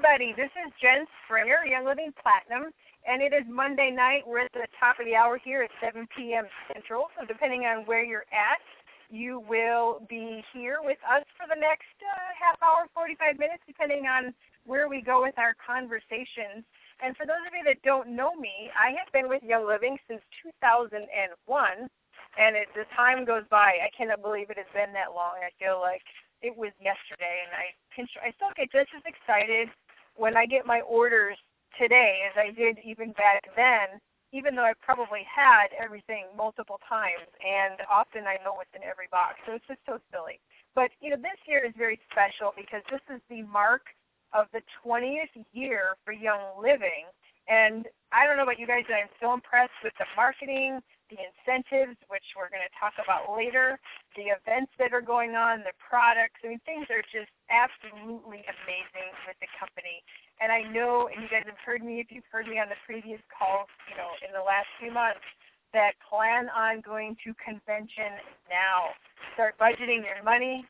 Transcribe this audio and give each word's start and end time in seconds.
everybody. 0.00 0.32
This 0.32 0.48
is 0.56 0.72
Jen 0.80 1.04
Springer, 1.20 1.60
Young 1.68 1.84
Living 1.84 2.08
Platinum, 2.16 2.72
and 3.04 3.20
it 3.20 3.36
is 3.36 3.44
Monday 3.44 3.92
night. 3.92 4.24
We're 4.24 4.48
at 4.48 4.52
the 4.56 4.64
top 4.80 4.96
of 4.96 5.04
the 5.04 5.12
hour 5.12 5.36
here 5.36 5.60
at 5.60 5.68
7 5.76 6.08
p.m. 6.16 6.48
Central. 6.72 7.12
So, 7.20 7.28
depending 7.28 7.68
on 7.68 7.84
where 7.84 8.00
you're 8.00 8.24
at, 8.32 8.64
you 9.12 9.44
will 9.44 10.00
be 10.08 10.40
here 10.56 10.80
with 10.80 10.96
us 11.04 11.20
for 11.36 11.44
the 11.52 11.60
next 11.60 11.92
uh, 12.00 12.32
half 12.32 12.56
hour, 12.64 12.88
45 12.96 13.36
minutes, 13.36 13.60
depending 13.68 14.08
on 14.08 14.32
where 14.64 14.88
we 14.88 15.04
go 15.04 15.20
with 15.20 15.36
our 15.36 15.52
conversations. 15.60 16.64
And 17.04 17.12
for 17.12 17.28
those 17.28 17.44
of 17.44 17.52
you 17.52 17.60
that 17.68 17.84
don't 17.84 18.08
know 18.16 18.32
me, 18.32 18.72
I 18.72 18.96
have 18.96 19.12
been 19.12 19.28
with 19.28 19.44
Young 19.44 19.68
Living 19.68 20.00
since 20.08 20.24
2001, 20.64 20.96
and 20.96 22.52
it, 22.56 22.72
the 22.72 22.88
time 22.96 23.28
goes 23.28 23.44
by. 23.52 23.76
I 23.84 23.92
cannot 23.92 24.24
believe 24.24 24.48
it 24.48 24.56
has 24.56 24.72
been 24.72 24.96
that 24.96 25.12
long. 25.12 25.44
I 25.44 25.52
feel 25.60 25.76
like 25.76 26.08
it 26.40 26.56
was 26.56 26.72
yesterday, 26.80 27.44
and 27.44 27.52
I 27.52 27.76
I 28.24 28.32
still 28.32 28.48
get 28.56 28.72
just 28.72 28.88
as 28.96 29.04
excited 29.04 29.68
when 30.16 30.36
I 30.36 30.46
get 30.46 30.66
my 30.66 30.80
orders 30.82 31.36
today 31.78 32.26
as 32.28 32.34
I 32.36 32.52
did 32.52 32.78
even 32.84 33.12
back 33.12 33.44
then. 33.56 34.00
Even 34.32 34.54
though 34.54 34.62
I 34.62 34.78
probably 34.78 35.26
had 35.26 35.74
everything 35.74 36.22
multiple 36.38 36.78
times, 36.86 37.26
and 37.42 37.82
often 37.90 38.30
I 38.30 38.38
know 38.46 38.54
what's 38.54 38.70
in 38.78 38.86
every 38.86 39.10
box, 39.10 39.42
so 39.42 39.58
it's 39.58 39.66
just 39.66 39.82
so 39.82 39.98
silly. 40.14 40.38
But 40.78 40.94
you 41.02 41.10
know, 41.10 41.18
this 41.18 41.34
year 41.50 41.66
is 41.66 41.74
very 41.74 41.98
special 42.06 42.54
because 42.54 42.86
this 42.94 43.02
is 43.10 43.18
the 43.26 43.42
mark 43.42 43.90
of 44.30 44.46
the 44.54 44.62
20th 44.86 45.34
year 45.50 45.98
for 46.04 46.14
Young 46.14 46.54
Living, 46.62 47.10
and 47.50 47.90
I 48.14 48.22
don't 48.22 48.38
know 48.38 48.46
about 48.46 48.62
you 48.62 48.70
guys, 48.70 48.86
but 48.86 49.02
I'm 49.02 49.10
so 49.18 49.34
impressed 49.34 49.74
with 49.82 49.94
the 49.98 50.06
marketing, 50.14 50.78
the 51.10 51.18
incentives, 51.18 51.98
which 52.06 52.24
we're 52.38 52.48
going 52.48 52.64
to 52.64 52.74
talk 52.78 52.94
about 53.02 53.34
later, 53.34 53.76
the 54.14 54.30
events 54.32 54.70
that 54.78 54.94
are 54.94 55.02
going 55.02 55.34
on, 55.34 55.66
the 55.66 55.74
products. 55.82 56.38
I 56.46 56.54
mean, 56.54 56.62
things 56.62 56.86
are 56.88 57.02
just 57.10 57.30
absolutely 57.50 58.46
amazing 58.46 59.10
with 59.26 59.36
the 59.42 59.50
company. 59.58 60.00
And 60.38 60.54
I 60.54 60.62
know, 60.70 61.10
and 61.10 61.20
you 61.20 61.28
guys 61.28 61.44
have 61.50 61.60
heard 61.60 61.82
me, 61.82 61.98
if 61.98 62.08
you've 62.14 62.26
heard 62.30 62.46
me 62.46 62.62
on 62.62 62.70
the 62.70 62.78
previous 62.86 63.20
calls, 63.28 63.68
you 63.90 63.98
know, 63.98 64.14
in 64.22 64.30
the 64.30 64.42
last 64.42 64.70
few 64.78 64.94
months, 64.94 65.26
that 65.74 65.94
plan 66.02 66.50
on 66.50 66.82
going 66.82 67.14
to 67.22 67.34
convention 67.38 68.18
now. 68.50 68.94
Start 69.34 69.54
budgeting 69.58 70.02
your 70.02 70.22
money, 70.24 70.66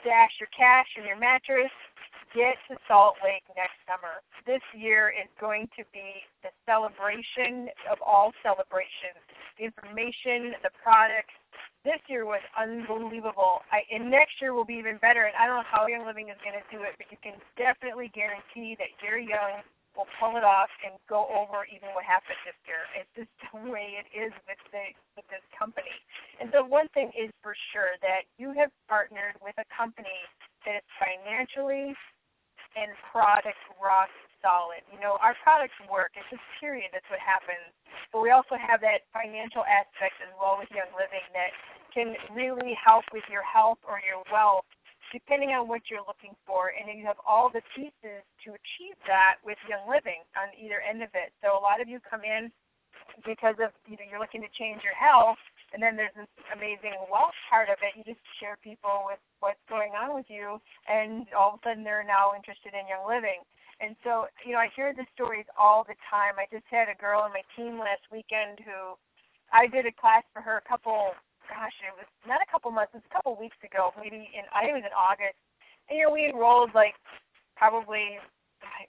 stash 0.00 0.32
your 0.40 0.52
cash 0.52 0.88
in 1.00 1.06
your 1.08 1.16
mattress, 1.16 1.72
get 2.34 2.56
to 2.68 2.76
Salt 2.88 3.16
Lake 3.24 3.44
next 3.56 3.76
summer. 3.88 4.20
This 4.44 4.64
year 4.76 5.12
is 5.12 5.28
going 5.40 5.68
to 5.76 5.84
be 5.92 6.24
the 6.42 6.50
celebration 6.66 7.68
of 7.88 8.00
all 8.04 8.32
celebrations. 8.42 9.20
The 9.58 9.68
information, 9.68 10.56
the 10.62 10.72
products. 10.82 11.34
This 11.82 11.98
year 12.06 12.24
was 12.24 12.42
unbelievable. 12.54 13.66
I, 13.74 13.82
and 13.90 14.06
next 14.06 14.38
year 14.38 14.54
will 14.54 14.64
be 14.64 14.78
even 14.78 15.02
better. 15.02 15.26
And 15.26 15.34
I 15.34 15.50
don't 15.50 15.60
know 15.60 15.70
how 15.70 15.90
Young 15.90 16.06
Living 16.06 16.30
is 16.30 16.38
going 16.46 16.54
to 16.54 16.66
do 16.70 16.86
it, 16.86 16.94
but 16.94 17.10
you 17.10 17.18
can 17.18 17.34
definitely 17.58 18.06
guarantee 18.14 18.78
that 18.78 18.94
Gary 19.02 19.26
Young 19.26 19.66
will 19.96 20.08
pull 20.16 20.40
it 20.40 20.44
off 20.44 20.72
and 20.86 20.96
go 21.04 21.28
over 21.28 21.68
even 21.68 21.92
what 21.92 22.04
happened 22.04 22.38
this 22.48 22.56
year. 22.64 22.86
It's 22.96 23.12
just 23.12 23.32
the 23.52 23.60
way 23.68 24.00
it 24.00 24.08
is 24.16 24.32
with 24.48 24.60
the 24.72 24.96
with 25.16 25.26
this 25.28 25.44
company. 25.52 25.92
And 26.40 26.48
so 26.54 26.64
one 26.64 26.88
thing 26.96 27.12
is 27.12 27.28
for 27.44 27.52
sure 27.72 28.00
that 28.00 28.24
you 28.40 28.56
have 28.56 28.72
partnered 28.88 29.36
with 29.44 29.56
a 29.60 29.68
company 29.68 30.16
that 30.64 30.80
is 30.80 30.88
financially 30.96 31.92
and 32.72 32.88
product 33.12 33.60
rock 33.76 34.08
solid. 34.42 34.82
You 34.90 34.98
know, 34.98 35.16
our 35.22 35.38
products 35.40 35.78
work. 35.88 36.12
It's 36.18 36.26
just 36.28 36.42
period. 36.58 36.90
That's 36.92 37.06
what 37.08 37.22
happens. 37.22 37.72
But 38.10 38.20
we 38.20 38.34
also 38.34 38.58
have 38.58 38.82
that 38.82 39.06
financial 39.14 39.64
aspect 39.64 40.18
as 40.20 40.28
well 40.36 40.58
with 40.58 40.68
Young 40.74 40.90
Living 40.92 41.24
that 41.32 41.54
can 41.94 42.18
really 42.34 42.76
help 42.76 43.06
with 43.14 43.24
your 43.30 43.46
health 43.46 43.78
or 43.86 44.02
your 44.02 44.20
wealth, 44.28 44.66
depending 45.14 45.54
on 45.56 45.70
what 45.70 45.88
you're 45.88 46.04
looking 46.04 46.36
for. 46.44 46.74
And 46.74 46.90
you 46.92 47.06
have 47.06 47.22
all 47.24 47.48
the 47.48 47.62
pieces 47.72 48.26
to 48.44 48.48
achieve 48.52 48.98
that 49.06 49.40
with 49.46 49.56
Young 49.70 49.86
Living 49.88 50.20
on 50.36 50.52
either 50.58 50.82
end 50.82 51.00
of 51.00 51.14
it. 51.14 51.32
So 51.40 51.54
a 51.56 51.62
lot 51.62 51.80
of 51.80 51.88
you 51.88 52.02
come 52.02 52.26
in 52.26 52.52
because 53.24 53.56
of 53.62 53.72
you 53.88 53.96
know 53.96 54.06
you're 54.08 54.20
looking 54.20 54.42
to 54.42 54.52
change 54.56 54.80
your 54.82 54.96
health 54.96 55.40
and 55.72 55.80
then 55.80 55.96
there's 55.96 56.12
this 56.14 56.28
amazing 56.52 56.92
wealth 57.08 57.36
part 57.48 57.72
of 57.72 57.80
it. 57.80 57.96
You 57.96 58.04
just 58.04 58.20
share 58.36 58.60
people 58.60 59.08
with 59.08 59.18
what's 59.40 59.60
going 59.68 59.96
on 59.96 60.14
with 60.14 60.28
you, 60.28 60.60
and 60.84 61.26
all 61.32 61.56
of 61.56 61.60
a 61.60 61.62
sudden 61.64 61.84
they're 61.84 62.04
now 62.04 62.36
interested 62.36 62.76
in 62.76 62.84
Young 62.88 63.08
Living. 63.08 63.40
And 63.82 63.98
so, 64.06 64.30
you 64.46 64.54
know, 64.54 64.62
I 64.62 64.70
hear 64.78 64.94
the 64.94 65.02
stories 65.10 65.44
all 65.58 65.82
the 65.82 65.98
time. 66.06 66.38
I 66.38 66.46
just 66.54 66.64
had 66.70 66.86
a 66.86 66.94
girl 66.94 67.26
on 67.26 67.34
my 67.34 67.42
team 67.58 67.82
last 67.82 68.06
weekend 68.14 68.62
who 68.62 68.94
I 69.50 69.66
did 69.66 69.90
a 69.90 69.94
class 69.98 70.22
for 70.30 70.38
her 70.38 70.62
a 70.62 70.66
couple, 70.70 71.18
gosh, 71.50 71.74
it 71.82 71.90
was 71.98 72.06
not 72.22 72.38
a 72.38 72.46
couple 72.46 72.70
months, 72.70 72.94
it 72.94 73.02
was 73.02 73.10
a 73.10 73.14
couple 73.18 73.34
weeks 73.34 73.58
ago, 73.66 73.90
maybe 73.98 74.30
in, 74.30 74.46
I 74.54 74.62
think 74.62 74.78
it 74.78 74.86
was 74.86 74.88
in 74.88 74.94
August. 74.94 75.34
And, 75.90 75.98
you 75.98 76.06
know, 76.06 76.14
we 76.14 76.30
enrolled 76.30 76.70
like 76.78 76.94
probably 77.58 78.22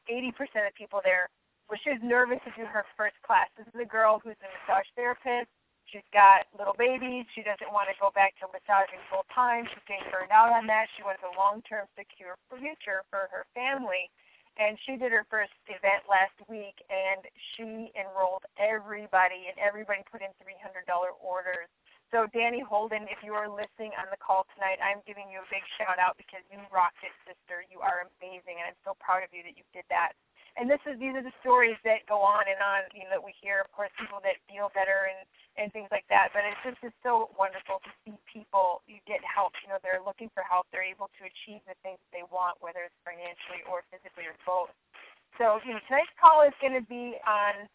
80% 0.05 0.29
of 0.61 0.77
people 0.77 1.01
there. 1.01 1.25
Well, 1.65 1.81
she 1.81 1.89
was 1.89 2.05
nervous 2.05 2.39
to 2.45 2.53
do 2.53 2.69
her 2.69 2.85
first 2.93 3.17
class. 3.25 3.49
This 3.57 3.65
is 3.73 3.81
a 3.81 3.89
girl 3.89 4.21
who's 4.21 4.37
a 4.45 4.49
massage 4.53 4.85
therapist 4.93 5.49
She's 5.91 6.05
got 6.15 6.47
little 6.55 6.73
babies. 6.73 7.27
She 7.35 7.43
doesn't 7.43 7.69
want 7.69 7.91
to 7.91 7.95
go 7.99 8.09
back 8.15 8.33
to 8.39 8.47
massaging 8.49 9.03
full 9.11 9.27
time. 9.29 9.67
She's 9.67 9.83
getting 9.85 10.07
burned 10.09 10.31
out 10.31 10.49
on 10.49 10.65
that. 10.67 10.87
She 10.95 11.03
wants 11.03 11.21
a 11.21 11.33
long 11.35 11.61
term 11.67 11.85
secure 11.93 12.39
future 12.49 13.03
for 13.11 13.27
her 13.29 13.45
family. 13.53 14.09
And 14.57 14.77
she 14.85 14.95
did 14.97 15.11
her 15.11 15.25
first 15.33 15.53
event 15.65 16.05
last 16.05 16.37
week 16.45 16.77
and 16.91 17.25
she 17.55 17.89
enrolled 17.97 18.45
everybody 18.61 19.49
and 19.49 19.57
everybody 19.57 20.05
put 20.05 20.21
in 20.21 20.29
three 20.37 20.57
hundred 20.61 20.85
dollar 20.85 21.15
orders. 21.17 21.69
So 22.13 22.29
Danny 22.29 22.61
Holden, 22.61 23.09
if 23.09 23.25
you 23.25 23.33
are 23.33 23.49
listening 23.49 23.97
on 23.97 24.05
the 24.13 24.21
call 24.21 24.45
tonight, 24.53 24.77
I'm 24.77 25.01
giving 25.09 25.25
you 25.33 25.41
a 25.41 25.49
big 25.49 25.65
shout 25.81 25.97
out 25.97 26.13
because 26.21 26.45
you 26.53 26.61
rocked 26.69 27.01
it, 27.01 27.09
sister. 27.25 27.65
You 27.73 27.81
are 27.81 28.05
amazing 28.21 28.61
and 28.61 28.69
I'm 28.69 28.79
so 28.85 28.93
proud 29.01 29.25
of 29.25 29.33
you 29.33 29.41
that 29.41 29.57
you 29.57 29.65
did 29.73 29.89
that 29.89 30.13
and 30.57 30.69
this 30.69 30.81
is 30.85 31.01
these 31.01 31.17
are 31.17 31.25
the 31.25 31.33
stories 31.41 31.77
that 31.81 32.05
go 32.05 32.21
on 32.21 32.45
and 32.45 32.61
on, 32.61 32.85
you 32.93 33.09
know, 33.09 33.17
that 33.17 33.23
we 33.23 33.33
hear. 33.41 33.65
Of 33.65 33.73
course, 33.73 33.89
people 33.97 34.21
that 34.21 34.37
feel 34.45 34.69
better 34.77 35.09
and 35.09 35.25
and 35.57 35.69
things 35.73 35.89
like 35.89 36.05
that. 36.09 36.33
But 36.33 36.45
it's 36.45 36.61
just 36.61 36.79
it's 36.85 37.01
so 37.01 37.33
wonderful 37.37 37.81
to 37.81 37.91
see 38.05 38.15
people 38.29 38.85
you 38.85 39.01
get 39.09 39.21
help. 39.25 39.57
You 39.65 39.73
know, 39.73 39.81
they're 39.81 40.01
looking 40.01 40.29
for 40.33 40.45
help. 40.45 40.69
They're 40.69 40.85
able 40.85 41.09
to 41.17 41.21
achieve 41.25 41.61
the 41.65 41.77
things 41.81 42.01
they 42.13 42.25
want, 42.29 42.61
whether 42.61 42.85
it's 42.85 42.99
financially 43.01 43.65
or 43.65 43.81
physically 43.89 44.29
or 44.29 44.37
both. 44.45 44.73
So, 45.41 45.57
you 45.65 45.73
know, 45.73 45.81
tonight's 45.89 46.13
call 46.21 46.45
is 46.45 46.53
going 46.61 46.77
to 46.77 46.85
be 46.85 47.17
on. 47.25 47.65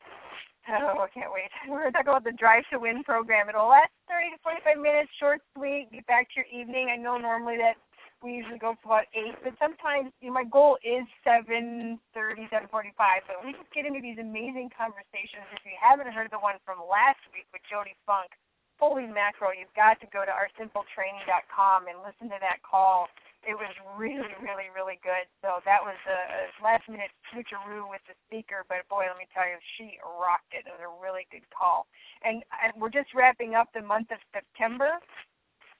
Oh, 0.69 1.01
I 1.01 1.09
can't 1.11 1.33
wait. 1.33 1.49
We're 1.65 1.89
going 1.89 1.93
to 1.93 1.97
talk 1.97 2.07
about 2.07 2.29
the 2.29 2.37
Drive 2.37 2.63
to 2.71 2.79
Win 2.79 3.03
program. 3.03 3.49
It'll 3.49 3.73
last 3.73 3.91
30 4.07 4.37
to 4.37 4.39
45 4.45 4.77
minutes, 4.77 5.09
short, 5.17 5.41
sweet. 5.57 5.89
Get 5.91 6.07
back 6.07 6.29
to 6.31 6.45
your 6.45 6.49
evening. 6.53 6.93
I 6.93 7.01
know 7.01 7.17
normally 7.17 7.57
that 7.57 7.81
we 8.23 8.35
usually 8.35 8.59
go 8.59 8.75
for 8.83 8.99
about 8.99 9.07
eight, 9.15 9.39
but 9.47 9.55
sometimes 9.63 10.11
you 10.21 10.29
know, 10.29 10.39
my 10.41 10.47
goal 10.47 10.79
is 10.83 11.07
seven 11.23 11.99
thirty, 12.15 12.51
seven 12.51 12.67
forty-five. 12.67 13.23
But 13.31 13.45
we 13.47 13.55
just 13.55 13.71
get 13.71 13.87
into 13.87 14.03
these 14.03 14.19
amazing 14.19 14.75
conversations. 14.75 15.47
If 15.55 15.63
you 15.63 15.79
haven't 15.79 16.11
heard 16.11 16.35
the 16.35 16.43
one 16.43 16.59
from 16.67 16.83
last 16.83 17.23
week 17.31 17.47
with 17.55 17.63
Jody 17.71 17.95
Funk, 18.03 18.35
holy 18.79 19.07
macro, 19.07 19.55
you've 19.55 19.75
got 19.75 20.03
to 20.03 20.07
go 20.11 20.27
to 20.27 20.33
oursimpletraining.com 20.35 21.87
and 21.87 21.99
listen 22.03 22.31
to 22.31 22.39
that 22.43 22.63
call. 22.63 23.07
It 23.47 23.55
was 23.55 23.71
really, 23.95 24.35
really, 24.43 24.67
really 24.75 24.99
good. 24.99 25.31
So 25.43 25.63
that 25.63 25.79
was 25.79 25.95
a 26.11 26.51
last 26.59 26.91
minute 26.91 27.15
switcheroo 27.31 27.87
with 27.87 28.03
the 28.11 28.19
speaker, 28.27 28.67
but 28.67 28.83
boy, 28.91 29.07
let 29.07 29.15
me 29.15 29.31
tell 29.31 29.47
you, 29.47 29.63
she 29.79 29.99
rocked 30.03 30.51
it. 30.59 30.67
It 30.67 30.75
was 30.75 30.83
a 30.83 30.95
really 30.99 31.23
good 31.31 31.47
call. 31.55 31.87
And 32.27 32.43
we're 32.75 32.91
just 32.91 33.15
wrapping 33.15 33.55
up 33.55 33.71
the 33.71 33.83
month 33.83 34.11
of 34.11 34.19
September. 34.35 34.99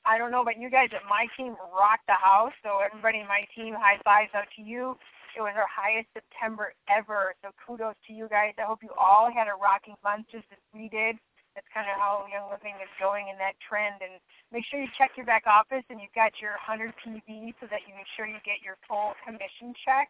I 0.09 0.17
don't 0.17 0.33
know 0.33 0.41
about 0.41 0.57
you 0.57 0.73
guys, 0.73 0.89
but 0.89 1.05
my 1.05 1.29
team 1.37 1.53
rocked 1.69 2.09
the 2.09 2.17
house. 2.17 2.57
So 2.65 2.81
everybody 2.81 3.21
in 3.21 3.29
my 3.29 3.45
team, 3.53 3.77
high 3.77 4.01
fives 4.09 4.33
out 4.33 4.49
to 4.57 4.65
you. 4.65 4.97
It 5.37 5.45
was 5.45 5.53
our 5.53 5.69
highest 5.69 6.09
September 6.17 6.73
ever. 6.89 7.37
So 7.45 7.53
kudos 7.61 7.93
to 8.09 8.17
you 8.17 8.25
guys. 8.25 8.57
I 8.57 8.65
hope 8.65 8.81
you 8.81 8.89
all 8.97 9.29
had 9.29 9.53
a 9.53 9.57
rocking 9.61 10.01
month 10.01 10.33
just 10.33 10.49
as 10.49 10.57
we 10.73 10.89
did. 10.89 11.21
That's 11.53 11.69
kind 11.77 11.85
of 11.93 12.01
how 12.01 12.25
Young 12.33 12.49
Living 12.49 12.81
is 12.81 12.89
going 12.97 13.29
in 13.29 13.37
that 13.37 13.61
trend. 13.61 14.01
And 14.01 14.17
make 14.49 14.65
sure 14.65 14.81
you 14.81 14.89
check 14.97 15.13
your 15.13 15.29
back 15.29 15.45
office 15.45 15.85
and 15.93 16.01
you've 16.01 16.17
got 16.17 16.41
your 16.41 16.57
100 16.65 16.97
PV 17.05 17.53
so 17.61 17.69
that 17.69 17.85
you 17.85 17.93
make 17.93 18.09
sure 18.17 18.25
you 18.25 18.41
get 18.49 18.65
your 18.65 18.81
full 18.89 19.13
commission 19.29 19.77
check 19.77 20.09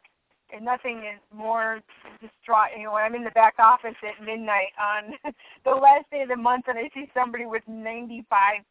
and 0.52 0.64
nothing 0.64 1.04
is 1.04 1.20
more 1.34 1.80
distraught. 2.20 2.72
You 2.76 2.84
know, 2.84 2.92
when 2.92 3.04
I'm 3.04 3.14
in 3.14 3.24
the 3.24 3.34
back 3.36 3.54
office 3.58 3.96
at 4.02 4.24
midnight 4.24 4.72
on 4.80 5.14
the 5.64 5.76
last 5.76 6.10
day 6.10 6.22
of 6.22 6.28
the 6.28 6.36
month 6.36 6.66
and 6.68 6.78
I 6.78 6.88
see 6.94 7.10
somebody 7.12 7.46
with 7.46 7.62
95 7.66 8.24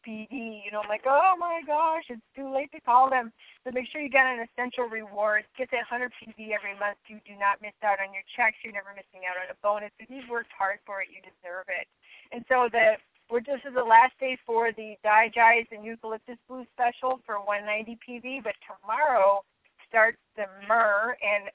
PV, 0.06 0.30
you 0.30 0.70
know, 0.70 0.82
I'm 0.82 0.88
like, 0.88 1.06
oh 1.06 1.34
my 1.38 1.60
gosh, 1.66 2.04
it's 2.08 2.24
too 2.34 2.52
late 2.52 2.70
to 2.72 2.80
call 2.80 3.10
them. 3.10 3.32
So 3.64 3.70
make 3.70 3.86
sure 3.90 4.00
you 4.00 4.10
get 4.10 4.26
an 4.26 4.44
essential 4.44 4.90
reward. 4.90 5.44
Get 5.56 5.70
that 5.70 5.86
100 5.90 6.12
PV 6.18 6.50
every 6.50 6.74
month. 6.78 6.98
You 7.06 7.20
do 7.26 7.38
not 7.38 7.62
miss 7.62 7.76
out 7.82 8.02
on 8.02 8.12
your 8.12 8.26
checks. 8.34 8.58
You're 8.62 8.74
never 8.74 8.90
missing 8.92 9.28
out 9.28 9.38
on 9.38 9.46
a 9.50 9.58
bonus. 9.62 9.94
If 9.98 10.10
you've 10.10 10.28
worked 10.28 10.52
hard 10.56 10.78
for 10.84 11.02
it, 11.02 11.08
you 11.14 11.22
deserve 11.22 11.70
it. 11.70 11.86
And 12.32 12.44
so 12.48 12.68
the 12.70 12.98
we're 13.30 13.44
this 13.44 13.60
is 13.68 13.74
the 13.74 13.84
last 13.84 14.16
day 14.18 14.38
for 14.46 14.72
the 14.72 14.96
Digize 15.04 15.68
and 15.70 15.84
Eucalyptus 15.84 16.40
Blue 16.48 16.64
special 16.72 17.20
for 17.26 17.36
190 17.44 18.00
PV, 18.00 18.42
but 18.42 18.56
tomorrow 18.64 19.44
starts 19.88 20.16
the 20.36 20.44
myrrh 20.66 21.16
and 21.20 21.52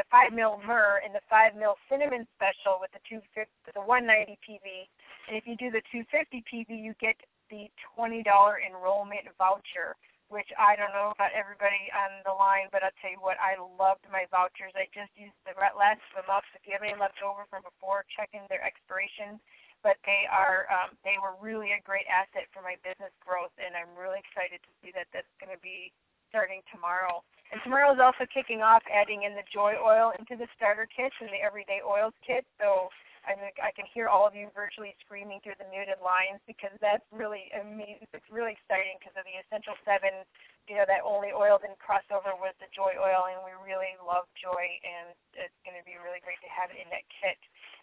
the 0.00 0.08
five 0.08 0.32
mil 0.32 0.56
myrrh 0.64 1.04
and 1.04 1.12
the 1.12 1.20
five 1.28 1.52
mil 1.52 1.76
cinnamon 1.92 2.24
special 2.32 2.80
with 2.80 2.88
the 2.96 3.04
two 3.04 3.20
the 3.76 3.84
one 3.84 4.08
ninety 4.08 4.40
PV. 4.40 4.88
And 5.28 5.36
if 5.36 5.44
you 5.44 5.60
do 5.60 5.68
the 5.68 5.84
two 5.92 6.08
fifty 6.08 6.40
PV, 6.48 6.72
you 6.72 6.96
get 6.96 7.20
the 7.52 7.68
twenty 7.92 8.24
dollar 8.24 8.56
enrollment 8.64 9.28
voucher. 9.36 10.00
which 10.32 10.48
I 10.56 10.78
don't 10.78 10.94
know 10.96 11.12
about 11.12 11.36
everybody 11.36 11.90
on 11.92 12.24
the 12.24 12.32
line, 12.32 12.70
but 12.72 12.80
I'll 12.86 12.96
tell 13.02 13.12
you 13.12 13.20
what, 13.20 13.36
I 13.42 13.58
loved 13.58 14.06
my 14.08 14.24
vouchers. 14.32 14.72
I 14.78 14.86
just 14.94 15.10
used 15.18 15.36
the 15.44 15.52
last 15.76 16.00
of 16.14 16.24
them 16.24 16.30
up. 16.32 16.46
So 16.48 16.62
if 16.62 16.64
you 16.64 16.72
have 16.72 16.86
any 16.86 16.96
left 16.96 17.20
over 17.20 17.44
from 17.50 17.66
before, 17.66 18.06
check 18.14 18.30
in 18.32 18.46
their 18.48 18.62
expiration. 18.64 19.36
But 19.84 20.00
they 20.08 20.24
are 20.32 20.64
um, 20.72 20.96
they 21.04 21.20
were 21.20 21.36
really 21.44 21.76
a 21.76 21.82
great 21.84 22.08
asset 22.08 22.48
for 22.56 22.64
my 22.64 22.80
business 22.80 23.12
growth, 23.20 23.52
and 23.60 23.76
I'm 23.76 23.92
really 23.98 24.24
excited 24.24 24.64
to 24.64 24.70
see 24.80 24.96
that 24.96 25.12
that's 25.12 25.28
going 25.36 25.52
to 25.52 25.60
be 25.60 25.92
starting 26.30 26.62
tomorrow. 26.70 27.20
And 27.50 27.58
tomorrow 27.66 27.90
is 27.90 27.98
also 27.98 28.30
kicking 28.30 28.62
off 28.62 28.86
adding 28.86 29.26
in 29.26 29.34
the 29.34 29.44
joy 29.50 29.74
oil 29.74 30.14
into 30.14 30.38
the 30.38 30.46
starter 30.54 30.86
kits 30.86 31.18
and 31.18 31.28
the 31.34 31.42
everyday 31.42 31.82
oils 31.82 32.14
kit. 32.22 32.46
So 32.62 32.94
I 33.26 33.36
think 33.36 33.60
I 33.60 33.74
can 33.74 33.84
hear 33.90 34.08
all 34.08 34.24
of 34.24 34.32
you 34.32 34.48
virtually 34.54 34.96
screaming 35.04 35.42
through 35.44 35.58
the 35.60 35.68
muted 35.68 36.00
lines 36.00 36.40
because 36.46 36.72
that's 36.80 37.04
really 37.12 37.52
amazing. 37.52 38.08
It's 38.14 38.30
really 38.32 38.56
exciting 38.56 38.96
because 38.96 39.18
of 39.18 39.26
the 39.28 39.36
essential 39.42 39.76
seven. 39.84 40.24
You 40.70 40.78
know 40.78 40.86
that 40.86 41.02
only 41.02 41.34
oil 41.34 41.58
didn't 41.58 41.82
cross 41.82 42.06
over 42.14 42.32
with 42.38 42.54
the 42.62 42.70
joy 42.70 42.94
oil, 42.94 43.26
and 43.26 43.42
we 43.42 43.50
really 43.58 43.98
love 43.98 44.30
joy, 44.38 44.64
and 44.86 45.10
it's 45.34 45.58
going 45.66 45.74
to 45.74 45.82
be 45.82 45.98
really 45.98 46.22
great 46.22 46.38
to 46.46 46.50
have 46.50 46.70
it 46.70 46.78
in 46.78 46.88
that 46.94 47.02
kit. 47.10 47.36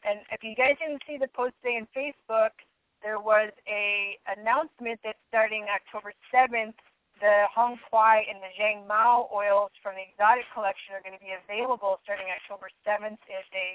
And 0.07 0.23
if 0.31 0.41
you 0.41 0.55
guys 0.55 0.79
didn't 0.79 1.03
see 1.03 1.19
the 1.19 1.27
post 1.35 1.59
today 1.59 1.83
on 1.83 1.85
Facebook, 1.91 2.55
there 3.03 3.19
was 3.19 3.51
a 3.67 4.17
announcement 4.25 5.03
that 5.03 5.19
starting 5.27 5.67
October 5.69 6.15
7th, 6.33 6.79
the 7.19 7.49
Hong 7.53 7.77
Kuai 7.89 8.25
and 8.29 8.41
the 8.41 8.51
Xiang 8.55 8.85
Mao 8.85 9.29
oils 9.33 9.73
from 9.81 9.97
the 9.97 10.05
exotic 10.05 10.45
collection 10.53 10.93
are 10.93 11.03
going 11.03 11.17
to 11.17 11.23
be 11.23 11.33
available 11.33 11.97
starting 12.05 12.29
October 12.29 12.69
7th 12.85 13.21
as 13.29 13.47
a 13.53 13.67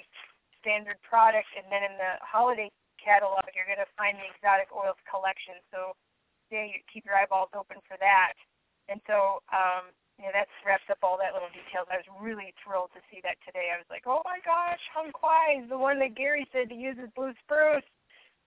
standard 0.63 0.99
product, 1.03 1.51
and 1.59 1.67
then 1.71 1.83
in 1.83 1.95
the 1.99 2.23
holiday 2.23 2.71
catalog, 3.03 3.43
you're 3.55 3.67
going 3.67 3.83
to 3.83 3.93
find 3.99 4.15
the 4.19 4.27
exotic 4.31 4.71
oils 4.71 4.99
collection. 5.11 5.59
So, 5.75 5.99
yeah, 6.55 6.71
keep 6.87 7.03
your 7.03 7.19
eyeballs 7.19 7.51
open 7.51 7.83
for 7.91 7.99
that. 7.99 8.39
And 8.87 9.03
so, 9.11 9.43
um, 9.51 9.91
that 10.31 10.47
wraps 10.63 10.87
up 10.87 11.03
all 11.03 11.19
that 11.19 11.35
little 11.35 11.51
details. 11.51 11.91
I 11.91 11.99
was 11.99 12.07
really 12.23 12.55
thrilled 12.63 12.95
to 12.95 13.03
see 13.11 13.19
that 13.27 13.35
today. 13.43 13.75
I 13.75 13.83
was 13.83 13.91
like, 13.91 14.07
oh 14.07 14.23
my 14.23 14.39
gosh, 14.47 14.79
Hong 14.95 15.11
Kuai 15.11 15.65
is 15.65 15.67
the 15.67 15.81
one 15.81 15.99
that 15.99 16.15
Gary 16.15 16.47
said 16.55 16.71
to 16.71 16.79
use 16.79 16.95
as 17.03 17.11
blue 17.19 17.35
spruce. 17.43 17.83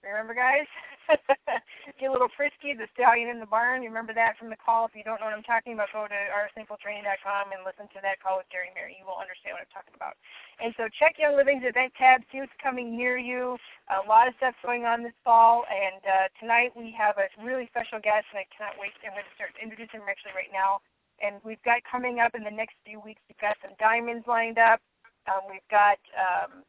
Remember, 0.04 0.34
guys? 0.34 0.68
Get 2.00 2.10
a 2.10 2.14
little 2.14 2.32
frisky, 2.34 2.74
the 2.74 2.90
stallion 2.98 3.30
in 3.30 3.40
the 3.40 3.50
barn. 3.50 3.86
You 3.86 3.90
remember 3.90 4.14
that 4.18 4.38
from 4.38 4.50
the 4.50 4.58
call? 4.58 4.90
If 4.90 4.98
you 4.98 5.06
don't 5.06 5.22
know 5.22 5.30
what 5.30 5.38
I'm 5.38 5.46
talking 5.46 5.78
about, 5.78 5.94
go 5.94 6.10
to 6.10 6.22
oursimpletraining.com 6.34 7.54
and 7.54 7.62
listen 7.62 7.86
to 7.94 8.00
that 8.02 8.18
call 8.22 8.42
with 8.42 8.50
Gary 8.50 8.74
Mary. 8.74 8.98
You 8.98 9.06
will 9.06 9.22
understand 9.22 9.58
what 9.58 9.66
I'm 9.66 9.74
talking 9.74 9.94
about. 9.94 10.18
And 10.58 10.74
so 10.78 10.90
check 10.90 11.22
Young 11.22 11.38
Living's 11.38 11.66
event 11.66 11.94
tab, 11.94 12.26
see 12.34 12.42
what's 12.42 12.54
coming 12.58 12.98
near 12.98 13.18
you. 13.22 13.58
A 13.94 14.02
lot 14.10 14.26
of 14.26 14.34
stuff 14.42 14.58
going 14.66 14.86
on 14.86 15.06
this 15.06 15.16
fall. 15.22 15.66
And 15.70 16.02
uh, 16.06 16.28
tonight 16.42 16.74
we 16.74 16.90
have 16.98 17.22
a 17.22 17.30
really 17.42 17.70
special 17.70 18.02
guest, 18.02 18.26
and 18.34 18.42
I 18.42 18.46
cannot 18.50 18.82
wait. 18.82 18.98
I'm 19.06 19.14
going 19.14 19.26
to 19.26 19.36
start 19.38 19.54
introducing 19.62 20.02
him 20.02 20.10
actually 20.10 20.34
right 20.34 20.54
now. 20.54 20.82
And 21.22 21.40
we've 21.46 21.62
got 21.64 21.86
coming 21.86 22.20
up 22.20 22.36
in 22.36 22.44
the 22.44 22.52
next 22.52 22.76
few 22.84 23.00
weeks, 23.00 23.22
we've 23.30 23.40
got 23.40 23.56
some 23.62 23.78
diamonds 23.80 24.28
lined 24.28 24.58
up. 24.58 24.82
Um, 25.26 25.48
we've 25.50 25.66
got 25.72 25.98
um, 26.14 26.62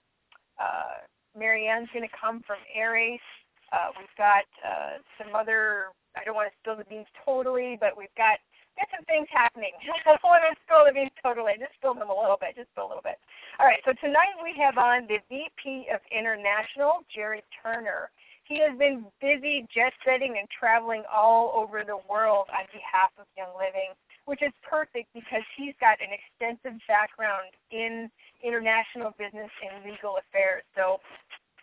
uh, 0.57 1.05
Marianne's 1.37 1.89
going 1.93 2.07
to 2.07 2.17
come 2.17 2.43
from 2.47 2.59
Aries. 2.75 3.21
Uh, 3.73 3.93
we've 3.99 4.17
got 4.17 4.49
uh, 4.65 4.99
some 5.21 5.35
other. 5.35 5.93
I 6.17 6.25
don't 6.25 6.35
want 6.35 6.49
to 6.49 6.57
spill 6.63 6.77
the 6.77 6.89
beans 6.89 7.07
totally, 7.25 7.77
but 7.79 7.97
we've 7.97 8.15
got 8.17 8.41
got 8.77 8.89
some 8.93 9.05
things 9.05 9.29
happening. 9.33 9.73
I 9.81 10.01
don't 10.05 10.23
want 10.25 10.45
to 10.45 10.57
spill 10.65 10.85
the 10.85 10.93
beans 10.93 11.13
totally. 11.23 11.57
Just 11.59 11.75
spill 11.81 11.95
them 11.97 12.09
a 12.09 12.17
little 12.17 12.37
bit. 12.41 12.57
Just 12.57 12.73
a 12.77 12.85
little 12.85 13.05
bit. 13.05 13.19
All 13.59 13.67
right. 13.67 13.81
So 13.85 13.93
tonight 14.01 14.37
we 14.41 14.57
have 14.61 14.79
on 14.79 15.09
the 15.09 15.21
VP 15.29 15.89
of 15.93 16.01
International, 16.13 17.05
Jared 17.13 17.45
Turner. 17.53 18.13
He 18.47 18.63
has 18.63 18.79
been 18.79 19.05
busy 19.21 19.67
jet 19.75 19.93
setting 20.07 20.39
and 20.39 20.47
traveling 20.47 21.03
all 21.11 21.51
over 21.51 21.83
the 21.83 21.99
world 22.09 22.47
on 22.55 22.65
behalf 22.71 23.11
of 23.19 23.27
Young 23.37 23.51
Living, 23.59 23.91
which 24.31 24.39
is 24.41 24.55
perfect 24.63 25.11
because 25.13 25.43
he's 25.59 25.75
got 25.83 25.99
an 25.99 26.15
extensive 26.15 26.79
background 26.87 27.51
in 27.75 28.07
international 28.43 29.13
business 29.17 29.51
and 29.63 29.85
legal 29.85 30.17
affairs. 30.21 30.65
So 30.77 31.01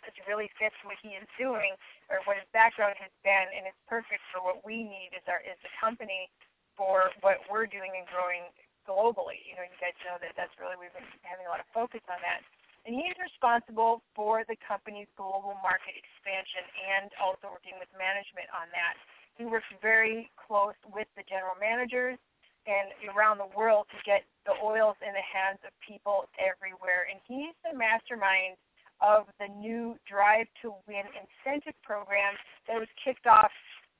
it 0.08 0.14
really 0.28 0.52
fits 0.60 0.76
what 0.84 1.00
he 1.00 1.16
is 1.16 1.28
doing 1.40 1.76
or 2.12 2.20
what 2.28 2.36
his 2.40 2.48
background 2.52 3.00
has 3.00 3.12
been, 3.24 3.48
and 3.56 3.68
it's 3.68 3.80
perfect 3.88 4.22
for 4.32 4.44
what 4.44 4.62
we 4.68 4.84
need 4.84 5.16
as 5.16 5.24
our 5.32 5.40
as 5.48 5.60
a 5.64 5.72
company 5.80 6.28
for 6.76 7.14
what 7.22 7.40
we're 7.48 7.70
doing 7.70 7.94
and 7.96 8.06
growing 8.10 8.50
globally. 8.84 9.40
You 9.48 9.56
know, 9.56 9.64
you 9.64 9.78
guys 9.80 9.96
know 10.04 10.20
that 10.20 10.36
that's 10.36 10.54
really 10.60 10.76
we've 10.76 10.92
been 10.92 11.08
having 11.24 11.48
a 11.48 11.52
lot 11.52 11.64
of 11.64 11.70
focus 11.72 12.04
on 12.12 12.20
that. 12.22 12.44
And 12.84 12.92
he's 12.92 13.16
responsible 13.16 14.04
for 14.12 14.44
the 14.44 14.60
company's 14.60 15.08
global 15.16 15.56
market 15.64 15.96
expansion 15.96 16.68
and 16.84 17.08
also 17.16 17.48
working 17.48 17.80
with 17.80 17.88
management 17.96 18.52
on 18.52 18.68
that. 18.76 19.00
He 19.40 19.48
works 19.48 19.70
very 19.80 20.28
close 20.36 20.76
with 20.92 21.08
the 21.16 21.24
general 21.24 21.56
managers 21.56 22.20
and 22.66 22.92
around 23.12 23.38
the 23.38 23.52
world 23.56 23.88
to 23.92 24.00
get 24.08 24.24
the 24.46 24.56
oils 24.64 24.96
in 25.04 25.12
the 25.12 25.28
hands 25.28 25.60
of 25.68 25.72
people 25.84 26.28
everywhere. 26.40 27.08
And 27.12 27.20
he's 27.28 27.56
the 27.64 27.76
mastermind 27.76 28.56
of 29.04 29.28
the 29.40 29.52
new 29.52 30.00
Drive 30.08 30.48
to 30.64 30.72
Win 30.88 31.04
incentive 31.12 31.76
program 31.84 32.40
that 32.68 32.80
was 32.80 32.88
kicked 33.04 33.28
off 33.28 33.52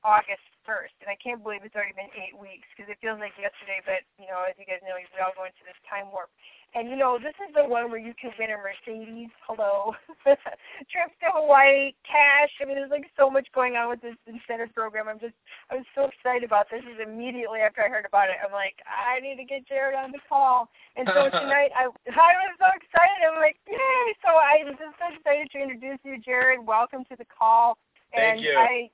August 0.04 0.44
1st. 0.68 0.94
And 1.02 1.08
I 1.08 1.16
can't 1.16 1.40
believe 1.40 1.64
it's 1.64 1.74
already 1.74 1.96
been 1.96 2.12
eight 2.14 2.36
weeks 2.36 2.68
because 2.72 2.92
it 2.92 3.00
feels 3.00 3.18
like 3.18 3.34
yesterday, 3.40 3.80
but, 3.82 4.04
you 4.20 4.28
know, 4.28 4.44
as 4.44 4.54
you 4.60 4.68
guys 4.68 4.84
know, 4.84 4.94
we 4.96 5.08
all 5.18 5.32
go 5.32 5.48
into 5.48 5.64
this 5.64 5.76
time 5.88 6.12
warp. 6.12 6.28
And 6.74 6.90
you 6.90 6.96
know, 6.98 7.22
this 7.22 7.38
is 7.38 7.54
the 7.54 7.62
one 7.62 7.86
where 7.86 8.02
you 8.02 8.10
can 8.18 8.34
win 8.34 8.50
a 8.50 8.58
Mercedes. 8.58 9.30
Hello, 9.46 9.94
trips 10.26 11.14
to 11.22 11.30
Hawaii, 11.30 11.94
cash. 12.02 12.50
I 12.58 12.66
mean, 12.66 12.74
there's 12.74 12.90
like 12.90 13.06
so 13.14 13.30
much 13.30 13.46
going 13.54 13.78
on 13.78 13.94
with 13.94 14.02
this 14.02 14.18
incentive 14.26 14.74
program. 14.74 15.06
I'm 15.06 15.22
just, 15.22 15.38
I 15.70 15.78
was 15.78 15.86
so 15.94 16.10
excited 16.10 16.42
about 16.42 16.66
this. 16.74 16.82
Is 16.82 16.98
immediately 16.98 17.62
after 17.62 17.86
I 17.86 17.88
heard 17.88 18.02
about 18.02 18.26
it, 18.26 18.42
I'm 18.42 18.50
like, 18.50 18.82
I 18.90 19.22
need 19.22 19.38
to 19.38 19.46
get 19.46 19.70
Jared 19.70 19.94
on 19.94 20.10
the 20.10 20.18
call. 20.26 20.66
And 20.98 21.06
so 21.14 21.30
tonight, 21.38 21.70
I, 21.78 21.86
I 21.86 22.32
was 22.42 22.58
so 22.58 22.66
excited. 22.74 23.22
I'm 23.22 23.38
like, 23.38 23.54
yay! 23.70 24.06
So 24.26 24.34
I'm 24.34 24.74
just 24.74 24.98
so 24.98 25.14
excited 25.14 25.46
to 25.54 25.58
introduce 25.62 26.02
you, 26.02 26.18
Jared. 26.18 26.58
Welcome 26.58 27.06
to 27.06 27.14
the 27.14 27.26
call. 27.30 27.78
And 28.18 28.42
Thank 28.42 28.50
you. 28.50 28.58
I, 28.58 28.90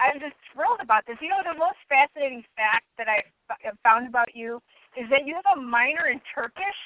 I'm 0.00 0.18
just 0.18 0.34
thrilled 0.52 0.80
about 0.80 1.04
this. 1.06 1.16
You 1.20 1.28
know, 1.28 1.44
the 1.44 1.58
most 1.58 1.76
fascinating 1.88 2.42
fact 2.56 2.88
that 2.96 3.06
I 3.08 3.22
found 3.84 4.08
about 4.08 4.34
you 4.34 4.60
is 4.96 5.08
that 5.10 5.26
you 5.26 5.36
have 5.36 5.58
a 5.58 5.60
minor 5.60 6.08
in 6.08 6.20
Turkish. 6.34 6.80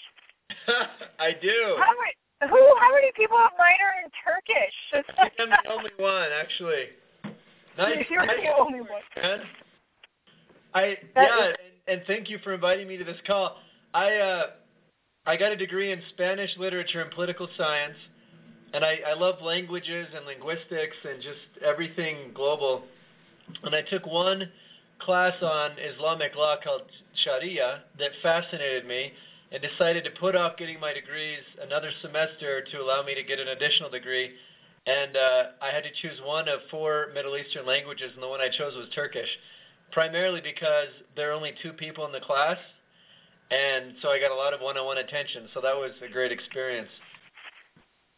I 1.18 1.32
do. 1.40 1.78
How 1.78 1.94
many, 1.94 2.50
who? 2.50 2.62
How 2.80 2.90
many 2.92 3.10
people 3.16 3.38
have 3.38 3.54
a 3.54 3.58
minor 3.58 3.90
in 4.02 4.10
Turkish? 4.18 4.76
I'm 5.38 5.50
the 5.50 5.70
only 5.70 5.94
one, 5.96 6.28
actually. 6.34 6.90
Nice. 7.78 8.06
You're 8.10 8.26
nice 8.26 8.36
the 8.42 8.52
only 8.58 8.80
one. 8.80 9.02
Man. 9.16 9.40
I 10.74 10.96
that 11.14 11.28
yeah, 11.28 11.48
is, 11.48 11.56
and, 11.86 11.98
and 11.98 12.06
thank 12.06 12.28
you 12.28 12.38
for 12.42 12.52
inviting 12.54 12.88
me 12.88 12.96
to 12.96 13.04
this 13.04 13.16
call. 13.26 13.56
I 13.92 14.16
uh, 14.16 14.42
I 15.26 15.36
got 15.36 15.52
a 15.52 15.56
degree 15.56 15.92
in 15.92 16.00
Spanish 16.10 16.50
literature 16.58 17.00
and 17.00 17.10
political 17.12 17.48
science, 17.56 17.96
and 18.74 18.84
I, 18.84 18.98
I 19.08 19.14
love 19.14 19.36
languages 19.42 20.08
and 20.14 20.26
linguistics 20.26 20.96
and 21.08 21.22
just 21.22 21.64
everything 21.64 22.32
global. 22.34 22.82
And 23.62 23.74
I 23.74 23.82
took 23.82 24.06
one 24.06 24.50
class 25.00 25.34
on 25.42 25.72
Islamic 25.78 26.34
law 26.36 26.56
called 26.62 26.82
Sharia 27.24 27.82
that 27.98 28.10
fascinated 28.22 28.86
me 28.86 29.12
and 29.52 29.62
decided 29.62 30.04
to 30.04 30.10
put 30.18 30.34
off 30.34 30.56
getting 30.56 30.80
my 30.80 30.92
degrees 30.92 31.40
another 31.62 31.90
semester 32.02 32.64
to 32.72 32.78
allow 32.78 33.02
me 33.02 33.14
to 33.14 33.22
get 33.22 33.38
an 33.38 33.48
additional 33.48 33.90
degree. 33.90 34.30
And 34.86 35.16
uh, 35.16 35.42
I 35.62 35.70
had 35.70 35.84
to 35.84 35.90
choose 36.02 36.20
one 36.24 36.48
of 36.48 36.60
four 36.70 37.08
Middle 37.14 37.36
Eastern 37.36 37.66
languages, 37.66 38.10
and 38.14 38.22
the 38.22 38.28
one 38.28 38.40
I 38.40 38.48
chose 38.48 38.74
was 38.76 38.86
Turkish, 38.94 39.28
primarily 39.92 40.40
because 40.40 40.88
there 41.16 41.30
are 41.30 41.32
only 41.32 41.52
two 41.62 41.72
people 41.72 42.04
in 42.04 42.12
the 42.12 42.20
class, 42.20 42.58
and 43.50 43.94
so 44.02 44.08
I 44.08 44.20
got 44.20 44.30
a 44.30 44.34
lot 44.34 44.52
of 44.52 44.60
one-on-one 44.60 44.98
attention. 44.98 45.48
So 45.54 45.60
that 45.60 45.74
was 45.74 45.92
a 46.04 46.12
great 46.12 46.32
experience. 46.32 46.88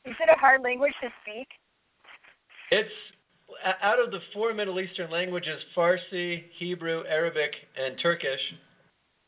Is 0.04 0.14
it 0.20 0.28
a 0.28 0.38
hard 0.38 0.62
language 0.62 0.94
to 1.02 1.08
speak? 1.22 1.48
It's 2.70 2.90
out 3.82 4.00
of 4.00 4.10
the 4.10 4.20
four 4.32 4.54
Middle 4.54 4.80
Eastern 4.80 5.10
languages, 5.10 5.60
Farsi, 5.76 6.44
Hebrew, 6.58 7.02
Arabic, 7.08 7.52
and 7.76 7.98
Turkish 8.00 8.40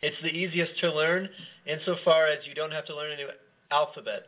it's 0.01 0.17
the 0.23 0.29
easiest 0.29 0.79
to 0.81 0.93
learn 0.93 1.29
insofar 1.67 2.27
as 2.27 2.47
you 2.47 2.55
don't 2.55 2.71
have 2.71 2.87
to 2.87 2.95
learn 2.95 3.13
a 3.13 3.17
new 3.17 3.29
alphabet. 3.71 4.27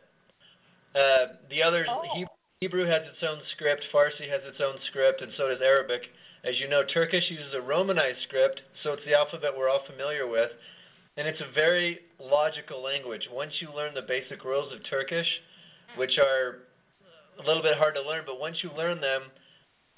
Uh, 0.93 1.37
the 1.49 1.63
others, 1.63 1.87
oh. 1.89 2.25
Hebrew 2.59 2.85
has 2.85 3.01
its 3.03 3.23
own 3.23 3.39
script, 3.55 3.83
Farsi 3.93 4.29
has 4.29 4.41
its 4.43 4.59
own 4.61 4.75
script, 4.89 5.21
and 5.21 5.31
so 5.37 5.47
does 5.47 5.61
Arabic. 5.61 6.01
As 6.43 6.59
you 6.59 6.67
know, 6.67 6.83
Turkish 6.93 7.23
uses 7.29 7.53
a 7.55 7.61
Romanized 7.61 8.21
script, 8.27 8.61
so 8.83 8.93
it's 8.93 9.05
the 9.05 9.15
alphabet 9.15 9.51
we're 9.57 9.69
all 9.69 9.83
familiar 9.89 10.27
with, 10.27 10.51
and 11.17 11.27
it's 11.27 11.41
a 11.41 11.53
very 11.53 11.99
logical 12.19 12.83
language. 12.83 13.27
Once 13.31 13.53
you 13.59 13.69
learn 13.73 13.93
the 13.93 14.01
basic 14.01 14.43
rules 14.43 14.73
of 14.73 14.79
Turkish, 14.89 15.27
which 15.97 16.17
are 16.19 16.59
a 17.41 17.47
little 17.47 17.63
bit 17.63 17.77
hard 17.77 17.95
to 17.95 18.01
learn, 18.01 18.23
but 18.25 18.39
once 18.39 18.57
you 18.61 18.69
learn 18.77 18.99
them, 18.99 19.23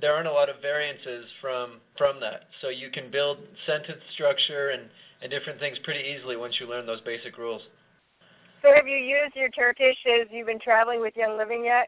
there 0.04 0.14
aren't 0.14 0.28
a 0.28 0.32
lot 0.32 0.50
of 0.50 0.62
variances 0.62 1.26
from 1.40 1.80
from 1.98 2.20
that. 2.20 2.50
So 2.62 2.68
you 2.68 2.92
can 2.92 3.10
build 3.10 3.38
sentence 3.66 4.02
structure 4.14 4.72
and 4.72 4.90
and 5.22 5.32
different 5.32 5.62
things 5.62 5.78
pretty 5.86 6.02
easily 6.02 6.36
once 6.36 6.56
you 6.60 6.68
learn 6.68 6.86
those 6.86 7.00
basic 7.02 7.38
rules. 7.38 7.62
So 8.62 8.68
have 8.76 8.86
you 8.86 8.98
used 8.98 9.34
your 9.34 9.50
Turkish 9.50 9.96
as 10.22 10.28
you've 10.30 10.48
been 10.48 10.60
traveling 10.60 11.00
with 11.00 11.16
Young 11.16 11.38
Living 11.38 11.64
yet? 11.64 11.88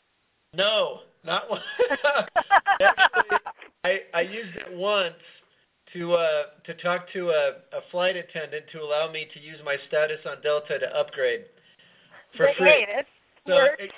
No, 0.53 1.00
not 1.25 1.50
one. 1.50 1.60
Actually, 2.81 3.38
I, 3.84 4.00
I 4.13 4.22
used 4.22 4.55
it 4.55 4.77
once 4.77 5.15
to 5.91 6.13
uh, 6.13 6.43
to 6.65 6.74
talk 6.75 7.12
to 7.12 7.31
a, 7.31 7.50
a 7.77 7.81
flight 7.91 8.15
attendant 8.15 8.63
to 8.72 8.79
allow 8.79 9.12
me 9.12 9.27
to 9.34 9.41
use 9.41 9.57
my 9.65 9.75
status 9.89 10.19
on 10.25 10.41
Delta 10.41 10.79
to 10.79 10.98
upgrade 10.98 11.41
for 12.38 12.45
They 12.45 12.53
free. 12.57 12.88
it. 12.88 13.05
So 13.45 13.57
it 13.77 13.91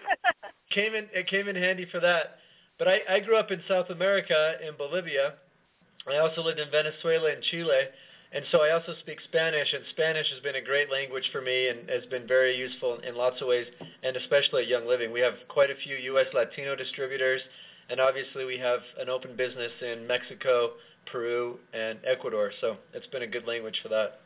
came 0.71 0.95
in 0.95 1.05
it 1.13 1.27
came 1.27 1.47
in 1.47 1.55
handy 1.55 1.85
for 1.91 1.99
that. 1.99 2.39
But 2.77 2.87
I, 2.87 2.99
I 3.09 3.19
grew 3.19 3.37
up 3.37 3.51
in 3.51 3.61
South 3.67 3.89
America 3.89 4.53
in 4.65 4.75
Bolivia. 4.77 5.33
I 6.07 6.17
also 6.17 6.41
lived 6.41 6.59
in 6.59 6.69
Venezuela 6.71 7.31
and 7.31 7.43
Chile, 7.43 7.81
and 8.31 8.45
so 8.51 8.61
I 8.61 8.71
also 8.71 8.93
speak 9.01 9.19
Spanish. 9.27 9.73
And 9.73 9.83
Spanish 9.91 10.27
has 10.31 10.41
been 10.41 10.55
a 10.55 10.61
great 10.61 10.91
language 10.91 11.27
for 11.31 11.41
me 11.41 11.69
and 11.69 11.89
has 11.89 12.05
been 12.09 12.27
very 12.27 12.55
useful 12.55 12.99
in 13.07 13.15
lots 13.15 13.41
of 13.41 13.47
ways, 13.47 13.67
and 14.03 14.15
especially 14.15 14.63
at 14.63 14.67
Young 14.67 14.87
Living. 14.87 15.11
We 15.11 15.21
have 15.21 15.35
quite 15.47 15.69
a 15.69 15.75
few 15.83 15.95
U.S. 16.13 16.27
Latino 16.33 16.75
distributors, 16.75 17.41
and 17.89 17.99
obviously 17.99 18.45
we 18.45 18.57
have 18.57 18.79
an 18.99 19.09
open 19.09 19.35
business 19.35 19.71
in 19.81 20.05
Mexico, 20.07 20.73
Peru, 21.11 21.57
and 21.73 21.99
Ecuador. 22.05 22.51
So 22.61 22.77
it's 22.93 23.07
been 23.07 23.23
a 23.23 23.27
good 23.27 23.47
language 23.47 23.79
for 23.81 23.89
that. 23.89 24.19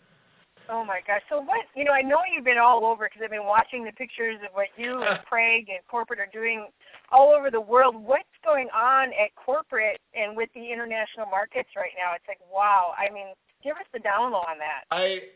Oh 0.70 0.86
my 0.86 1.00
gosh! 1.05 1.22
So 1.29 1.41
what? 1.41 1.65
You 1.75 1.84
know, 1.84 1.91
I 1.91 2.01
know 2.01 2.20
you've 2.31 2.46
been 2.46 2.58
all 2.58 2.86
over 2.86 3.08
because 3.08 3.22
I've 3.24 3.31
been 3.31 3.46
watching 3.46 3.84
the 3.84 3.91
pictures 3.91 4.38
of 4.46 4.53
what 4.53 4.67
you 4.77 5.01
and 5.01 5.20
Craig 5.29 5.67
and 5.70 5.79
corporate 5.89 6.20
are 6.20 6.29
doing 6.31 6.67
all 7.12 7.34
over 7.36 7.51
the 7.51 7.60
world. 7.60 7.96
What's 7.96 8.30
going 8.43 8.67
on 8.69 9.10
at 9.10 9.36
corporate 9.36 10.00
and 10.13 10.36
with 10.36 10.50
the 10.53 10.71
international 10.71 11.25
markets 11.29 11.69
right 11.75 11.93
now? 11.98 12.15
It's 12.15 12.27
like 12.27 12.39
wow. 12.53 12.93
I 12.98 13.12
mean, 13.13 13.33
give 13.63 13.75
us 13.77 13.88
the 13.93 14.00
down 14.00 14.31
low 14.31 14.43
on 14.45 14.57
that. 14.57 14.86
I, 14.91 15.31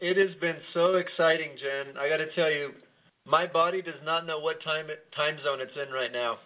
it 0.00 0.16
has 0.16 0.36
been 0.40 0.56
so 0.74 0.96
exciting, 0.96 1.50
Jen. 1.60 1.96
I 1.96 2.08
got 2.08 2.18
to 2.18 2.32
tell 2.34 2.50
you, 2.50 2.72
my 3.26 3.46
body 3.46 3.82
does 3.82 4.00
not 4.04 4.26
know 4.26 4.38
what 4.38 4.62
time 4.62 4.90
it, 4.90 5.06
time 5.14 5.38
zone 5.44 5.60
it's 5.60 5.76
in 5.76 5.92
right 5.92 6.12
now. 6.12 6.38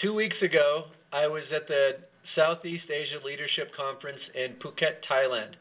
Two 0.00 0.14
weeks 0.14 0.36
ago, 0.42 0.84
I 1.12 1.26
was 1.26 1.44
at 1.54 1.68
the 1.68 1.98
Southeast 2.34 2.88
Asia 2.90 3.18
Leadership 3.24 3.74
Conference 3.76 4.20
in 4.34 4.54
Phuket, 4.62 5.02
Thailand. 5.10 5.54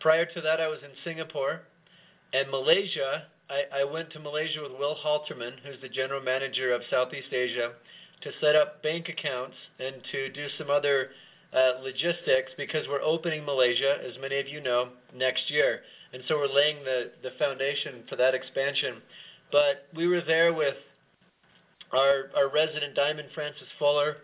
Prior 0.00 0.26
to 0.26 0.40
that, 0.42 0.60
I 0.60 0.68
was 0.68 0.78
in 0.84 0.90
Singapore 1.04 1.62
and 2.32 2.50
Malaysia. 2.50 3.24
I, 3.48 3.80
I 3.80 3.84
went 3.84 4.10
to 4.12 4.20
Malaysia 4.20 4.60
with 4.62 4.72
Will 4.78 4.96
Halterman, 5.02 5.54
who's 5.64 5.80
the 5.80 5.88
general 5.88 6.20
manager 6.20 6.72
of 6.72 6.82
Southeast 6.90 7.32
Asia, 7.32 7.72
to 8.22 8.30
set 8.40 8.56
up 8.56 8.82
bank 8.82 9.08
accounts 9.08 9.56
and 9.78 9.96
to 10.12 10.32
do 10.32 10.46
some 10.58 10.70
other 10.70 11.10
uh, 11.52 11.80
logistics 11.82 12.52
because 12.56 12.86
we're 12.88 13.02
opening 13.02 13.44
Malaysia, 13.44 13.98
as 14.06 14.16
many 14.20 14.38
of 14.38 14.48
you 14.48 14.60
know, 14.60 14.88
next 15.14 15.50
year. 15.50 15.80
And 16.12 16.22
so 16.28 16.36
we're 16.36 16.52
laying 16.52 16.82
the, 16.84 17.10
the 17.22 17.30
foundation 17.38 18.02
for 18.08 18.16
that 18.16 18.34
expansion. 18.34 19.02
But 19.52 19.86
we 19.94 20.06
were 20.06 20.22
there 20.22 20.52
with 20.52 20.76
our, 21.92 22.30
our 22.36 22.48
resident 22.52 22.94
diamond, 22.94 23.28
Francis 23.34 23.68
Fuller, 23.78 24.16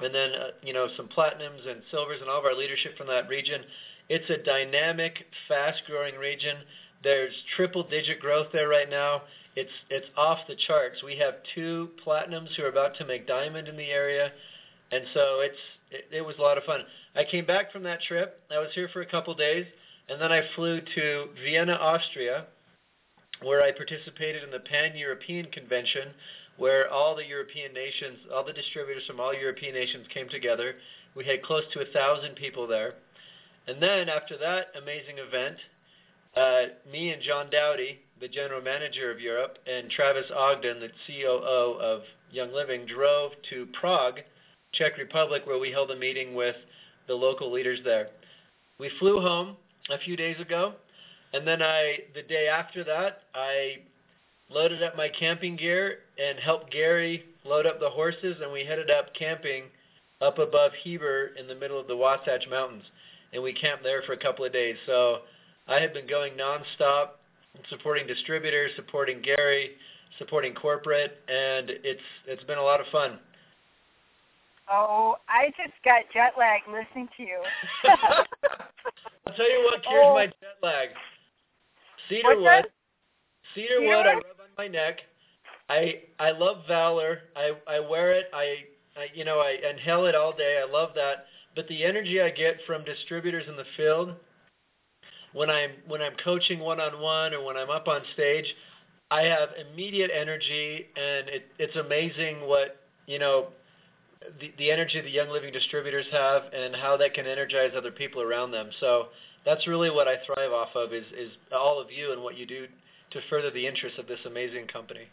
and 0.00 0.14
then, 0.14 0.30
uh, 0.32 0.50
you 0.62 0.72
know, 0.72 0.88
some 0.96 1.08
platinums 1.08 1.66
and 1.68 1.80
silvers 1.90 2.18
and 2.20 2.28
all 2.28 2.38
of 2.38 2.44
our 2.44 2.54
leadership 2.54 2.96
from 2.98 3.06
that 3.08 3.28
region. 3.28 3.62
It's 4.08 4.28
a 4.30 4.36
dynamic, 4.36 5.24
fast-growing 5.48 6.16
region. 6.16 6.56
There's 7.02 7.32
triple-digit 7.56 8.20
growth 8.20 8.48
there 8.52 8.68
right 8.68 8.90
now. 8.90 9.22
It's 9.56 9.70
it's 9.88 10.06
off 10.16 10.38
the 10.48 10.54
charts. 10.66 11.02
We 11.02 11.16
have 11.16 11.34
two 11.54 11.88
platinums 12.06 12.54
who 12.56 12.64
are 12.64 12.68
about 12.68 12.96
to 12.98 13.06
make 13.06 13.26
diamond 13.26 13.68
in 13.68 13.76
the 13.76 13.90
area, 13.90 14.30
and 14.92 15.04
so 15.14 15.40
it's 15.40 15.56
it, 15.90 16.04
it 16.12 16.20
was 16.20 16.36
a 16.38 16.42
lot 16.42 16.58
of 16.58 16.64
fun. 16.64 16.80
I 17.14 17.24
came 17.24 17.46
back 17.46 17.72
from 17.72 17.82
that 17.84 18.02
trip. 18.02 18.40
I 18.50 18.58
was 18.58 18.68
here 18.74 18.90
for 18.92 19.00
a 19.00 19.06
couple 19.06 19.34
days, 19.34 19.64
and 20.08 20.20
then 20.20 20.30
I 20.30 20.42
flew 20.54 20.80
to 20.94 21.28
Vienna, 21.42 21.72
Austria, 21.72 22.46
where 23.42 23.62
I 23.62 23.72
participated 23.72 24.44
in 24.44 24.50
the 24.50 24.60
Pan-European 24.60 25.46
Convention, 25.46 26.12
where 26.58 26.90
all 26.90 27.16
the 27.16 27.24
European 27.24 27.72
nations, 27.72 28.18
all 28.32 28.44
the 28.44 28.52
distributors 28.52 29.04
from 29.06 29.20
all 29.20 29.34
European 29.34 29.74
nations 29.74 30.06
came 30.12 30.28
together. 30.28 30.74
We 31.14 31.24
had 31.24 31.42
close 31.42 31.64
to 31.72 31.80
a 31.80 31.92
thousand 31.92 32.36
people 32.36 32.66
there. 32.66 32.94
And 33.66 33.82
then 33.82 34.08
after 34.08 34.36
that 34.38 34.66
amazing 34.80 35.16
event, 35.18 35.56
uh, 36.36 36.90
me 36.90 37.10
and 37.10 37.22
John 37.22 37.48
Dowdy, 37.50 38.00
the 38.20 38.28
general 38.28 38.60
manager 38.60 39.10
of 39.10 39.20
Europe, 39.20 39.58
and 39.66 39.90
Travis 39.90 40.30
Ogden, 40.34 40.80
the 40.80 40.90
COO 41.06 41.78
of 41.80 42.02
Young 42.30 42.52
Living, 42.52 42.86
drove 42.86 43.32
to 43.50 43.66
Prague, 43.78 44.20
Czech 44.72 44.98
Republic, 44.98 45.42
where 45.46 45.58
we 45.58 45.70
held 45.70 45.90
a 45.90 45.96
meeting 45.96 46.34
with 46.34 46.56
the 47.06 47.14
local 47.14 47.52
leaders 47.52 47.80
there. 47.84 48.08
We 48.78 48.90
flew 48.98 49.20
home 49.20 49.56
a 49.90 49.98
few 49.98 50.16
days 50.16 50.40
ago, 50.40 50.74
and 51.32 51.46
then 51.46 51.62
I, 51.62 51.98
the 52.14 52.22
day 52.22 52.48
after 52.48 52.84
that, 52.84 53.22
I 53.34 53.78
loaded 54.50 54.82
up 54.82 54.96
my 54.96 55.08
camping 55.08 55.56
gear 55.56 55.98
and 56.18 56.38
helped 56.38 56.72
Gary 56.72 57.24
load 57.44 57.66
up 57.66 57.80
the 57.80 57.90
horses, 57.90 58.36
and 58.42 58.52
we 58.52 58.64
headed 58.64 58.90
up 58.90 59.14
camping 59.14 59.64
up 60.20 60.38
above 60.38 60.72
Heber 60.82 61.32
in 61.38 61.46
the 61.46 61.54
middle 61.54 61.78
of 61.78 61.86
the 61.86 61.96
Wasatch 61.96 62.46
Mountains 62.48 62.84
and 63.32 63.42
we 63.42 63.52
camped 63.52 63.82
there 63.82 64.02
for 64.02 64.12
a 64.12 64.16
couple 64.16 64.44
of 64.44 64.52
days. 64.52 64.76
So 64.86 65.18
I 65.68 65.80
have 65.80 65.92
been 65.92 66.06
going 66.06 66.32
nonstop, 66.34 67.20
supporting 67.70 68.06
distributors, 68.06 68.70
supporting 68.76 69.22
Gary, 69.22 69.70
supporting 70.18 70.54
corporate, 70.54 71.18
and 71.28 71.70
it's 71.70 72.00
it's 72.26 72.44
been 72.44 72.58
a 72.58 72.62
lot 72.62 72.80
of 72.80 72.86
fun. 72.92 73.18
Oh, 74.70 75.16
I 75.28 75.48
just 75.50 75.74
got 75.84 76.02
jet 76.12 76.32
lag 76.36 76.62
listening 76.66 77.08
to 77.16 77.22
you. 77.22 77.40
I'll 79.26 79.34
tell 79.34 79.50
you 79.50 79.62
what 79.64 79.82
cures 79.82 80.04
Oh. 80.04 80.14
my 80.14 80.26
jet 80.26 80.58
lag. 80.62 80.88
Cedarwood. 82.08 82.66
Cedarwood 83.54 84.04
Cedar 84.04 84.08
I 84.08 84.14
rub 84.14 84.40
on 84.40 84.48
my 84.58 84.68
neck. 84.68 85.00
I 85.68 86.02
I 86.18 86.30
love 86.32 86.58
Valor. 86.68 87.20
I 87.36 87.52
I 87.68 87.80
wear 87.80 88.12
it. 88.12 88.26
I, 88.32 88.64
I 88.96 89.06
you 89.14 89.24
know 89.24 89.40
I 89.40 89.58
inhale 89.70 90.06
it 90.06 90.14
all 90.14 90.32
day. 90.36 90.62
I 90.62 90.70
love 90.70 90.90
that. 90.94 91.26
But 91.54 91.66
the 91.68 91.84
energy 91.84 92.20
I 92.20 92.30
get 92.30 92.56
from 92.66 92.84
distributors 92.84 93.44
in 93.48 93.56
the 93.56 93.64
field 93.76 94.14
when 95.36 95.50
I'm 95.50 95.70
when 95.86 96.00
I'm 96.00 96.14
coaching 96.24 96.58
one 96.58 96.80
on 96.80 97.00
one 97.00 97.34
or 97.34 97.44
when 97.44 97.56
I'm 97.56 97.68
up 97.68 97.88
on 97.88 98.00
stage, 98.14 98.46
I 99.10 99.22
have 99.22 99.50
immediate 99.70 100.10
energy 100.10 100.86
and 100.96 101.28
it, 101.28 101.44
it's 101.58 101.76
amazing 101.76 102.46
what 102.48 102.80
you 103.06 103.18
know 103.18 103.48
the, 104.40 104.50
the 104.58 104.70
energy 104.70 105.00
the 105.02 105.10
Young 105.10 105.28
Living 105.28 105.52
distributors 105.52 106.06
have 106.10 106.44
and 106.54 106.74
how 106.74 106.96
that 106.96 107.12
can 107.12 107.26
energize 107.26 107.72
other 107.76 107.90
people 107.90 108.22
around 108.22 108.50
them. 108.50 108.70
So 108.80 109.08
that's 109.44 109.66
really 109.66 109.90
what 109.90 110.08
I 110.08 110.16
thrive 110.24 110.52
off 110.52 110.74
of 110.74 110.94
is, 110.94 111.04
is 111.16 111.30
all 111.52 111.78
of 111.80 111.92
you 111.92 112.12
and 112.12 112.22
what 112.22 112.36
you 112.36 112.46
do 112.46 112.66
to 113.10 113.20
further 113.28 113.50
the 113.50 113.64
interests 113.64 113.98
of 113.98 114.08
this 114.08 114.18
amazing 114.26 114.66
company. 114.66 115.06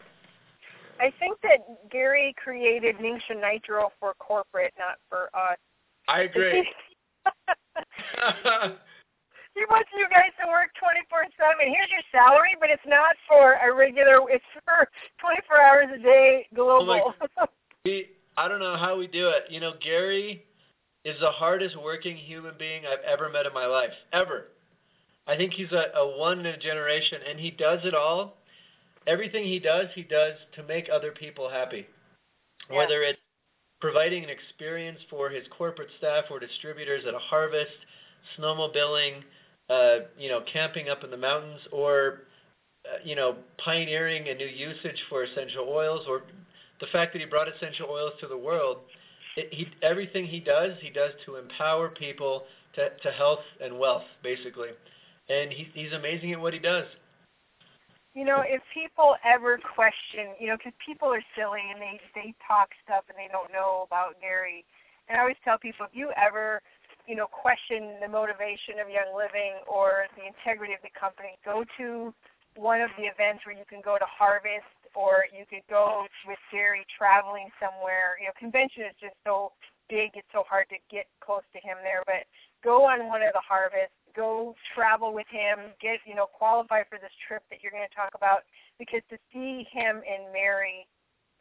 I 1.00 1.12
think 1.20 1.38
that 1.42 1.92
Gary 1.92 2.34
created 2.42 2.96
Ningxia 2.98 3.42
Nitro 3.42 3.92
for 4.00 4.14
corporate, 4.20 4.74
not 4.80 4.98
for 5.10 5.24
us. 5.36 5.58
I 6.08 6.22
agree. 6.22 6.66
He 9.56 9.62
wants 9.70 9.90
you 9.96 10.08
guys 10.10 10.34
to 10.42 10.50
work 10.50 10.72
24/7. 10.82 11.30
Here's 11.60 11.92
your 11.92 12.02
salary, 12.12 12.56
but 12.60 12.70
it's 12.70 12.86
not 12.86 13.16
for 13.28 13.54
a 13.54 13.74
regular. 13.74 14.20
It's 14.30 14.44
for 14.66 14.90
24 15.20 15.62
hours 15.62 15.90
a 15.94 16.00
day 16.00 16.48
global. 16.56 17.14
we, 17.86 18.10
I 18.38 18.48
don't 18.48 18.60
know 18.60 18.78
how 18.78 18.98
we 18.98 19.08
do 19.08 19.30
it. 19.30 19.46
You 19.50 19.60
know, 19.60 19.74
Gary 19.80 20.44
is 21.06 21.20
the 21.20 21.30
hardest 21.30 21.76
working 21.82 22.18
human 22.18 22.54
being 22.58 22.84
I've 22.86 23.04
ever 23.06 23.30
met 23.30 23.46
in 23.46 23.54
my 23.54 23.66
life, 23.66 23.94
ever. 24.12 24.48
I 25.28 25.38
think 25.38 25.54
he's 25.54 25.72
a, 25.72 25.98
a 25.98 26.18
one 26.18 26.40
in 26.40 26.46
a 26.48 26.58
generation, 26.58 27.20
and 27.30 27.40
he 27.40 27.52
does 27.52 27.80
it 27.84 27.94
all. 27.94 28.38
Everything 29.06 29.44
he 29.44 29.60
does, 29.60 29.88
he 29.94 30.04
does 30.04 30.34
to 30.56 30.64
make 30.64 30.90
other 30.92 31.12
people 31.12 31.50
happy. 31.50 31.86
Yeah. 32.70 32.78
Whether 32.78 33.04
it's 33.04 33.20
providing 33.82 34.24
an 34.24 34.30
experience 34.30 35.00
for 35.10 35.30
his 35.30 35.44
corporate 35.56 35.90
staff 35.98 36.26
or 36.32 36.40
distributors 36.40 37.04
at 37.06 37.14
a 37.14 37.20
harvest, 37.20 37.72
snowmobiling, 38.38 39.24
uh, 39.70 40.06
you 40.18 40.30
know, 40.30 40.42
camping 40.52 40.90
up 40.90 41.04
in 41.04 41.12
the 41.12 41.18
mountains, 41.18 41.62
or 41.72 42.22
uh, 42.86 42.98
you 43.04 43.16
know, 43.16 43.36
pioneering 43.64 44.28
a 44.30 44.36
new 44.36 44.48
usage 44.48 45.02
for 45.10 45.24
essential 45.24 45.68
oils, 45.70 46.06
or 46.08 46.24
the 46.80 46.88
fact 46.92 47.14
that 47.14 47.20
he 47.20 47.26
brought 47.26 47.48
essential 47.48 47.88
oils 47.90 48.14
to 48.20 48.28
the 48.28 48.38
world. 48.38 48.78
It, 49.36 49.50
he, 49.52 49.68
everything 49.82 50.28
he 50.28 50.40
does, 50.40 50.74
he 50.82 50.90
does 50.90 51.12
to 51.26 51.38
empower 51.38 51.90
people 51.90 52.44
to, 52.76 52.90
to 53.02 53.12
health 53.12 53.46
and 53.62 53.80
wealth, 53.80 54.04
basically. 54.22 54.70
And 55.30 55.52
he, 55.52 55.70
he's 55.74 55.94
amazing 55.94 56.34
at 56.34 56.40
what 56.40 56.54
he 56.54 56.60
does. 56.60 56.86
You 58.14 58.26
know, 58.26 58.44
if 58.46 58.62
people 58.74 59.16
ever 59.26 59.58
question, 59.58 60.38
you 60.40 60.48
know, 60.48 60.58
because 60.58 60.74
people 60.86 61.10
are 61.10 61.24
silly 61.36 61.66
and 61.74 61.82
they 61.82 62.00
they 62.14 62.36
talk 62.46 62.70
stuff 62.86 63.04
and 63.10 63.18
they 63.18 63.32
don't 63.32 63.52
know 63.52 63.88
about 63.88 64.22
Gary. 64.22 64.66
And 65.10 65.18
I 65.18 65.22
always 65.22 65.40
tell 65.44 65.58
people, 65.58 65.88
if 65.90 65.96
you 65.98 66.12
ever, 66.14 66.62
you 67.08 67.16
know, 67.16 67.28
question 67.28 68.00
the 68.02 68.08
motivation 68.08 68.80
of 68.80 68.88
Young 68.88 69.12
Living 69.12 69.60
or 69.68 70.08
the 70.16 70.24
integrity 70.24 70.74
of 70.74 70.82
the 70.82 70.94
company, 70.96 71.36
go 71.44 71.64
to 71.78 72.14
one 72.56 72.82
of 72.82 72.92
the 72.98 73.10
events 73.10 73.44
where 73.46 73.56
you 73.56 73.66
can 73.68 73.82
go 73.82 73.98
to 73.98 74.06
Harvest 74.08 74.70
or 74.96 75.26
you 75.34 75.46
could 75.50 75.66
go 75.70 76.06
with 76.28 76.38
Gary 76.52 76.86
traveling 76.94 77.50
somewhere. 77.58 78.16
You 78.22 78.30
know, 78.30 78.36
convention 78.38 78.86
is 78.86 78.96
just 79.02 79.18
so 79.26 79.52
big; 79.90 80.14
it's 80.14 80.30
so 80.32 80.46
hard 80.46 80.70
to 80.70 80.78
get 80.90 81.10
close 81.20 81.46
to 81.54 81.60
him 81.60 81.82
there. 81.82 82.06
But 82.06 82.30
go 82.64 82.86
on 82.86 83.10
one 83.10 83.26
of 83.26 83.34
the 83.34 83.42
harvests, 83.42 83.98
go 84.16 84.56
travel 84.74 85.14
with 85.14 85.28
him, 85.34 85.74
get 85.82 86.00
you 86.06 86.16
know 86.16 86.30
qualify 86.30 86.86
for 86.86 87.02
this 87.02 87.14
trip 87.28 87.44
that 87.50 87.62
you're 87.62 87.74
going 87.74 87.88
to 87.88 87.96
talk 87.98 88.14
about 88.14 88.46
because 88.78 89.02
to 89.10 89.18
see 89.34 89.66
him 89.74 90.02
and 90.06 90.30
Mary, 90.32 90.86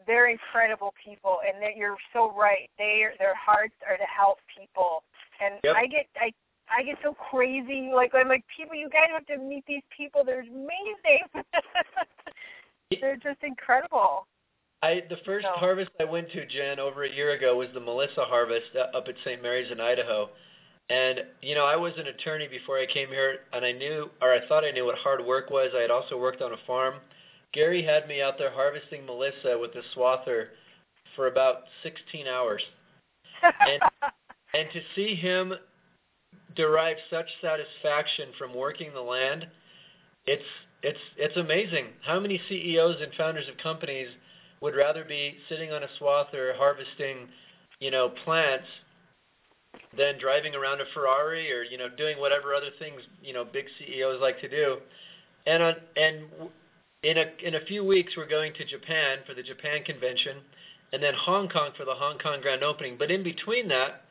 they're 0.07 0.33
incredible 0.33 0.93
people, 0.99 1.39
and 1.47 1.63
that 1.63 1.77
you're 1.77 2.01
so 2.13 2.33
right. 2.33 2.73
They 2.79 3.05
their 3.19 3.37
hearts 3.37 3.77
are 3.87 3.97
to 3.97 4.09
help 4.09 4.41
people, 4.49 5.05
and 5.43 5.55
Yep. 5.65 5.77
I 5.77 5.87
get 5.87 6.07
I 6.17 6.33
I 6.71 6.83
get 6.83 6.99
so 7.03 7.15
crazy. 7.15 7.91
Like 7.95 8.13
I'm 8.15 8.29
like 8.29 8.45
people, 8.55 8.75
you 8.75 8.89
guys 8.89 9.09
have 9.13 9.27
to 9.27 9.39
meet 9.39 9.65
these 9.67 9.83
people. 9.97 10.25
They're 10.25 10.41
amazing. 10.41 11.27
They're 13.01 13.17
just 13.17 13.43
incredible. 13.43 14.27
I 14.83 15.03
the 15.09 15.19
first 15.25 15.47
so. 15.47 15.53
harvest 15.55 15.91
I 16.01 16.05
went 16.05 16.31
to, 16.33 16.47
Jen, 16.47 16.81
over 16.81 17.05
a 17.05 17.11
year 17.11 17.33
ago 17.33 17.57
was 17.57 17.69
the 17.75 17.81
Melissa 17.81 18.25
harvest 18.25 18.75
uh, 18.77 18.97
up 18.97 19.09
at 19.09 19.15
St. 19.25 19.43
Mary's 19.43 19.71
in 19.71 19.81
Idaho. 19.81 20.31
And 20.91 21.21
you 21.41 21.55
know, 21.55 21.65
I 21.65 21.77
was 21.77 21.93
an 21.97 22.09
attorney 22.09 22.49
before 22.49 22.79
I 22.79 22.87
came 22.87 23.09
here, 23.09 23.41
and 23.53 23.65
I 23.65 23.73
knew, 23.73 24.11
or 24.21 24.33
I 24.33 24.47
thought 24.49 24.65
I 24.65 24.73
knew 24.73 24.85
what 24.85 24.99
hard 24.99 25.25
work 25.25 25.51
was. 25.51 25.71
I 25.77 25.81
had 25.81 25.91
also 25.91 26.19
worked 26.19 26.43
on 26.43 26.53
a 26.53 26.67
farm. 26.67 26.97
Gary 27.53 27.83
had 27.83 28.09
me 28.09 28.21
out 28.21 28.39
there 28.39 28.51
harvesting 28.53 29.07
Melissa 29.07 29.59
with 29.59 29.71
a 29.77 29.83
swather 29.97 30.49
for 31.15 31.29
about 31.29 31.65
16 31.83 32.27
hours, 32.27 32.63
and 33.43 33.83
and 34.55 34.69
to 34.73 34.81
see 34.95 35.15
him 35.15 35.55
derive 36.57 36.97
such 37.11 37.27
satisfaction 37.41 38.29
from 38.39 38.55
working 38.55 38.93
the 38.93 39.01
land, 39.01 39.47
it's 40.27 40.43
it's 40.83 40.99
it's 41.17 41.37
amazing. 41.37 41.87
How 42.05 42.21
many 42.21 42.41
CEOs 42.49 42.97
and 43.01 43.13
founders 43.15 43.49
of 43.49 43.57
companies 43.59 44.09
would 44.61 44.75
rather 44.75 45.05
be 45.05 45.37
sitting 45.49 45.73
on 45.73 45.83
a 45.83 45.89
swather 46.01 46.57
harvesting, 46.57 47.29
you 47.81 47.91
know, 47.91 48.11
plants 48.25 48.67
than 49.97 50.19
driving 50.19 50.55
around 50.55 50.81
a 50.81 50.85
Ferrari 50.95 51.51
or 51.53 51.63
you 51.63 51.79
know 51.79 51.89
doing 51.89 52.19
whatever 52.19 52.55
other 52.55 52.71
things 52.79 53.01
you 53.23 53.33
know 53.33 53.45
big 53.45 53.67
CEOs 53.79 54.21
like 54.21 54.41
to 54.41 54.49
do. 54.49 54.79
And 55.47 55.63
on 55.63 55.75
and 55.97 56.25
in 57.03 57.19
a 57.19 57.25
in 57.43 57.55
a 57.55 57.65
few 57.67 57.85
weeks 57.85 58.13
we're 58.17 58.29
going 58.29 58.53
to 58.55 58.65
Japan 58.65 59.19
for 59.27 59.35
the 59.35 59.43
Japan 59.43 59.83
convention, 59.85 60.39
and 60.93 61.03
then 61.03 61.15
Hong 61.15 61.49
Kong 61.49 61.71
for 61.77 61.85
the 61.85 61.95
Hong 61.95 62.19
Kong 62.19 62.41
grand 62.41 62.63
opening. 62.63 62.97
But 62.99 63.11
in 63.11 63.23
between 63.23 63.69
that, 63.69 64.03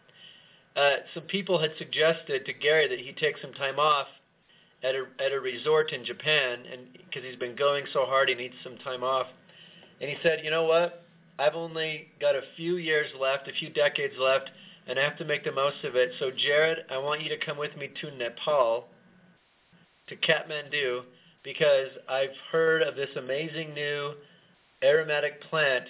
uh, 0.75 0.95
some 1.13 1.23
people 1.23 1.59
had 1.59 1.71
suggested 1.77 2.45
to 2.45 2.53
Gary 2.53 2.87
that 2.87 2.99
he 2.99 3.11
take 3.13 3.35
some 3.41 3.53
time 3.53 3.79
off 3.79 4.07
at 4.83 4.95
a 4.95 5.05
at 5.23 5.31
a 5.31 5.39
resort 5.39 5.91
in 5.91 6.05
Japan, 6.05 6.59
and 6.71 6.87
because 6.93 7.23
he's 7.23 7.39
been 7.39 7.55
going 7.55 7.85
so 7.93 8.05
hard, 8.05 8.29
he 8.29 8.35
needs 8.35 8.55
some 8.63 8.77
time 8.77 9.03
off. 9.03 9.27
And 9.99 10.09
he 10.09 10.15
said, 10.23 10.39
you 10.43 10.49
know 10.49 10.63
what? 10.63 11.03
I've 11.37 11.55
only 11.55 12.07
got 12.19 12.35
a 12.35 12.41
few 12.55 12.77
years 12.77 13.07
left, 13.19 13.47
a 13.47 13.53
few 13.53 13.69
decades 13.69 14.13
left, 14.19 14.49
and 14.87 14.97
I 14.97 15.03
have 15.03 15.17
to 15.17 15.25
make 15.25 15.43
the 15.43 15.51
most 15.51 15.83
of 15.83 15.95
it. 15.95 16.11
So 16.19 16.31
Jared, 16.31 16.79
I 16.89 16.97
want 16.97 17.21
you 17.21 17.29
to 17.29 17.37
come 17.37 17.57
with 17.57 17.75
me 17.77 17.89
to 18.01 18.11
Nepal, 18.11 18.87
to 20.07 20.15
Kathmandu, 20.15 21.01
because 21.43 21.89
I've 22.09 22.35
heard 22.51 22.81
of 22.81 22.95
this 22.95 23.09
amazing 23.17 23.73
new 23.73 24.13
aromatic 24.83 25.41
plant. 25.49 25.85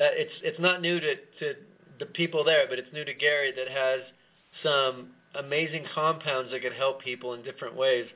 Uh, 0.00 0.10
it's 0.12 0.32
it's 0.42 0.60
not 0.60 0.82
new 0.82 1.00
to 1.00 1.14
to 1.14 1.54
the 1.98 2.06
people 2.06 2.44
there, 2.44 2.66
but 2.68 2.78
it's 2.78 2.92
new 2.92 3.04
to 3.04 3.14
Gary 3.14 3.52
that 3.56 3.68
has 3.68 4.00
some 4.62 5.10
amazing 5.34 5.84
compounds 5.94 6.50
that 6.50 6.62
can 6.62 6.72
help 6.72 7.02
people 7.02 7.34
in 7.34 7.42
different 7.42 7.76
ways. 7.76 8.06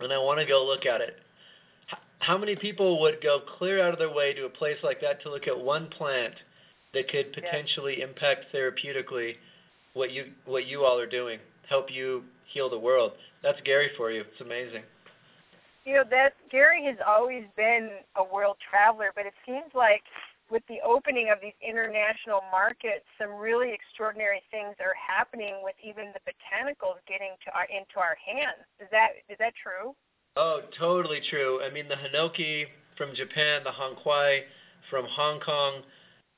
And 0.00 0.12
I 0.12 0.18
want 0.18 0.40
to 0.40 0.46
go 0.46 0.64
look 0.64 0.86
at 0.86 1.00
it. 1.00 1.16
How 2.20 2.36
many 2.36 2.54
people 2.54 3.00
would 3.00 3.22
go 3.22 3.40
clear 3.58 3.82
out 3.82 3.92
of 3.92 3.98
their 3.98 4.12
way 4.12 4.34
to 4.34 4.44
a 4.44 4.50
place 4.50 4.76
like 4.82 5.00
that 5.00 5.22
to 5.22 5.30
look 5.30 5.48
at 5.48 5.58
one 5.58 5.88
plant 5.88 6.34
that 6.92 7.08
could 7.10 7.32
potentially 7.32 7.96
yeah. 7.98 8.06
impact 8.06 8.46
therapeutically 8.54 9.34
what 9.94 10.12
you 10.12 10.26
what 10.44 10.66
you 10.66 10.84
all 10.84 10.98
are 10.98 11.06
doing, 11.06 11.38
help 11.68 11.86
you 11.90 12.22
heal 12.52 12.68
the 12.68 12.78
world? 12.78 13.12
That's 13.42 13.60
Gary 13.64 13.90
for 13.96 14.10
you. 14.10 14.20
It's 14.20 14.40
amazing. 14.40 14.82
You 15.84 15.94
know 15.94 16.04
that 16.10 16.34
Gary 16.50 16.84
has 16.84 16.96
always 17.06 17.44
been 17.56 17.90
a 18.16 18.22
world 18.22 18.56
traveler, 18.68 19.12
but 19.14 19.24
it 19.26 19.32
seems 19.46 19.72
like 19.74 20.02
with 20.50 20.62
the 20.68 20.78
opening 20.84 21.30
of 21.30 21.38
these 21.40 21.56
international 21.62 22.42
markets, 22.50 23.06
some 23.18 23.34
really 23.34 23.72
extraordinary 23.72 24.42
things 24.50 24.74
are 24.80 24.94
happening 24.98 25.62
with 25.62 25.74
even 25.82 26.12
the 26.12 26.20
botanicals 26.26 26.98
getting 27.06 27.38
to 27.46 27.54
our 27.54 27.64
into 27.70 27.98
our 27.98 28.18
hands. 28.18 28.66
Is 28.80 28.88
that 28.90 29.22
is 29.28 29.38
that 29.38 29.54
true? 29.54 29.94
Oh, 30.36 30.60
totally 30.78 31.20
true. 31.30 31.60
I 31.62 31.70
mean, 31.70 31.86
the 31.88 31.96
Hinoki 31.96 32.64
from 32.96 33.14
Japan, 33.14 33.62
the 33.64 33.72
Hong 33.72 33.96
Kuai 33.96 34.42
from 34.90 35.06
Hong 35.08 35.40
Kong, 35.40 35.82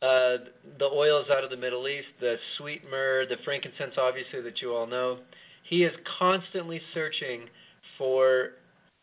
uh, 0.02 0.49
the 0.79 0.87
oils 0.92 1.27
out 1.31 1.44
of 1.44 1.51
the 1.51 1.57
Middle 1.57 1.87
East, 1.88 2.09
the 2.20 2.37
sweet 2.57 2.83
myrrh, 2.90 3.27
the 3.27 3.37
frankincense, 3.44 3.94
obviously 3.98 4.40
that 4.40 4.61
you 4.61 4.75
all 4.75 4.87
know. 4.87 5.18
He 5.64 5.85
is 5.85 5.92
constantly 6.18 6.81
searching 6.92 7.48
for 7.98 8.51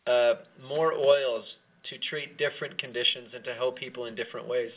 uh, 0.06 0.34
more 0.68 0.92
oils 0.92 1.44
to 1.88 1.98
treat 2.08 2.36
different 2.36 2.78
conditions 2.78 3.28
and 3.34 3.44
to 3.44 3.54
help 3.54 3.76
people 3.76 4.06
in 4.06 4.14
different 4.14 4.46
ways. 4.48 4.70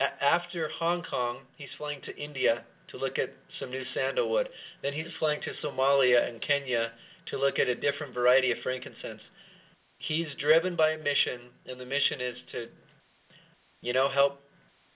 After 0.00 0.68
Hong 0.78 1.02
Kong, 1.08 1.38
he's 1.56 1.68
flying 1.78 2.00
to 2.02 2.16
India 2.16 2.64
to 2.88 2.98
look 2.98 3.18
at 3.18 3.32
some 3.60 3.70
new 3.70 3.84
sandalwood. 3.94 4.48
Then 4.82 4.92
he's 4.92 5.06
flying 5.18 5.40
to 5.42 5.66
Somalia 5.66 6.28
and 6.28 6.40
Kenya 6.42 6.90
to 7.30 7.38
look 7.38 7.58
at 7.58 7.68
a 7.68 7.74
different 7.74 8.14
variety 8.14 8.50
of 8.50 8.58
frankincense. 8.62 9.20
He's 9.98 10.26
driven 10.38 10.76
by 10.76 10.90
a 10.90 10.98
mission, 10.98 11.40
and 11.66 11.80
the 11.80 11.86
mission 11.86 12.20
is 12.20 12.36
to, 12.52 12.68
you 13.80 13.92
know, 13.92 14.08
help 14.08 14.40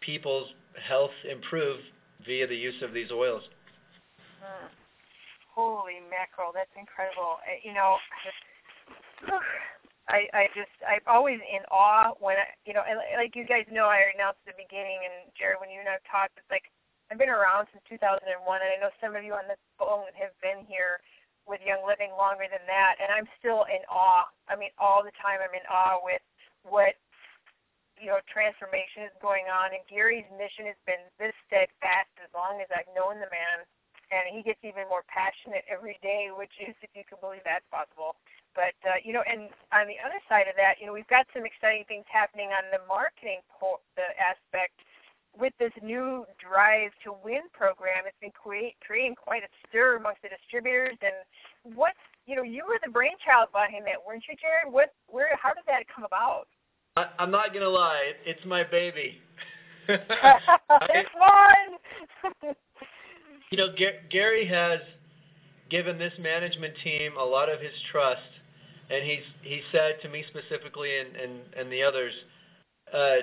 people's 0.01 0.49
health 0.87 1.15
improve 1.31 1.81
via 2.27 2.47
the 2.47 2.57
use 2.57 2.83
of 2.83 2.93
these 2.93 3.11
oils. 3.11 3.43
Mm. 4.43 4.69
Holy 5.55 5.99
mackerel, 6.11 6.53
that's 6.55 6.71
incredible. 6.79 7.39
Uh, 7.43 7.59
you 7.65 7.75
know, 7.75 7.97
I 10.09 10.25
I 10.33 10.45
just 10.57 10.73
I'm 10.85 11.05
always 11.05 11.39
in 11.45 11.61
awe 11.69 12.17
when 12.19 12.41
I 12.41 12.49
you 12.65 12.73
know 12.73 12.83
and 12.85 12.97
like 13.21 13.37
you 13.37 13.45
guys 13.45 13.69
know 13.69 13.87
I 13.89 14.09
announced 14.17 14.41
at 14.49 14.57
the 14.57 14.65
beginning 14.65 15.05
and 15.05 15.29
Jared 15.37 15.61
when 15.61 15.69
you 15.69 15.85
and 15.85 15.89
I've 15.89 16.05
talked 16.09 16.41
it's 16.41 16.49
like 16.49 16.73
I've 17.13 17.21
been 17.21 17.33
around 17.33 17.69
since 17.73 17.85
2001 17.89 18.25
and 18.25 18.71
I 18.73 18.77
know 18.81 18.93
some 19.01 19.17
of 19.17 19.25
you 19.25 19.37
on 19.37 19.49
the 19.49 19.61
phone 19.77 20.09
have 20.17 20.33
been 20.41 20.65
here 20.65 21.01
with 21.49 21.61
Young 21.65 21.85
Living 21.85 22.13
longer 22.17 22.49
than 22.49 22.65
that 22.65 22.97
and 23.01 23.09
I'm 23.13 23.29
still 23.37 23.69
in 23.69 23.85
awe. 23.93 24.29
I 24.49 24.57
mean 24.57 24.73
all 24.81 25.05
the 25.05 25.15
time 25.21 25.45
I'm 25.45 25.53
in 25.53 25.65
awe 25.69 26.01
with 26.01 26.25
what 26.65 26.97
you 28.01 28.09
know 28.09 28.25
transformation 28.33 29.05
is 29.05 29.15
going 29.21 29.45
on 29.53 29.77
and 29.77 29.85
Gary's 29.93 30.29
mission 30.41 30.65
has 30.73 30.81
been 30.89 31.05
this 31.21 31.37
steadfast 31.45 32.13
as 32.25 32.33
long 32.33 32.65
as 32.65 32.69
I've 32.73 32.89
known 32.97 33.21
the 33.21 33.29
man 33.29 33.69
and 34.09 34.33
he 34.33 34.41
gets 34.41 34.61
even 34.65 34.89
more 34.89 35.05
passionate 35.05 35.69
every 35.69 36.01
day 36.01 36.33
which 36.33 36.53
is 36.65 36.73
if 36.81 36.89
you 36.97 37.05
can 37.05 37.21
believe 37.21 37.45
that's 37.45 37.67
possible 37.69 38.17
but 38.59 38.75
uh, 38.83 38.99
you 39.07 39.15
know, 39.15 39.23
and 39.23 39.47
on 39.71 39.87
the 39.87 39.95
other 40.03 40.19
side 40.27 40.51
of 40.51 40.59
that, 40.59 40.83
you 40.83 40.91
know, 40.91 40.93
we've 40.93 41.07
got 41.07 41.31
some 41.31 41.47
exciting 41.47 41.87
things 41.87 42.03
happening 42.11 42.51
on 42.51 42.67
the 42.75 42.83
marketing 42.91 43.39
po- 43.47 43.79
the 43.95 44.11
aspect 44.19 44.75
with 45.39 45.55
this 45.63 45.71
new 45.79 46.27
Drive 46.43 46.91
to 47.07 47.15
Win 47.23 47.47
program. 47.55 48.11
It's 48.11 48.19
been 48.19 48.35
create, 48.35 48.75
creating 48.83 49.15
quite 49.15 49.47
a 49.47 49.51
stir 49.71 50.03
amongst 50.03 50.27
the 50.27 50.35
distributors. 50.35 50.99
And 50.99 51.23
what 51.79 51.95
you 52.27 52.35
know, 52.35 52.43
you 52.43 52.67
were 52.67 52.83
the 52.83 52.91
brainchild 52.91 53.55
behind 53.55 53.87
that, 53.87 54.03
weren't 54.03 54.27
you, 54.27 54.35
Jared? 54.35 54.75
What, 54.75 54.91
where, 55.07 55.31
how 55.39 55.55
did 55.55 55.63
that 55.71 55.87
come 55.87 56.03
about? 56.03 56.51
I, 56.99 57.07
I'm 57.23 57.31
not 57.31 57.55
gonna 57.55 57.71
lie, 57.71 58.19
it's 58.27 58.45
my 58.45 58.65
baby. 58.67 59.23
it's 59.89 61.09
fun. 61.15 62.43
you 63.51 63.57
know, 63.57 63.71
G- 63.79 64.03
Gary 64.11 64.47
has 64.47 64.81
given 65.71 65.97
this 65.97 66.13
management 66.19 66.75
team 66.83 67.13
a 67.19 67.25
lot 67.25 67.49
of 67.49 67.61
his 67.61 67.73
trust 67.93 68.21
and 68.91 69.05
he's 69.05 69.25
he 69.43 69.61
said 69.73 70.01
to 70.03 70.09
me 70.09 70.25
specifically 70.29 70.99
and 70.99 71.17
and, 71.17 71.41
and 71.57 71.73
the 71.73 71.83
others, 71.83 72.13
uh, 72.93 73.17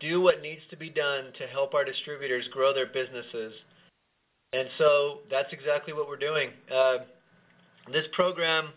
do 0.00 0.20
what 0.20 0.42
needs 0.42 0.62
to 0.70 0.76
be 0.76 0.88
done 0.88 1.32
to 1.38 1.46
help 1.46 1.74
our 1.74 1.84
distributors 1.84 2.46
grow 2.52 2.72
their 2.72 2.86
businesses. 2.86 3.52
And 4.52 4.68
so 4.78 5.18
that's 5.30 5.52
exactly 5.52 5.92
what 5.92 6.08
we're 6.08 6.16
doing. 6.16 6.50
Uh, 6.72 6.98
this 7.92 8.06
program 8.12 8.70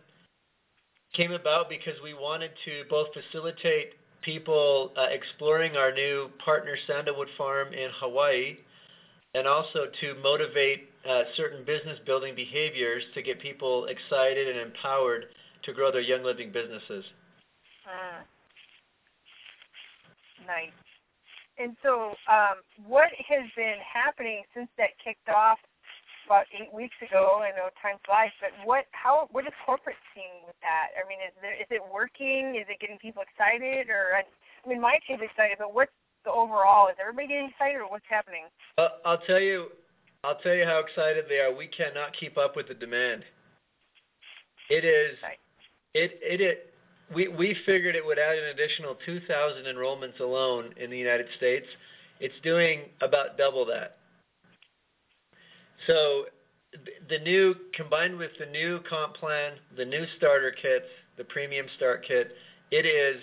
came 1.14 1.32
about 1.32 1.70
because 1.70 1.94
we 2.04 2.14
wanted 2.14 2.52
to 2.66 2.84
both 2.90 3.08
facilitate 3.14 3.94
people 4.22 4.92
uh, 4.98 5.08
exploring 5.12 5.76
our 5.76 5.94
new 5.94 6.30
partner 6.44 6.76
sandalwood 6.88 7.28
farm 7.38 7.74
in 7.74 7.90
Hawaii 8.00 8.58
and 9.36 9.48
also 9.48 9.88
to 10.00 10.16
motivate 10.16 10.90
uh, 11.10 11.24
certain 11.36 11.64
business 11.66 11.98
building 12.06 12.36
behaviors 12.36 13.04
to 13.14 13.22
get 13.22 13.40
people 13.42 13.86
excited 13.86 14.48
and 14.48 14.60
empowered 14.60 15.26
to 15.64 15.74
grow 15.74 15.92
their 15.92 16.02
Young 16.02 16.24
Living 16.24 16.52
businesses. 16.52 17.06
Mm. 17.88 18.24
Nice. 20.48 20.76
And 21.58 21.78
so, 21.84 22.18
um, 22.26 22.66
what 22.88 23.14
has 23.30 23.46
been 23.56 23.78
happening 23.86 24.42
since 24.56 24.68
that 24.78 24.98
kicked 25.04 25.30
off 25.30 25.60
about 26.26 26.50
eight 26.50 26.74
weeks 26.74 26.96
ago? 26.98 27.46
I 27.46 27.54
know 27.54 27.70
time 27.78 28.02
flies, 28.06 28.34
but 28.42 28.50
what, 28.66 28.86
how, 28.92 29.30
what 29.32 29.46
is 29.46 29.54
corporate 29.66 30.00
seeing 30.16 30.42
with 30.50 30.58
that? 30.66 30.98
I 30.98 31.06
mean, 31.08 31.22
is 31.22 31.36
there, 31.46 31.54
is 31.54 31.70
it 31.70 31.84
working? 31.94 32.58
Is 32.58 32.66
it 32.68 32.82
getting 32.82 32.98
people 32.98 33.22
excited? 33.22 33.94
Or, 33.94 34.18
I, 34.18 34.26
I 34.26 34.66
mean, 34.66 34.82
my 34.82 34.98
team's 35.06 35.22
excited, 35.22 35.62
but 35.62 35.78
what's 35.78 35.94
the 36.26 36.32
overall? 36.32 36.90
Is 36.90 36.98
everybody 36.98 37.28
getting 37.28 37.54
excited, 37.54 37.78
or 37.78 37.88
what's 37.88 38.10
happening? 38.10 38.50
Uh, 38.82 38.98
I'll 39.06 39.22
tell 39.30 39.40
you, 39.40 39.70
I'll 40.24 40.42
tell 40.42 40.56
you 40.56 40.66
how 40.66 40.80
excited 40.80 41.26
they 41.30 41.38
are. 41.38 41.54
We 41.54 41.68
cannot 41.68 42.18
keep 42.18 42.38
up 42.42 42.56
with 42.56 42.68
the 42.68 42.74
demand. 42.74 43.24
It 44.74 44.84
is. 44.84 45.22
Right. 45.22 45.43
It 45.94 46.18
it, 46.22 46.74
we 47.14 47.28
we 47.28 47.56
figured 47.66 47.96
it 47.96 48.04
would 48.04 48.18
add 48.18 48.38
an 48.38 48.46
additional 48.46 48.98
2,000 49.06 49.66
enrollments 49.66 50.20
alone 50.20 50.74
in 50.78 50.90
the 50.90 50.98
United 50.98 51.28
States. 51.38 51.68
It's 52.20 52.34
doing 52.44 52.90
about 53.02 53.38
double 53.38 53.66
that. 53.66 53.98
So 55.88 56.26
the 57.10 57.20
new 57.20 57.56
combined 57.74 58.16
with 58.18 58.32
the 58.40 58.46
new 58.46 58.80
comp 58.90 59.16
plan, 59.16 59.60
the 59.78 59.86
new 59.86 60.06
starter 60.18 60.52
kits, 60.52 60.86
the 61.18 61.24
premium 61.24 61.68
start 61.76 62.06
kit, 62.08 62.36
it 62.72 62.86
is 62.86 63.22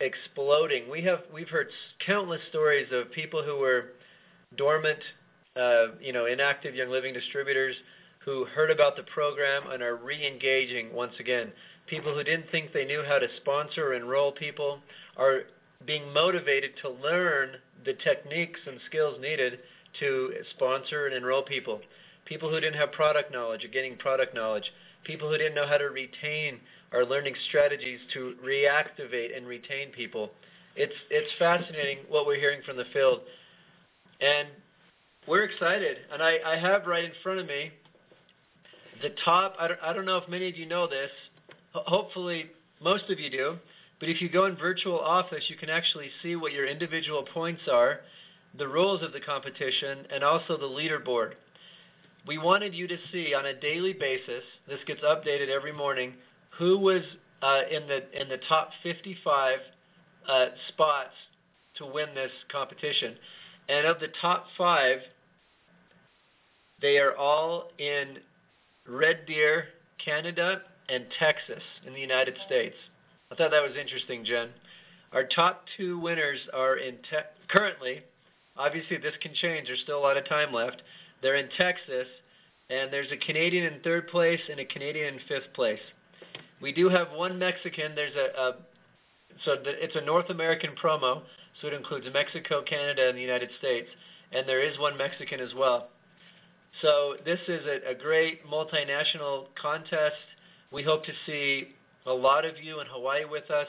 exploding. 0.00 0.90
We 0.90 1.02
have 1.02 1.20
we've 1.32 1.48
heard 1.48 1.68
countless 2.04 2.40
stories 2.50 2.88
of 2.92 3.10
people 3.12 3.42
who 3.42 3.56
were 3.56 3.92
dormant, 4.56 5.00
uh, 5.56 5.86
you 6.00 6.12
know, 6.12 6.26
inactive 6.26 6.74
Young 6.74 6.90
Living 6.90 7.14
distributors 7.14 7.76
who 8.24 8.46
heard 8.46 8.70
about 8.70 8.96
the 8.96 9.02
program 9.02 9.70
and 9.70 9.82
are 9.82 9.96
re-engaging 9.96 10.92
once 10.92 11.12
again. 11.20 11.52
People 11.86 12.14
who 12.14 12.24
didn't 12.24 12.50
think 12.50 12.72
they 12.72 12.84
knew 12.84 13.02
how 13.06 13.18
to 13.18 13.26
sponsor 13.36 13.88
or 13.88 13.94
enroll 13.94 14.32
people 14.32 14.78
are 15.16 15.42
being 15.86 16.12
motivated 16.12 16.70
to 16.80 16.88
learn 16.88 17.56
the 17.84 17.92
techniques 18.04 18.60
and 18.66 18.78
skills 18.86 19.18
needed 19.20 19.58
to 20.00 20.32
sponsor 20.56 21.06
and 21.06 21.14
enroll 21.14 21.42
people. 21.42 21.80
People 22.24 22.48
who 22.48 22.60
didn't 22.60 22.78
have 22.78 22.92
product 22.92 23.30
knowledge 23.30 23.64
are 23.64 23.68
getting 23.68 23.96
product 23.98 24.34
knowledge. 24.34 24.64
People 25.04 25.28
who 25.28 25.36
didn't 25.36 25.54
know 25.54 25.66
how 25.66 25.76
to 25.76 25.84
retain 25.84 26.58
are 26.92 27.04
learning 27.04 27.34
strategies 27.48 28.00
to 28.14 28.34
reactivate 28.42 29.36
and 29.36 29.46
retain 29.46 29.90
people. 29.90 30.30
It's 30.76 30.94
it's 31.10 31.30
fascinating 31.38 31.98
what 32.08 32.26
we're 32.26 32.40
hearing 32.40 32.62
from 32.64 32.76
the 32.76 32.86
field, 32.92 33.20
and 34.20 34.48
we're 35.28 35.44
excited. 35.44 35.98
And 36.10 36.22
I, 36.22 36.38
I 36.46 36.56
have 36.56 36.86
right 36.86 37.04
in 37.04 37.12
front 37.22 37.40
of 37.40 37.46
me 37.46 37.70
the 39.02 39.10
top. 39.24 39.54
I 39.58 39.68
don't, 39.68 39.80
I 39.82 39.92
don't 39.92 40.06
know 40.06 40.18
if 40.18 40.28
many 40.28 40.48
of 40.48 40.56
you 40.56 40.66
know 40.66 40.86
this. 40.86 41.10
Hopefully, 41.72 42.46
most 42.80 43.10
of 43.10 43.18
you 43.18 43.30
do. 43.30 43.56
But 44.00 44.08
if 44.08 44.20
you 44.20 44.28
go 44.28 44.46
in 44.46 44.56
virtual 44.56 44.98
office, 44.98 45.44
you 45.48 45.56
can 45.56 45.70
actually 45.70 46.10
see 46.22 46.36
what 46.36 46.52
your 46.52 46.66
individual 46.66 47.24
points 47.32 47.62
are, 47.70 48.00
the 48.58 48.68
rules 48.68 49.02
of 49.02 49.12
the 49.12 49.20
competition, 49.20 50.06
and 50.12 50.22
also 50.22 50.56
the 50.56 50.66
leaderboard. 50.66 51.32
We 52.26 52.38
wanted 52.38 52.74
you 52.74 52.88
to 52.88 52.96
see 53.12 53.34
on 53.34 53.46
a 53.46 53.54
daily 53.54 53.92
basis, 53.92 54.42
this 54.68 54.80
gets 54.86 55.00
updated 55.02 55.48
every 55.48 55.72
morning, 55.72 56.14
who 56.58 56.78
was 56.78 57.02
uh, 57.42 57.62
in 57.70 57.86
the 57.86 58.20
in 58.20 58.28
the 58.28 58.38
top 58.48 58.70
55 58.82 59.58
uh, 60.28 60.46
spots 60.68 61.12
to 61.76 61.86
win 61.86 62.08
this 62.14 62.30
competition. 62.50 63.16
And 63.68 63.86
of 63.86 64.00
the 64.00 64.08
top 64.20 64.46
five, 64.56 64.98
they 66.80 66.98
are 66.98 67.16
all 67.16 67.70
in 67.78 68.18
Red 68.86 69.26
Deer, 69.26 69.66
Canada, 70.04 70.62
and 70.88 71.06
Texas 71.18 71.62
in 71.86 71.94
the 71.94 72.00
United 72.00 72.36
States. 72.46 72.76
I 73.30 73.34
thought 73.34 73.50
that 73.50 73.62
was 73.62 73.76
interesting, 73.80 74.24
Jen. 74.24 74.50
Our 75.12 75.24
top 75.24 75.64
two 75.76 75.98
winners 75.98 76.38
are 76.52 76.76
in 76.76 76.96
te- 76.96 77.30
currently. 77.48 78.02
Obviously, 78.56 78.98
this 78.98 79.14
can 79.22 79.34
change. 79.34 79.68
There's 79.68 79.80
still 79.80 79.98
a 79.98 80.00
lot 80.00 80.16
of 80.16 80.28
time 80.28 80.52
left. 80.52 80.82
They're 81.22 81.36
in 81.36 81.48
Texas, 81.56 82.06
and 82.68 82.92
there's 82.92 83.10
a 83.12 83.16
Canadian 83.16 83.72
in 83.72 83.80
third 83.80 84.08
place 84.08 84.40
and 84.50 84.60
a 84.60 84.64
Canadian 84.64 85.14
in 85.14 85.20
fifth 85.28 85.52
place. 85.54 85.80
We 86.60 86.72
do 86.72 86.88
have 86.88 87.12
one 87.12 87.38
Mexican. 87.38 87.94
There's 87.94 88.14
a, 88.16 88.40
a 88.40 88.56
so 89.44 89.56
the, 89.56 89.82
it's 89.82 89.96
a 89.96 90.00
North 90.00 90.30
American 90.30 90.70
promo, 90.82 91.22
so 91.60 91.68
it 91.68 91.74
includes 91.74 92.06
Mexico, 92.12 92.62
Canada, 92.62 93.08
and 93.08 93.16
the 93.16 93.22
United 93.22 93.50
States, 93.58 93.88
and 94.32 94.48
there 94.48 94.62
is 94.62 94.78
one 94.78 94.96
Mexican 94.96 95.40
as 95.40 95.54
well. 95.54 95.88
So 96.82 97.16
this 97.24 97.38
is 97.48 97.64
a, 97.66 97.90
a 97.90 97.94
great 97.94 98.46
multinational 98.46 99.46
contest. 99.60 100.16
We 100.72 100.82
hope 100.82 101.04
to 101.04 101.12
see 101.26 101.68
a 102.06 102.12
lot 102.12 102.44
of 102.44 102.58
you 102.62 102.80
in 102.80 102.86
Hawaii 102.86 103.24
with 103.24 103.50
us. 103.50 103.68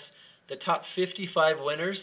The 0.50 0.58
top 0.58 0.84
55 0.96 1.58
winners 1.60 1.98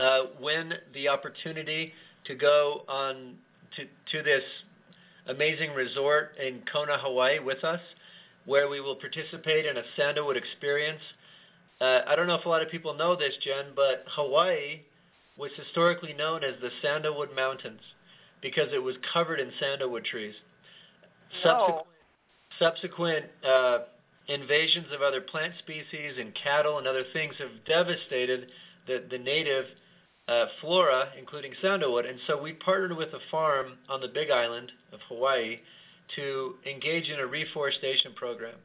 uh, 0.00 0.24
win 0.40 0.74
the 0.94 1.08
opportunity 1.08 1.92
to 2.26 2.34
go 2.34 2.84
on 2.88 3.36
to, 3.76 3.84
to 4.12 4.22
this 4.22 4.42
amazing 5.28 5.72
resort 5.72 6.32
in 6.38 6.62
Kona, 6.72 6.98
Hawaii 6.98 7.38
with 7.38 7.64
us 7.64 7.80
where 8.44 8.68
we 8.68 8.80
will 8.80 8.96
participate 8.96 9.66
in 9.66 9.76
a 9.76 9.82
sandalwood 9.96 10.36
experience. 10.36 11.00
Uh, 11.80 12.00
I 12.06 12.16
don't 12.16 12.26
know 12.26 12.34
if 12.34 12.44
a 12.44 12.48
lot 12.48 12.62
of 12.62 12.70
people 12.70 12.94
know 12.94 13.14
this, 13.14 13.34
Jen, 13.44 13.66
but 13.74 14.04
Hawaii 14.08 14.82
was 15.36 15.50
historically 15.56 16.12
known 16.12 16.44
as 16.44 16.54
the 16.60 16.70
Sandalwood 16.82 17.34
Mountains 17.34 17.80
because 18.42 18.68
it 18.72 18.82
was 18.82 18.96
covered 19.12 19.40
in 19.40 19.50
sandalwood 19.58 20.04
trees. 20.04 20.34
Subsequent, 21.42 21.86
subsequent 22.58 23.24
uh, 23.46 23.78
invasions 24.28 24.86
of 24.94 25.00
other 25.00 25.20
plant 25.20 25.54
species 25.60 26.12
and 26.18 26.34
cattle 26.34 26.78
and 26.78 26.86
other 26.86 27.04
things 27.12 27.34
have 27.38 27.50
devastated 27.66 28.48
the, 28.86 29.04
the 29.10 29.18
native 29.18 29.64
uh, 30.28 30.46
flora, 30.60 31.08
including 31.18 31.52
sandalwood. 31.60 32.06
And 32.06 32.18
so 32.26 32.40
we 32.40 32.52
partnered 32.52 32.96
with 32.96 33.08
a 33.08 33.20
farm 33.30 33.78
on 33.88 34.00
the 34.00 34.08
Big 34.08 34.30
Island 34.30 34.70
of 34.92 35.00
Hawaii 35.08 35.58
to 36.16 36.54
engage 36.70 37.08
in 37.08 37.18
a 37.18 37.26
reforestation 37.26 38.12
program 38.14 38.56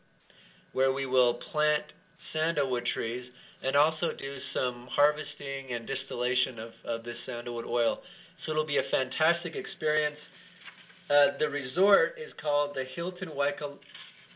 where 0.74 0.92
we 0.92 1.06
will 1.06 1.36
plant 1.52 1.84
sandalwood 2.34 2.86
trees 2.94 3.26
and 3.63 3.76
also 3.76 4.12
do 4.18 4.38
some 4.54 4.88
harvesting 4.92 5.74
and 5.74 5.88
distillation 5.88 6.60
of, 6.60 6.72
of 6.86 7.04
this 7.04 7.16
sandalwood 7.26 7.66
oil. 7.66 8.00
So 8.45 8.52
it'll 8.52 8.65
be 8.65 8.78
a 8.78 8.89
fantastic 8.91 9.56
experience. 9.56 10.17
Uh, 11.10 11.38
the 11.39 11.50
resort 11.50 12.15
is 12.17 12.32
called 12.41 12.71
the 12.76 12.84
Hilton 12.95 13.30
Waikal- 13.30 13.80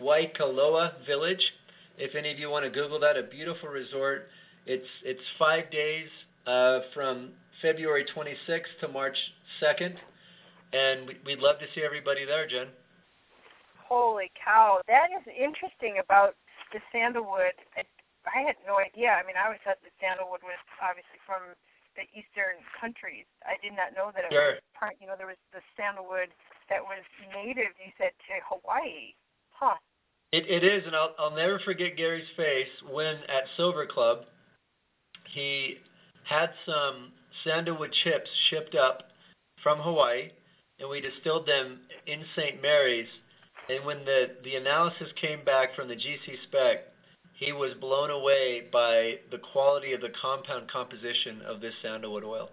Waikoloa 0.01 1.05
Village. 1.05 1.43
If 1.97 2.15
any 2.15 2.31
of 2.31 2.39
you 2.39 2.49
want 2.49 2.65
to 2.65 2.71
Google 2.71 2.99
that, 3.01 3.17
a 3.17 3.23
beautiful 3.23 3.69
resort. 3.69 4.29
It's 4.65 4.87
it's 5.03 5.21
five 5.37 5.69
days 5.71 6.07
uh, 6.47 6.79
from 6.93 7.31
February 7.61 8.05
26th 8.15 8.79
to 8.81 8.87
March 8.87 9.17
2nd, 9.61 9.95
and 10.73 11.11
we'd 11.25 11.39
love 11.39 11.59
to 11.59 11.65
see 11.75 11.81
everybody 11.83 12.25
there, 12.25 12.47
Jen 12.47 12.67
holy 13.91 14.31
cow, 14.39 14.79
that 14.87 15.11
is 15.11 15.27
interesting 15.27 15.99
about 15.99 16.39
the 16.71 16.79
sandalwood. 16.95 17.51
I, 17.75 17.83
I 18.23 18.39
had 18.39 18.55
no 18.63 18.79
idea. 18.79 19.11
I 19.11 19.27
mean, 19.27 19.35
I 19.35 19.51
always 19.51 19.59
thought 19.67 19.83
that 19.83 19.91
sandalwood 19.99 20.39
was 20.47 20.55
obviously 20.79 21.19
from 21.27 21.59
the 21.95 22.07
eastern 22.15 22.59
countries. 22.79 23.25
I 23.43 23.59
did 23.61 23.75
not 23.75 23.95
know 23.95 24.11
that 24.15 24.25
it 24.25 24.33
sure. 24.33 24.59
was 24.59 24.65
part. 24.77 24.95
You 24.99 25.07
know, 25.07 25.15
there 25.17 25.27
was 25.27 25.39
the 25.53 25.61
sandalwood 25.75 26.31
that 26.69 26.81
was 26.81 27.03
native. 27.31 27.75
You 27.79 27.91
said 27.97 28.15
to 28.29 28.33
Hawaii, 28.47 29.15
huh? 29.51 29.77
It 30.31 30.47
it 30.47 30.63
is, 30.63 30.83
and 30.85 30.95
I'll 30.95 31.15
I'll 31.19 31.35
never 31.35 31.59
forget 31.59 31.97
Gary's 31.97 32.29
face 32.35 32.71
when 32.89 33.15
at 33.27 33.43
Silver 33.57 33.85
Club, 33.85 34.25
he 35.33 35.77
had 36.23 36.51
some 36.65 37.11
sandalwood 37.43 37.91
chips 38.03 38.29
shipped 38.49 38.75
up 38.75 39.11
from 39.63 39.79
Hawaii, 39.79 40.31
and 40.79 40.89
we 40.89 41.01
distilled 41.01 41.47
them 41.47 41.81
in 42.07 42.23
St. 42.35 42.61
Mary's 42.61 43.07
and 43.71 43.85
when 43.85 44.03
the, 44.05 44.31
the 44.43 44.55
analysis 44.55 45.07
came 45.19 45.43
back 45.45 45.75
from 45.75 45.87
the 45.87 45.95
GC 45.95 46.43
spec, 46.47 46.90
he 47.41 47.51
was 47.51 47.71
blown 47.81 48.11
away 48.11 48.69
by 48.71 49.15
the 49.31 49.39
quality 49.51 49.93
of 49.93 50.01
the 50.01 50.13
compound 50.21 50.69
composition 50.71 51.41
of 51.41 51.59
this 51.59 51.73
sandalwood 51.81 52.23
oil. 52.23 52.51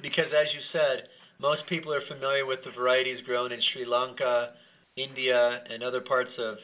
Because 0.00 0.32
as 0.32 0.46
you 0.54 0.60
said, 0.72 1.08
most 1.40 1.66
people 1.68 1.92
are 1.92 2.06
familiar 2.08 2.46
with 2.46 2.60
the 2.64 2.70
varieties 2.70 3.18
grown 3.26 3.50
in 3.50 3.60
Sri 3.72 3.84
Lanka, 3.84 4.50
India, 4.96 5.64
and 5.68 5.82
other 5.82 6.00
parts 6.00 6.30
of, 6.38 6.56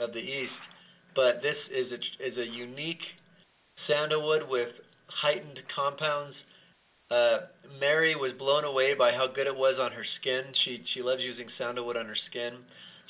of 0.00 0.12
the 0.12 0.18
East. 0.18 0.52
But 1.14 1.40
this 1.40 1.56
is 1.72 1.86
a, 1.92 2.26
is 2.26 2.36
a 2.36 2.46
unique 2.46 3.02
sandalwood 3.86 4.42
with 4.48 4.70
heightened 5.06 5.60
compounds. 5.74 6.34
Uh, 7.12 7.38
Mary 7.78 8.16
was 8.16 8.32
blown 8.32 8.64
away 8.64 8.94
by 8.94 9.12
how 9.12 9.28
good 9.28 9.46
it 9.46 9.54
was 9.54 9.76
on 9.78 9.92
her 9.92 10.04
skin. 10.20 10.42
She 10.64 10.82
she 10.94 11.02
loves 11.02 11.22
using 11.22 11.46
sandalwood 11.58 11.96
on 11.96 12.06
her 12.06 12.16
skin. 12.28 12.54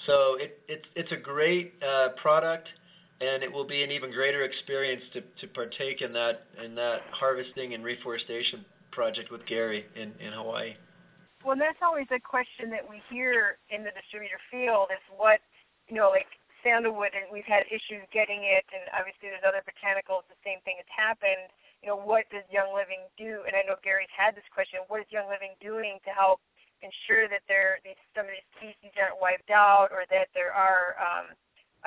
So 0.07 0.37
it, 0.39 0.59
it, 0.69 0.83
it's 0.95 1.13
a 1.13 1.17
great 1.17 1.73
uh, 1.83 2.09
product, 2.21 2.69
and 3.25 3.43
it 3.43 3.53
will 3.53 3.65
be 3.67 3.83
an 3.83 3.91
even 3.91 4.13
greater 4.13 4.43
experience 4.43 5.03
to, 5.13 5.21
to 5.41 5.47
partake 5.53 6.03
in 6.03 6.13
that 6.13 6.45
in 6.63 6.75
that 6.75 7.01
harvesting 7.11 7.75
and 7.75 7.85
reforestation 7.85 8.65
project 8.93 9.33
with 9.33 9.45
Gary 9.47 9.87
in, 9.97 10.13
in 10.21 10.33
Hawaii. 10.33 10.77
Well, 11.45 11.57
that's 11.59 11.81
always 11.83 12.09
a 12.09 12.21
question 12.21 12.71
that 12.71 12.85
we 12.89 13.03
hear 13.13 13.61
in 13.69 13.85
the 13.85 13.93
distributor 13.93 14.41
field 14.49 14.89
is 14.89 15.03
what, 15.13 15.45
you 15.93 15.97
know, 15.99 16.09
like 16.09 16.31
sandalwood, 16.65 17.13
and 17.13 17.29
we've 17.29 17.45
had 17.45 17.69
issues 17.69 18.01
getting 18.09 18.41
it, 18.49 18.65
and 18.73 18.89
obviously 18.97 19.29
there's 19.29 19.45
other 19.45 19.61
botanicals, 19.61 20.25
the 20.33 20.41
same 20.41 20.65
thing 20.65 20.81
has 20.81 20.89
happened. 20.89 21.53
You 21.85 21.93
know, 21.93 22.01
what 22.01 22.25
does 22.33 22.49
Young 22.49 22.73
Living 22.73 23.05
do? 23.21 23.45
And 23.45 23.53
I 23.53 23.61
know 23.69 23.77
Gary's 23.85 24.09
had 24.17 24.33
this 24.33 24.49
question. 24.49 24.81
What 24.89 25.05
is 25.05 25.09
Young 25.13 25.29
Living 25.29 25.53
doing 25.61 26.01
to 26.09 26.13
help 26.17 26.41
ensure 26.81 27.29
that 27.29 27.45
there 27.45 27.77
these, 27.85 28.01
some 28.17 28.25
of 28.25 28.33
these 28.33 28.49
species 28.57 28.97
aren't 28.97 29.21
wiped 29.21 29.53
out 29.53 29.93
or 29.93 30.09
that 30.09 30.33
there 30.33 30.57
are 30.57 30.97
um, 30.97 31.37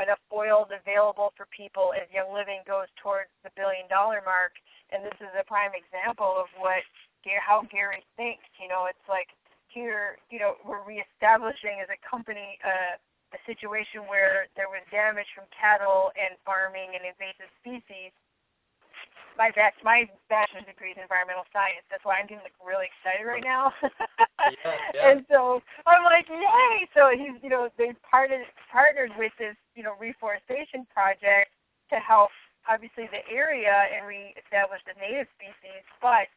enough 0.02 0.22
oils 0.30 0.70
available 0.70 1.34
for 1.36 1.50
people 1.50 1.92
as 1.98 2.06
Young 2.14 2.30
Living 2.34 2.62
goes 2.66 2.88
towards 3.02 3.34
the 3.42 3.52
billion 3.58 3.90
dollar 3.90 4.22
mark. 4.26 4.54
And 4.94 5.04
this 5.04 5.18
is 5.20 5.32
a 5.36 5.44
prime 5.44 5.76
example 5.76 6.32
of 6.40 6.48
what 6.62 6.86
how 7.44 7.68
Gary 7.68 8.00
thinks. 8.16 8.48
You 8.56 8.72
know, 8.72 8.88
it's 8.88 9.04
like 9.12 9.28
here, 9.68 10.16
you 10.32 10.40
know, 10.40 10.56
we're 10.64 10.84
reestablishing 10.88 11.84
as 11.84 11.92
a 11.92 12.00
company 12.00 12.56
uh, 12.64 12.96
a 13.36 13.40
situation 13.44 14.08
where 14.08 14.48
there 14.56 14.72
was 14.72 14.80
damage 14.88 15.28
from 15.36 15.44
cattle 15.52 16.16
and 16.16 16.40
farming 16.48 16.96
and 16.96 17.04
invasive 17.04 17.52
species. 17.60 18.16
my 19.36 19.52
back 19.52 19.76
my 19.84 20.08
bachelor's 20.32 20.64
degree 20.64 20.96
is 20.96 21.00
environmental 21.00 21.44
science. 21.52 21.84
That's 21.92 22.08
why 22.08 22.24
I'm 22.24 22.28
getting 22.32 22.48
like 22.48 22.56
really 22.64 22.88
excited 22.88 23.28
right 23.28 23.44
now. 23.44 23.76
yeah, 23.84 24.72
yeah. 24.96 25.12
And 25.12 25.28
so 25.28 25.60
I'm 25.84 26.08
like, 26.08 26.32
yay! 26.32 26.88
So 26.96 27.12
he's 27.12 27.36
you 27.44 27.52
know 27.52 27.68
they 27.76 27.92
partnered 28.08 28.48
partnered 28.72 29.12
with 29.20 29.36
this 29.36 29.60
you 29.78 29.86
know 29.86 29.94
reforestation 30.02 30.90
project 30.90 31.54
to 31.94 32.02
help 32.02 32.34
obviously 32.66 33.06
the 33.14 33.22
area 33.30 33.88
and 33.94 34.04
reestablish 34.10 34.82
the 34.90 34.98
native 34.98 35.30
species, 35.38 35.86
but 36.02 36.28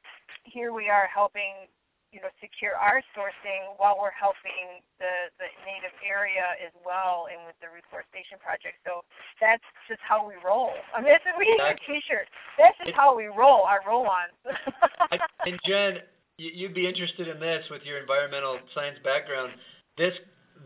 here 0.44 0.76
we 0.76 0.92
are 0.92 1.08
helping 1.08 1.66
you 2.12 2.20
know 2.20 2.28
secure 2.42 2.76
our 2.76 3.00
sourcing 3.16 3.64
while 3.80 3.96
we're 3.96 4.12
helping 4.12 4.84
the 5.00 5.32
the 5.40 5.48
native 5.64 5.96
area 6.04 6.52
as 6.60 6.74
well 6.84 7.32
and 7.32 7.40
with 7.48 7.56
the 7.64 7.70
reforestation 7.72 8.36
project. 8.36 8.76
So 8.84 9.00
that's 9.40 9.64
just 9.88 10.04
how 10.04 10.20
we 10.20 10.36
roll. 10.44 10.76
I 10.92 11.00
mean, 11.00 11.16
that's 11.16 11.24
we 11.40 11.48
need 11.48 11.64
a 11.64 11.80
T-shirt. 11.80 12.28
That's 12.60 12.76
just 12.76 12.92
how 12.92 13.16
we 13.16 13.32
roll. 13.32 13.64
Our 13.64 13.80
roll-ons. 13.88 14.36
and 15.48 15.56
Jen, 15.64 16.04
you'd 16.36 16.76
be 16.76 16.86
interested 16.86 17.26
in 17.26 17.40
this 17.40 17.64
with 17.72 17.82
your 17.88 17.96
environmental 17.96 18.60
science 18.74 19.00
background. 19.02 19.56
This 19.96 20.14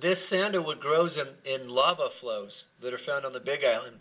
this 0.01 0.19
sandalwood 0.31 0.81
grows 0.81 1.13
in, 1.17 1.53
in 1.53 1.69
lava 1.69 2.09
flows 2.21 2.51
that 2.83 2.93
are 2.93 3.01
found 3.07 3.25
on 3.25 3.33
the 3.33 3.41
Big 3.41 3.61
Island. 3.65 3.97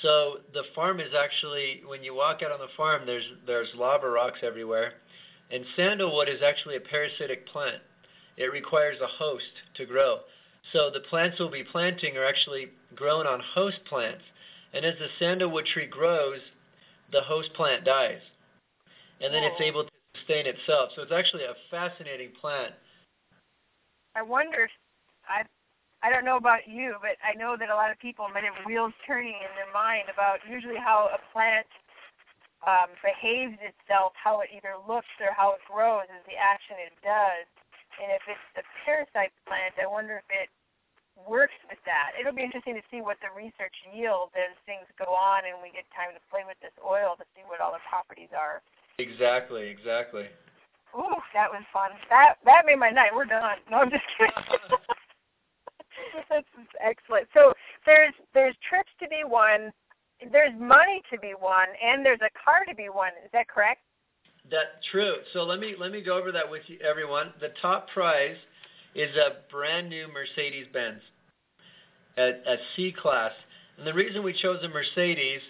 So 0.00 0.38
the 0.54 0.62
farm 0.74 1.00
is 1.00 1.12
actually, 1.18 1.82
when 1.86 2.02
you 2.02 2.14
walk 2.14 2.40
out 2.42 2.52
on 2.52 2.60
the 2.60 2.72
farm, 2.76 3.02
there's 3.04 3.26
there's 3.46 3.68
lava 3.74 4.08
rocks 4.08 4.38
everywhere, 4.42 4.94
and 5.50 5.64
sandalwood 5.76 6.28
is 6.28 6.40
actually 6.42 6.76
a 6.76 6.80
parasitic 6.80 7.46
plant. 7.48 7.82
It 8.38 8.50
requires 8.50 8.96
a 9.02 9.06
host 9.06 9.52
to 9.76 9.84
grow. 9.84 10.20
So 10.72 10.90
the 10.90 11.00
plants 11.00 11.36
we'll 11.38 11.50
be 11.50 11.64
planting 11.64 12.16
are 12.16 12.24
actually 12.24 12.68
grown 12.94 13.26
on 13.26 13.40
host 13.54 13.78
plants. 13.88 14.22
And 14.72 14.86
as 14.86 14.94
the 14.98 15.08
sandalwood 15.18 15.66
tree 15.66 15.86
grows, 15.86 16.40
the 17.10 17.20
host 17.20 17.52
plant 17.54 17.84
dies. 17.84 18.20
And 19.20 19.34
then 19.34 19.44
it's 19.44 19.60
able 19.60 19.84
to 19.84 19.90
sustain 20.16 20.46
itself. 20.46 20.90
So 20.96 21.02
it's 21.02 21.12
actually 21.12 21.44
a 21.44 21.54
fascinating 21.70 22.30
plant. 22.40 22.72
I 24.16 24.22
wonder, 24.22 24.68
I 25.28 25.46
I 26.02 26.10
don't 26.10 26.26
know 26.26 26.36
about 26.36 26.66
you, 26.66 26.98
but 26.98 27.14
I 27.22 27.38
know 27.38 27.54
that 27.54 27.70
a 27.70 27.78
lot 27.78 27.94
of 27.94 27.98
people 28.02 28.26
might 28.34 28.42
have 28.42 28.58
wheels 28.66 28.90
turning 29.06 29.38
in 29.38 29.52
their 29.54 29.70
mind 29.70 30.10
about 30.10 30.42
usually 30.42 30.74
how 30.74 31.06
a 31.14 31.22
plant 31.30 31.70
um, 32.66 32.90
behaves 33.06 33.54
itself, 33.62 34.10
how 34.18 34.42
it 34.42 34.50
either 34.50 34.74
looks 34.82 35.10
or 35.22 35.30
how 35.30 35.54
it 35.54 35.62
grows, 35.70 36.10
is 36.10 36.26
the 36.26 36.34
action 36.34 36.74
it 36.82 36.94
does. 37.06 37.46
And 38.02 38.10
if 38.10 38.22
it's 38.26 38.50
a 38.58 38.66
parasite 38.82 39.30
plant, 39.46 39.78
I 39.78 39.86
wonder 39.86 40.18
if 40.18 40.26
it 40.26 40.50
works 41.14 41.54
with 41.70 41.78
that. 41.86 42.18
It'll 42.18 42.34
be 42.34 42.42
interesting 42.42 42.74
to 42.74 42.82
see 42.90 42.98
what 42.98 43.22
the 43.22 43.30
research 43.30 43.74
yields 43.94 44.34
as 44.34 44.58
things 44.66 44.88
go 44.98 45.14
on 45.14 45.46
and 45.46 45.60
we 45.62 45.70
get 45.70 45.86
time 45.94 46.10
to 46.18 46.22
play 46.34 46.42
with 46.42 46.58
this 46.58 46.74
oil 46.82 47.14
to 47.20 47.26
see 47.38 47.46
what 47.46 47.62
all 47.62 47.70
the 47.70 47.84
properties 47.86 48.34
are. 48.34 48.58
Exactly, 48.98 49.70
exactly. 49.70 50.26
Ooh, 50.98 51.20
that 51.32 51.48
was 51.48 51.62
fun. 51.72 51.94
That 52.10 52.36
that 52.44 52.66
made 52.66 52.76
my 52.76 52.90
night. 52.90 53.14
We're 53.14 53.24
done. 53.24 53.56
No, 53.70 53.78
I'm 53.78 53.90
just 53.90 54.04
kidding. 54.18 54.34
Excellent. 56.80 57.28
So 57.34 57.52
there's 57.86 58.14
there's 58.34 58.54
trips 58.68 58.90
to 59.00 59.08
be 59.08 59.22
won 59.24 59.72
there's 60.30 60.52
money 60.60 61.02
to 61.10 61.18
be 61.18 61.32
won 61.40 61.66
and 61.82 62.04
there's 62.04 62.20
a 62.20 62.30
car 62.44 62.64
to 62.68 62.74
be 62.74 62.88
won. 62.88 63.10
Is 63.24 63.30
that 63.32 63.48
correct? 63.48 63.80
That's 64.50 64.70
true. 64.90 65.14
So 65.32 65.44
let 65.44 65.58
me 65.60 65.74
let 65.78 65.90
me 65.92 66.02
go 66.02 66.18
over 66.18 66.32
that 66.32 66.48
with 66.48 66.62
you, 66.66 66.78
everyone. 66.88 67.32
The 67.40 67.50
top 67.60 67.88
prize 67.94 68.36
is 68.94 69.14
a 69.16 69.50
brand 69.50 69.88
new 69.88 70.06
Mercedes 70.12 70.66
Benz, 70.72 71.00
a, 72.18 72.30
a 72.46 72.56
C 72.76 72.92
class. 73.00 73.32
And 73.78 73.86
the 73.86 73.94
reason 73.94 74.22
we 74.22 74.34
chose 74.34 74.58
a 74.62 74.68
Mercedes 74.68 75.40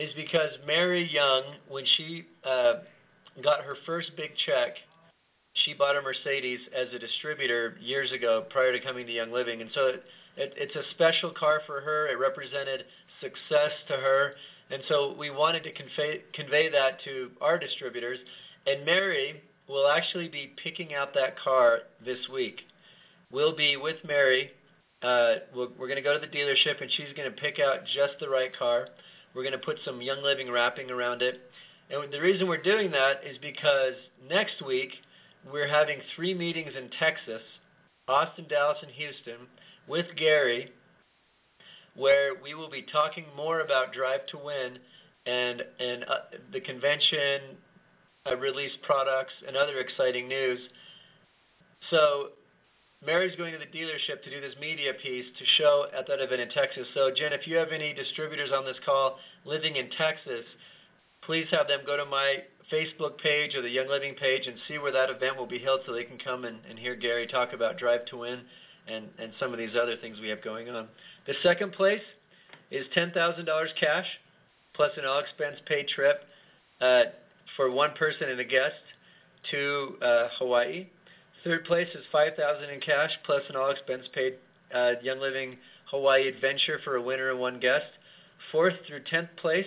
is 0.00 0.10
because 0.16 0.50
Mary 0.66 1.08
Young, 1.12 1.42
when 1.68 1.84
she 1.96 2.24
uh, 2.44 2.74
got 3.44 3.62
her 3.62 3.76
first 3.86 4.10
big 4.16 4.30
check, 4.46 4.74
she 5.64 5.74
bought 5.74 5.96
a 5.96 6.02
Mercedes 6.02 6.60
as 6.74 6.88
a 6.94 6.98
distributor 6.98 7.76
years 7.80 8.12
ago 8.12 8.44
prior 8.50 8.72
to 8.72 8.80
coming 8.80 9.06
to 9.06 9.12
Young 9.12 9.32
Living. 9.32 9.60
And 9.60 9.70
so 9.74 9.86
it, 9.86 10.04
it, 10.36 10.54
it's 10.56 10.76
a 10.76 10.82
special 10.92 11.30
car 11.30 11.60
for 11.66 11.80
her. 11.80 12.08
It 12.08 12.18
represented 12.18 12.84
success 13.20 13.72
to 13.88 13.94
her. 13.96 14.34
And 14.70 14.82
so 14.88 15.14
we 15.18 15.30
wanted 15.30 15.64
to 15.64 15.72
convey, 15.72 16.22
convey 16.32 16.70
that 16.70 17.02
to 17.04 17.30
our 17.40 17.58
distributors. 17.58 18.18
And 18.66 18.84
Mary 18.84 19.42
will 19.68 19.88
actually 19.88 20.28
be 20.28 20.52
picking 20.62 20.94
out 20.94 21.14
that 21.14 21.38
car 21.38 21.80
this 22.04 22.18
week. 22.32 22.60
We'll 23.32 23.54
be 23.54 23.76
with 23.76 23.96
Mary. 24.06 24.50
Uh, 25.02 25.36
we 25.54 25.66
we 25.66 25.84
are 25.84 25.88
going 25.88 25.96
to 25.96 26.02
go 26.02 26.18
to 26.18 26.20
the 26.20 26.26
dealership, 26.26 26.82
and 26.82 26.90
she's 26.96 27.14
going 27.16 27.30
to 27.30 27.40
pick 27.40 27.58
out 27.58 27.80
just 27.86 28.14
the 28.20 28.28
right 28.28 28.56
car. 28.56 28.88
We're 29.34 29.42
going 29.42 29.52
to 29.52 29.58
put 29.58 29.78
some 29.84 30.02
Young 30.02 30.22
Living 30.22 30.50
wrapping 30.50 30.90
around 30.90 31.22
it. 31.22 31.40
And 31.90 32.12
the 32.12 32.20
reason 32.20 32.48
we're 32.48 32.62
doing 32.62 32.90
that 32.90 33.22
is 33.28 33.38
because 33.38 33.94
next 34.28 34.62
week 34.64 34.90
we're 35.52 35.68
having 35.68 35.98
three 36.16 36.34
meetings 36.34 36.72
in 36.76 36.90
Texas, 36.98 37.42
Austin, 38.08 38.46
Dallas, 38.48 38.78
and 38.82 38.90
Houston, 38.90 39.46
with 39.86 40.06
Gary 40.16 40.72
where 41.96 42.34
we 42.42 42.54
will 42.54 42.70
be 42.70 42.84
talking 42.92 43.24
more 43.36 43.60
about 43.60 43.92
Drive 43.92 44.26
to 44.28 44.38
Win 44.38 44.78
and 45.26 45.62
and 45.78 46.04
uh, 46.04 46.36
the 46.52 46.60
convention, 46.60 47.56
uh, 48.30 48.36
release 48.36 48.72
products, 48.82 49.32
and 49.46 49.56
other 49.56 49.78
exciting 49.78 50.28
news. 50.28 50.58
So 51.90 52.30
Mary's 53.04 53.36
going 53.36 53.52
to 53.52 53.58
the 53.58 53.66
dealership 53.66 54.22
to 54.24 54.30
do 54.30 54.40
this 54.40 54.54
media 54.60 54.92
piece 55.02 55.26
to 55.38 55.44
show 55.58 55.86
at 55.96 56.06
that 56.06 56.20
event 56.20 56.40
in 56.40 56.48
Texas. 56.50 56.86
So 56.94 57.10
Jen, 57.14 57.32
if 57.32 57.46
you 57.46 57.56
have 57.56 57.72
any 57.72 57.92
distributors 57.92 58.50
on 58.54 58.64
this 58.64 58.76
call 58.84 59.16
living 59.44 59.76
in 59.76 59.90
Texas, 59.96 60.44
please 61.22 61.46
have 61.50 61.68
them 61.68 61.80
go 61.86 61.96
to 61.96 62.04
my 62.04 62.36
Facebook 62.72 63.18
page 63.18 63.54
or 63.54 63.62
the 63.62 63.68
Young 63.68 63.88
Living 63.88 64.14
page 64.14 64.46
and 64.46 64.56
see 64.68 64.78
where 64.78 64.92
that 64.92 65.10
event 65.10 65.36
will 65.36 65.46
be 65.46 65.58
held 65.58 65.80
so 65.84 65.92
they 65.92 66.04
can 66.04 66.18
come 66.18 66.44
and, 66.44 66.58
and 66.68 66.78
hear 66.78 66.94
Gary 66.94 67.26
talk 67.26 67.52
about 67.52 67.78
Drive 67.78 68.06
to 68.06 68.18
Win 68.18 68.40
and, 68.86 69.08
and 69.18 69.32
some 69.40 69.52
of 69.52 69.58
these 69.58 69.74
other 69.80 69.96
things 69.96 70.18
we 70.20 70.28
have 70.28 70.42
going 70.42 70.68
on. 70.68 70.88
The 71.26 71.34
second 71.42 71.72
place 71.72 72.02
is 72.70 72.86
$10,000 72.96 73.44
cash 73.78 74.06
plus 74.74 74.90
an 74.96 75.04
all 75.04 75.18
expense 75.18 75.56
paid 75.66 75.88
trip 75.88 76.22
uh, 76.80 77.02
for 77.56 77.70
one 77.70 77.92
person 77.92 78.28
and 78.28 78.40
a 78.40 78.44
guest 78.44 78.74
to 79.50 79.96
uh, 80.02 80.28
Hawaii. 80.38 80.86
Third 81.42 81.64
place 81.64 81.88
is 81.94 82.04
5000 82.12 82.70
in 82.70 82.80
cash 82.80 83.10
plus 83.24 83.42
an 83.48 83.56
all 83.56 83.70
expense 83.70 84.04
paid 84.14 84.34
uh, 84.72 84.92
Young 85.02 85.18
Living 85.18 85.56
Hawaii 85.90 86.28
adventure 86.28 86.78
for 86.84 86.96
a 86.96 87.02
winner 87.02 87.30
and 87.30 87.40
one 87.40 87.58
guest. 87.58 87.86
Fourth 88.52 88.74
through 88.86 89.00
10th 89.12 89.28
place, 89.36 89.66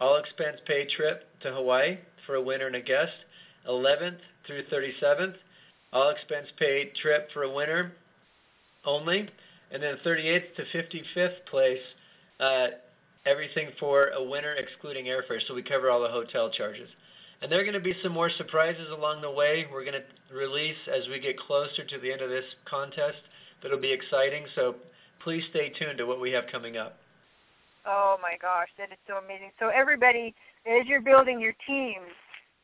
all 0.00 0.16
expense 0.16 0.56
paid 0.66 0.88
trip 0.88 1.24
to 1.42 1.52
Hawaii 1.52 1.98
for 2.26 2.34
a 2.36 2.42
winner 2.42 2.66
and 2.66 2.76
a 2.76 2.80
guest. 2.80 3.12
11th 3.68 4.18
through 4.46 4.64
37th, 4.64 5.34
all 5.92 6.10
expense 6.10 6.48
paid 6.58 6.94
trip 6.96 7.28
for 7.32 7.44
a 7.44 7.50
winner 7.52 7.92
only 8.84 9.28
and 9.70 9.82
then 9.82 9.96
38th 10.04 10.54
to 10.56 10.64
55th 10.76 11.46
place, 11.50 11.80
uh, 12.40 12.66
everything 13.24 13.70
for 13.80 14.08
a 14.08 14.22
winner 14.22 14.54
excluding 14.54 15.06
airfare. 15.06 15.40
So 15.46 15.54
we 15.54 15.62
cover 15.62 15.90
all 15.90 16.02
the 16.02 16.08
hotel 16.08 16.50
charges. 16.50 16.88
And 17.40 17.50
there 17.50 17.58
are 17.58 17.64
going 17.64 17.74
to 17.74 17.80
be 17.80 17.96
some 18.02 18.12
more 18.12 18.30
surprises 18.36 18.88
along 18.96 19.22
the 19.22 19.30
way. 19.30 19.66
We're 19.72 19.84
going 19.84 20.00
to 20.00 20.36
release 20.36 20.76
as 20.94 21.08
we 21.08 21.18
get 21.18 21.38
closer 21.38 21.84
to 21.84 21.98
the 21.98 22.12
end 22.12 22.20
of 22.20 22.28
this 22.28 22.44
contest. 22.66 23.18
That'll 23.62 23.80
be 23.80 23.92
exciting. 23.92 24.44
So 24.54 24.76
please 25.24 25.42
stay 25.50 25.70
tuned 25.70 25.98
to 25.98 26.04
what 26.04 26.20
we 26.20 26.30
have 26.32 26.44
coming 26.52 26.76
up. 26.76 26.98
Oh 27.84 28.16
my 28.22 28.38
gosh, 28.40 28.70
that 28.78 28.92
is 28.92 29.00
so 29.06 29.18
amazing. 29.18 29.50
So 29.58 29.68
everybody, 29.68 30.34
as 30.66 30.86
you're 30.86 31.02
building 31.02 31.40
your 31.40 31.54
teams, 31.66 32.14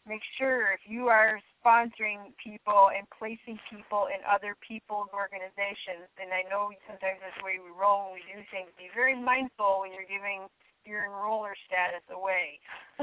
make 0.07 0.22
sure 0.38 0.72
if 0.72 0.81
you 0.87 1.11
are 1.11 1.42
sponsoring 1.59 2.33
people 2.38 2.88
and 2.94 3.04
placing 3.12 3.59
people 3.68 4.09
in 4.09 4.22
other 4.24 4.54
people's 4.62 5.11
organizations, 5.11 6.07
and 6.16 6.31
I 6.31 6.46
know 6.46 6.70
sometimes 6.87 7.18
that's 7.20 7.35
the 7.37 7.44
way 7.44 7.59
we 7.59 7.74
roll 7.74 8.14
when 8.14 8.22
we 8.22 8.24
do 8.31 8.40
things, 8.48 8.70
be 8.78 8.88
very 8.94 9.18
mindful 9.18 9.83
when 9.83 9.90
you're 9.90 10.09
giving 10.09 10.46
your 10.87 11.04
enroller 11.11 11.52
status 11.66 12.07
away. 12.09 12.62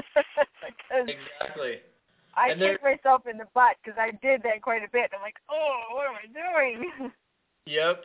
exactly. 0.90 1.84
I 2.36 2.52
kick 2.52 2.82
myself 2.82 3.22
in 3.30 3.38
the 3.38 3.48
butt 3.54 3.76
because 3.80 3.96
I 3.96 4.10
did 4.20 4.42
that 4.42 4.60
quite 4.60 4.82
a 4.82 4.90
bit. 4.92 5.10
I'm 5.14 5.22
like, 5.22 5.40
oh, 5.48 5.94
what 5.94 6.08
am 6.08 6.18
I 6.20 6.26
doing? 6.28 7.12
yep. 7.66 8.02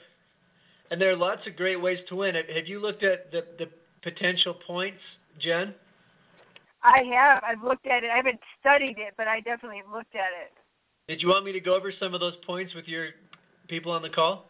And 0.90 1.02
there 1.02 1.12
are 1.12 1.18
lots 1.18 1.48
of 1.48 1.56
great 1.56 1.82
ways 1.82 2.00
to 2.10 2.16
win. 2.16 2.36
Have 2.36 2.68
you 2.68 2.80
looked 2.80 3.04
at 3.04 3.32
the 3.32 3.44
the 3.58 3.68
potential 4.04 4.56
points, 4.66 5.00
Jen? 5.40 5.74
I 6.84 7.04
have. 7.14 7.44
I've 7.44 7.64
looked 7.64 7.86
at 7.86 8.04
it. 8.04 8.10
I 8.12 8.18
haven't 8.18 8.40
studied 8.60 8.98
it, 8.98 9.14
but 9.18 9.28
I 9.28 9.40
definitely 9.42 9.84
looked 9.92 10.16
at 10.16 10.32
it. 10.44 10.52
Did 11.08 11.22
you 11.22 11.30
want 11.30 11.46
me 11.46 11.52
to 11.52 11.60
go 11.60 11.76
over 11.76 11.92
some 12.00 12.14
of 12.14 12.20
those 12.20 12.36
points 12.46 12.74
with 12.74 12.88
your 12.88 13.10
people 13.68 13.92
on 13.92 14.02
the 14.02 14.10
call? 14.10 14.50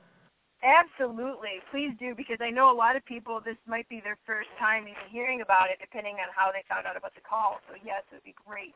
Absolutely. 0.63 1.59
Please 1.71 1.91
do, 1.99 2.13
because 2.15 2.37
I 2.39 2.51
know 2.51 2.71
a 2.71 2.77
lot 2.77 2.95
of 2.95 3.03
people, 3.05 3.41
this 3.43 3.57
might 3.67 3.89
be 3.89 3.99
their 4.03 4.17
first 4.25 4.49
time 4.59 4.83
even 4.83 5.09
hearing 5.09 5.41
about 5.41 5.69
it, 5.71 5.79
depending 5.81 6.15
on 6.15 6.29
how 6.35 6.51
they 6.51 6.63
found 6.69 6.85
out 6.85 6.95
about 6.95 7.15
the 7.15 7.21
call. 7.21 7.59
So, 7.67 7.75
yes, 7.83 8.03
it 8.11 8.15
would 8.15 8.23
be 8.23 8.35
great. 8.45 8.75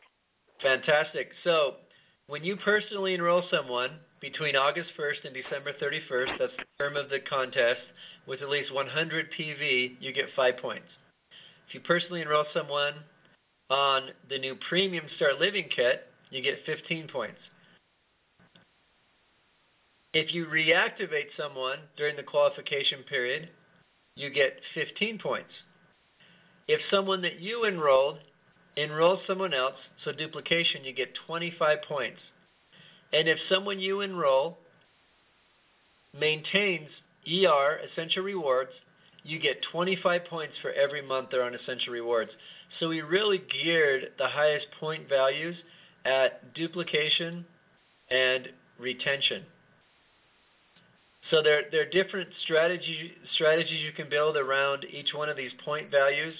Fantastic. 0.62 1.30
So, 1.44 1.76
when 2.28 2.44
you 2.44 2.56
personally 2.58 3.14
enroll 3.14 3.44
someone 3.52 4.00
between 4.20 4.56
August 4.56 4.90
1st 4.98 5.26
and 5.26 5.34
December 5.36 5.74
31st, 5.74 6.40
that's 6.40 6.58
the 6.58 6.84
term 6.84 6.98
of 6.98 7.10
the 7.10 7.20
contest, 7.20 7.82
with 8.28 8.42
at 8.42 8.50
least 8.50 8.74
100 8.74 9.28
PV, 9.38 9.96
you 10.00 10.14
get 10.14 10.26
five 10.36 10.58
points. 10.58 10.88
If 11.68 11.76
you 11.76 11.80
personally 11.82 12.22
enroll 12.22 12.46
someone 12.54 12.94
on 13.70 14.10
the 14.30 14.38
new 14.38 14.56
Premium 14.70 15.06
Start 15.16 15.40
Living 15.40 15.68
Kit, 15.76 16.08
you 16.30 16.42
get 16.42 16.60
15 16.66 17.08
points. 17.08 17.38
If 20.14 20.34
you 20.34 20.46
reactivate 20.46 21.28
someone 21.38 21.80
during 21.98 22.16
the 22.16 22.24
qualification 22.24 23.04
period, 23.10 23.50
you 24.16 24.30
get 24.30 24.54
15 24.74 25.20
points. 25.20 25.50
If 26.68 26.80
someone 26.90 27.22
that 27.22 27.40
you 27.40 27.66
enrolled 27.66 28.20
enrolls 28.78 29.20
someone 29.28 29.54
else, 29.54 29.76
so 30.04 30.12
duplication, 30.12 30.84
you 30.84 30.94
get 30.94 31.10
25 31.28 31.78
points. 31.88 32.20
And 33.14 33.28
if 33.28 33.38
someone 33.50 33.80
you 33.80 34.02
enroll 34.02 34.58
maintains 36.18 36.90
ER, 37.28 37.80
Essential 37.92 38.24
Rewards, 38.24 38.72
you 39.24 39.40
get 39.40 39.62
25 39.72 40.26
points 40.26 40.54
for 40.62 40.72
every 40.74 41.02
month 41.02 41.30
they're 41.32 41.44
on 41.44 41.56
Essential 41.56 41.94
Rewards. 41.94 42.32
So 42.80 42.90
we 42.90 43.02
really 43.02 43.42
geared 43.64 44.12
the 44.18 44.28
highest 44.28 44.68
point 44.80 45.10
values 45.10 45.56
at 46.06 46.54
duplication 46.54 47.46
and 48.10 48.50
retention. 48.78 49.44
So 51.32 51.42
there, 51.42 51.64
there 51.72 51.82
are 51.82 51.90
different 51.90 52.30
strategy, 52.44 53.14
strategies 53.34 53.82
you 53.84 53.92
can 53.94 54.10
build 54.10 54.38
around 54.38 54.86
each 54.86 55.14
one 55.14 55.28
of 55.28 55.36
these 55.36 55.52
point 55.64 55.90
values. 55.90 56.36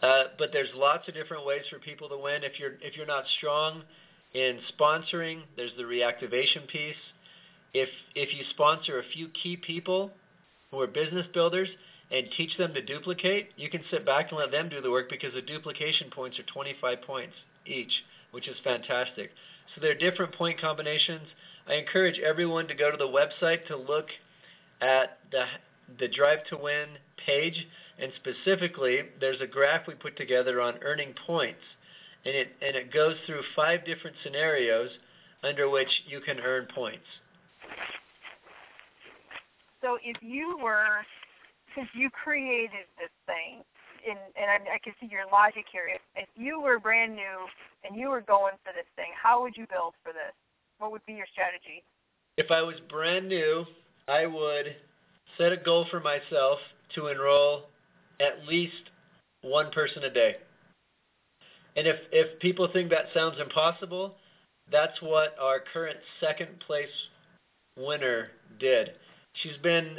Uh, 0.00 0.24
but 0.38 0.50
there's 0.52 0.68
lots 0.74 1.08
of 1.08 1.14
different 1.14 1.44
ways 1.44 1.62
for 1.70 1.78
people 1.78 2.08
to 2.08 2.16
win. 2.16 2.42
If 2.42 2.58
you're 2.58 2.74
if 2.80 2.96
you're 2.96 3.06
not 3.06 3.24
strong 3.38 3.82
in 4.34 4.58
sponsoring, 4.76 5.42
there's 5.56 5.70
the 5.76 5.84
reactivation 5.84 6.66
piece. 6.66 6.96
If 7.74 7.88
if 8.14 8.34
you 8.34 8.44
sponsor 8.50 8.98
a 8.98 9.04
few 9.12 9.28
key 9.28 9.56
people 9.56 10.10
who 10.70 10.80
are 10.80 10.86
business 10.86 11.26
builders 11.32 11.68
and 12.10 12.26
teach 12.36 12.56
them 12.58 12.74
to 12.74 12.82
duplicate, 12.82 13.50
you 13.56 13.70
can 13.70 13.82
sit 13.90 14.04
back 14.04 14.30
and 14.30 14.38
let 14.38 14.50
them 14.50 14.68
do 14.68 14.82
the 14.82 14.90
work 14.90 15.08
because 15.08 15.32
the 15.32 15.40
duplication 15.42 16.10
points 16.10 16.38
are 16.38 16.42
25 16.44 17.00
points 17.02 17.34
each, 17.66 17.92
which 18.32 18.48
is 18.48 18.56
fantastic. 18.62 19.30
So 19.74 19.80
there 19.80 19.92
are 19.92 19.94
different 19.94 20.34
point 20.34 20.60
combinations. 20.60 21.26
I 21.66 21.74
encourage 21.74 22.18
everyone 22.18 22.68
to 22.68 22.74
go 22.74 22.90
to 22.90 22.96
the 22.96 23.08
website 23.08 23.66
to 23.68 23.76
look 23.76 24.06
at 24.80 25.18
the 25.30 25.46
the 25.98 26.08
Drive 26.08 26.44
to 26.50 26.56
Win 26.56 26.98
page, 27.24 27.66
and 27.98 28.12
specifically, 28.16 29.02
there's 29.20 29.40
a 29.40 29.46
graph 29.46 29.86
we 29.86 29.94
put 29.94 30.16
together 30.16 30.60
on 30.60 30.78
earning 30.82 31.14
points, 31.26 31.62
and 32.24 32.34
it 32.34 32.48
and 32.60 32.76
it 32.76 32.92
goes 32.92 33.16
through 33.26 33.42
five 33.56 33.84
different 33.86 34.16
scenarios 34.22 34.90
under 35.42 35.68
which 35.68 35.90
you 36.06 36.20
can 36.20 36.38
earn 36.40 36.66
points. 36.74 37.06
So 39.82 39.98
if 40.02 40.16
you 40.22 40.56
were, 40.62 41.02
since 41.74 41.88
you 41.94 42.08
created 42.10 42.86
this 42.96 43.10
thing, 43.26 43.62
and, 44.08 44.18
and 44.34 44.50
I, 44.50 44.76
I 44.76 44.78
can 44.82 44.94
see 45.00 45.06
your 45.10 45.26
logic 45.30 45.66
here. 45.70 45.90
If, 45.94 46.00
if 46.16 46.28
you 46.34 46.60
were 46.60 46.78
brand 46.78 47.14
new 47.14 47.46
and 47.84 47.98
you 47.98 48.08
were 48.08 48.20
going 48.20 48.54
for 48.64 48.72
this 48.72 48.86
thing, 48.96 49.10
how 49.20 49.42
would 49.42 49.56
you 49.56 49.66
build 49.70 49.94
for 50.02 50.12
this? 50.12 50.34
What 50.78 50.90
would 50.92 51.04
be 51.06 51.12
your 51.12 51.26
strategy? 51.30 51.82
If 52.36 52.50
I 52.50 52.62
was 52.62 52.76
brand 52.88 53.28
new, 53.28 53.64
I 54.08 54.26
would 54.26 54.74
set 55.38 55.52
a 55.52 55.56
goal 55.56 55.86
for 55.90 56.00
myself 56.00 56.58
to 56.94 57.08
enroll 57.08 57.64
at 58.20 58.46
least 58.48 58.90
one 59.42 59.70
person 59.70 60.04
a 60.04 60.10
day. 60.10 60.36
And 61.76 61.86
if, 61.86 61.96
if 62.10 62.40
people 62.40 62.68
think 62.72 62.90
that 62.90 63.06
sounds 63.14 63.36
impossible, 63.40 64.16
that's 64.70 65.00
what 65.00 65.36
our 65.40 65.62
current 65.72 65.98
second 66.20 66.60
place 66.66 66.88
winner 67.78 68.28
did. 68.58 68.90
She's 69.34 69.56
been 69.62 69.98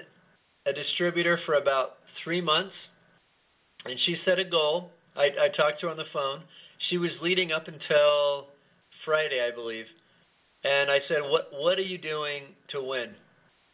a 0.65 0.73
distributor 0.73 1.39
for 1.45 1.55
about 1.55 1.97
three 2.23 2.41
months, 2.41 2.73
and 3.85 3.99
she 4.05 4.17
set 4.25 4.39
a 4.39 4.45
goal. 4.45 4.91
I, 5.15 5.29
I 5.39 5.49
talked 5.49 5.81
to 5.81 5.87
her 5.87 5.91
on 5.91 5.97
the 5.97 6.05
phone. 6.13 6.43
She 6.89 6.97
was 6.97 7.11
leading 7.21 7.51
up 7.51 7.67
until 7.67 8.47
Friday, 9.05 9.45
I 9.45 9.51
believe. 9.51 9.85
And 10.63 10.89
I 10.89 10.99
said, 11.07 11.21
"What 11.21 11.51
What 11.51 11.77
are 11.77 11.83
you 11.83 11.97
doing 11.97 12.55
to 12.69 12.81
win?" 12.81 13.13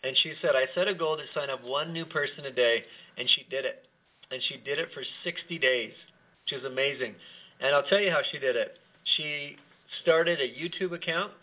And 0.03 0.15
she 0.23 0.33
said, 0.41 0.55
"I 0.55 0.65
set 0.73 0.87
a 0.87 0.93
goal 0.93 1.17
to 1.17 1.23
sign 1.33 1.49
up 1.49 1.63
one 1.63 1.93
new 1.93 2.05
person 2.05 2.45
a 2.45 2.51
day," 2.51 2.83
and 3.17 3.29
she 3.29 3.45
did 3.49 3.65
it. 3.65 3.85
And 4.31 4.41
she 4.47 4.57
did 4.57 4.79
it 4.79 4.89
for 4.93 5.03
60 5.23 5.57
days, 5.57 5.93
which 6.45 6.59
is 6.59 6.65
amazing. 6.65 7.15
And 7.59 7.75
I'll 7.75 7.83
tell 7.83 7.99
you 7.99 8.11
how 8.11 8.21
she 8.31 8.39
did 8.39 8.55
it. 8.55 8.77
She 9.17 9.57
started 10.01 10.39
a 10.39 10.47
YouTube 10.47 10.93
account. 10.93 11.33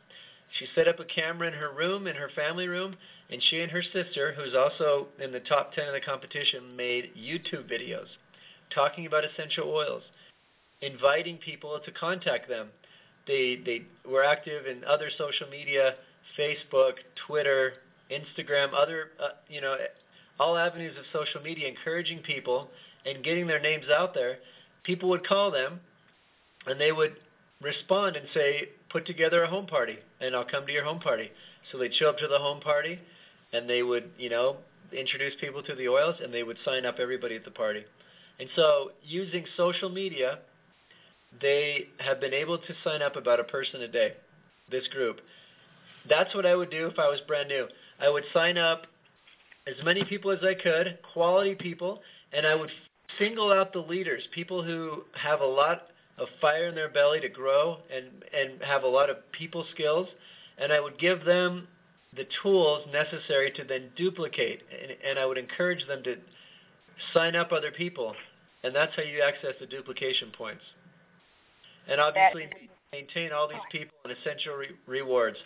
She 0.59 0.66
set 0.75 0.88
up 0.88 1.01
a 1.01 1.05
camera 1.05 1.49
in 1.49 1.55
her 1.55 1.73
room, 1.73 2.07
in 2.07 2.16
her 2.16 2.31
family 2.35 2.69
room, 2.69 2.97
and 3.31 3.42
she 3.51 3.61
and 3.61 3.71
her 3.71 3.83
sister, 3.83 4.33
who's 4.33 4.55
also 4.55 5.09
in 5.19 5.33
the 5.33 5.40
top 5.40 5.75
10 5.75 5.88
of 5.88 5.92
the 5.95 6.01
competition, 6.01 6.77
made 6.77 7.11
YouTube 7.16 7.71
videos 7.71 8.07
talking 8.75 9.07
about 9.07 9.25
essential 9.25 9.69
oils, 9.69 10.03
inviting 10.83 11.38
people 11.38 11.79
to 11.85 11.90
contact 11.92 12.49
them. 12.49 12.69
They 13.27 13.61
they 13.64 13.83
were 14.09 14.25
active 14.25 14.66
in 14.66 14.85
other 14.85 15.11
social 15.19 15.49
media, 15.49 15.95
Facebook, 16.38 16.95
Twitter, 17.27 17.75
Instagram, 18.11 18.73
other 18.75 19.11
uh, 19.21 19.31
you 19.49 19.61
know, 19.61 19.77
all 20.38 20.57
avenues 20.57 20.97
of 20.97 21.05
social 21.12 21.40
media, 21.40 21.69
encouraging 21.69 22.21
people 22.21 22.69
and 23.05 23.25
getting 23.25 23.47
their 23.47 23.61
names 23.61 23.87
out 23.92 24.14
there. 24.14 24.38
People 24.85 25.09
would 25.09 25.27
call 25.27 25.51
them, 25.51 25.81
and 26.66 26.81
they 26.81 26.92
would 26.92 27.16
respond 27.61 28.16
and 28.16 28.27
say, 28.35 28.71
"Put 28.90 29.07
together 29.07 29.42
a 29.42 29.49
home 29.49 29.66
party, 29.66 29.99
and 30.21 30.35
I'll 30.35 30.45
come 30.45 30.66
to 30.66 30.73
your 30.73 30.85
home 30.85 31.01
party." 31.01 31.31
So 31.71 31.79
they'd 31.79 31.95
show 31.95 32.09
up 32.09 32.19
to 32.19 32.29
the 32.29 32.38
home 32.38 32.61
party, 32.61 32.99
and 33.53 33.69
they 33.69 33.83
would, 33.83 34.11
you 34.19 34.29
know, 34.29 34.59
introduce 34.92 35.35
people 35.37 35.62
to 35.62 35.75
the 35.75 35.88
oils, 35.88 36.21
and 36.21 36.33
they 36.33 36.42
would 36.42 36.59
sign 36.64 36.87
up 36.87 36.99
everybody 36.99 37.37
at 37.37 37.45
the 37.45 37.51
party. 37.51 37.85
And 38.38 38.49
so, 38.55 38.92
using 39.03 39.47
social 39.57 39.88
media, 39.88 40.40
they 41.40 41.88
have 41.99 42.21
been 42.21 42.35
able 42.35 42.59
to 42.59 42.75
sign 42.85 43.03
up 43.03 43.16
about 43.16 43.40
a 43.40 43.45
person 43.45 43.83
a 43.83 43.88
day. 43.88 44.14
This 44.71 44.87
group. 44.88 45.21
That's 46.09 46.35
what 46.35 46.47
I 46.47 46.55
would 46.55 46.71
do 46.71 46.87
if 46.87 46.99
I 46.99 47.09
was 47.09 47.21
brand 47.23 47.49
new. 47.49 47.66
I 47.99 48.09
would 48.09 48.25
sign 48.33 48.59
up 48.59 48.87
as 49.66 49.75
many 49.85 50.05
people 50.05 50.31
as 50.31 50.38
I 50.42 50.55
could, 50.55 50.99
quality 51.12 51.55
people, 51.55 52.03
and 52.33 52.47
I 52.47 52.55
would 52.55 52.71
single 53.19 53.53
out 53.53 53.73
the 53.73 53.81
leaders, 53.81 54.23
people 54.35 54.62
who 54.62 55.05
have 55.14 55.40
a 55.40 55.47
lot 55.47 55.88
of 56.19 56.29
fire 56.41 56.69
in 56.69 56.75
their 56.75 56.89
belly 56.89 57.21
to 57.21 57.29
grow 57.29 57.79
and 57.95 58.07
and 58.33 58.63
have 58.63 58.83
a 58.83 58.89
lot 58.89 59.11
of 59.11 59.17
people 59.33 59.65
skills, 59.75 60.09
and 60.59 60.73
I 60.73 60.81
would 60.81 60.99
give 60.99 61.25
them 61.25 61.69
the 62.17 62.27
tools 62.43 62.87
necessary 62.91 63.51
to 63.53 63.65
then 63.65 63.91
duplicate, 63.97 64.63
and, 64.83 64.93
and 65.05 65.19
I 65.19 65.27
would 65.27 65.39
encourage 65.39 65.87
them 65.87 66.03
to 66.05 66.17
sign 67.13 67.37
up 67.37 67.53
other 67.53 67.71
people, 67.71 68.15
and 68.63 68.75
that's 68.75 68.93
how 68.97 69.03
you 69.03 69.23
access 69.23 69.55
the 69.61 69.67
duplication 69.67 70.31
points. 70.37 70.63
And 71.89 72.01
obviously 72.01 72.49
maintain 72.93 73.33
all 73.33 73.47
these 73.47 73.59
people 73.71 73.95
and 74.05 74.17
essential 74.19 74.55
re- 74.55 74.71
rewards, 74.87 75.37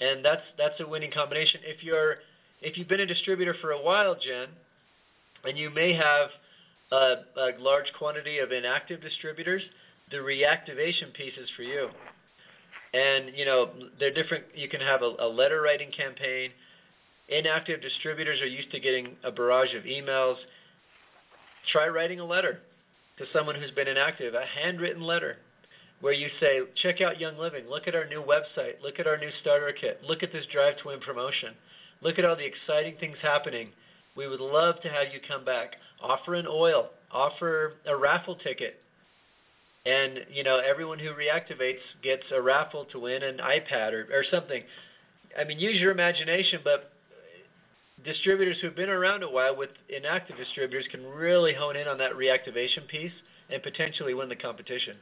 and 0.00 0.24
that's 0.24 0.42
that's 0.58 0.78
a 0.80 0.86
winning 0.86 1.10
combination. 1.10 1.60
If 1.64 1.82
you're 1.82 2.16
if 2.60 2.76
you've 2.76 2.88
been 2.88 3.00
a 3.00 3.06
distributor 3.06 3.54
for 3.60 3.70
a 3.72 3.80
while, 3.80 4.14
Jen, 4.14 4.48
and 5.44 5.56
you 5.56 5.70
may 5.70 5.94
have 5.94 6.30
a, 6.90 7.14
a 7.36 7.50
large 7.58 7.92
quantity 7.98 8.38
of 8.38 8.52
inactive 8.52 9.00
distributors, 9.00 9.62
the 10.10 10.18
reactivation 10.18 11.12
piece 11.14 11.36
is 11.36 11.48
for 11.56 11.62
you. 11.62 11.88
And 12.94 13.36
you 13.36 13.44
know 13.44 13.70
they're 13.98 14.14
different. 14.14 14.44
You 14.54 14.68
can 14.68 14.80
have 14.80 15.02
a, 15.02 15.14
a 15.18 15.28
letter 15.28 15.60
writing 15.60 15.90
campaign. 15.90 16.50
Inactive 17.28 17.82
distributors 17.82 18.40
are 18.40 18.46
used 18.46 18.70
to 18.70 18.80
getting 18.80 19.16
a 19.24 19.32
barrage 19.32 19.74
of 19.74 19.82
emails. 19.82 20.36
Try 21.72 21.88
writing 21.88 22.20
a 22.20 22.24
letter 22.24 22.60
to 23.18 23.24
someone 23.32 23.56
who's 23.56 23.72
been 23.72 23.88
inactive, 23.88 24.34
a 24.34 24.44
handwritten 24.46 25.02
letter 25.02 25.38
where 26.00 26.12
you 26.12 26.28
say, 26.38 26.60
check 26.82 27.00
out 27.00 27.18
Young 27.18 27.38
Living, 27.38 27.68
look 27.68 27.88
at 27.88 27.94
our 27.94 28.06
new 28.06 28.22
website, 28.22 28.80
look 28.82 29.00
at 29.00 29.06
our 29.06 29.16
new 29.16 29.30
starter 29.40 29.72
kit, 29.72 30.00
look 30.06 30.22
at 30.22 30.30
this 30.32 30.44
Drive 30.52 30.76
to 30.78 30.88
Win 30.88 31.00
promotion, 31.00 31.54
look 32.02 32.18
at 32.18 32.24
all 32.24 32.36
the 32.36 32.44
exciting 32.44 32.96
things 33.00 33.16
happening. 33.22 33.70
We 34.14 34.28
would 34.28 34.40
love 34.40 34.80
to 34.82 34.88
have 34.88 35.12
you 35.12 35.20
come 35.26 35.44
back. 35.44 35.76
Offer 36.02 36.34
an 36.34 36.46
oil, 36.48 36.90
offer 37.10 37.74
a 37.86 37.96
raffle 37.96 38.36
ticket. 38.36 38.80
And, 39.86 40.20
you 40.32 40.42
know, 40.42 40.58
everyone 40.58 40.98
who 40.98 41.10
reactivates 41.10 41.78
gets 42.02 42.24
a 42.34 42.40
raffle 42.40 42.86
to 42.86 42.98
win 42.98 43.22
an 43.22 43.38
iPad 43.38 43.92
or, 43.92 44.08
or 44.12 44.24
something. 44.30 44.62
I 45.38 45.44
mean, 45.44 45.60
use 45.60 45.76
your 45.80 45.92
imagination, 45.92 46.60
but 46.64 46.92
distributors 48.04 48.56
who've 48.60 48.74
been 48.74 48.88
around 48.88 49.22
a 49.22 49.30
while 49.30 49.56
with 49.56 49.70
inactive 49.88 50.36
distributors 50.36 50.86
can 50.90 51.04
really 51.06 51.54
hone 51.54 51.76
in 51.76 51.86
on 51.86 51.98
that 51.98 52.12
reactivation 52.12 52.86
piece 52.88 53.12
and 53.48 53.62
potentially 53.62 54.14
win 54.14 54.28
the 54.28 54.36
competition 54.36 54.96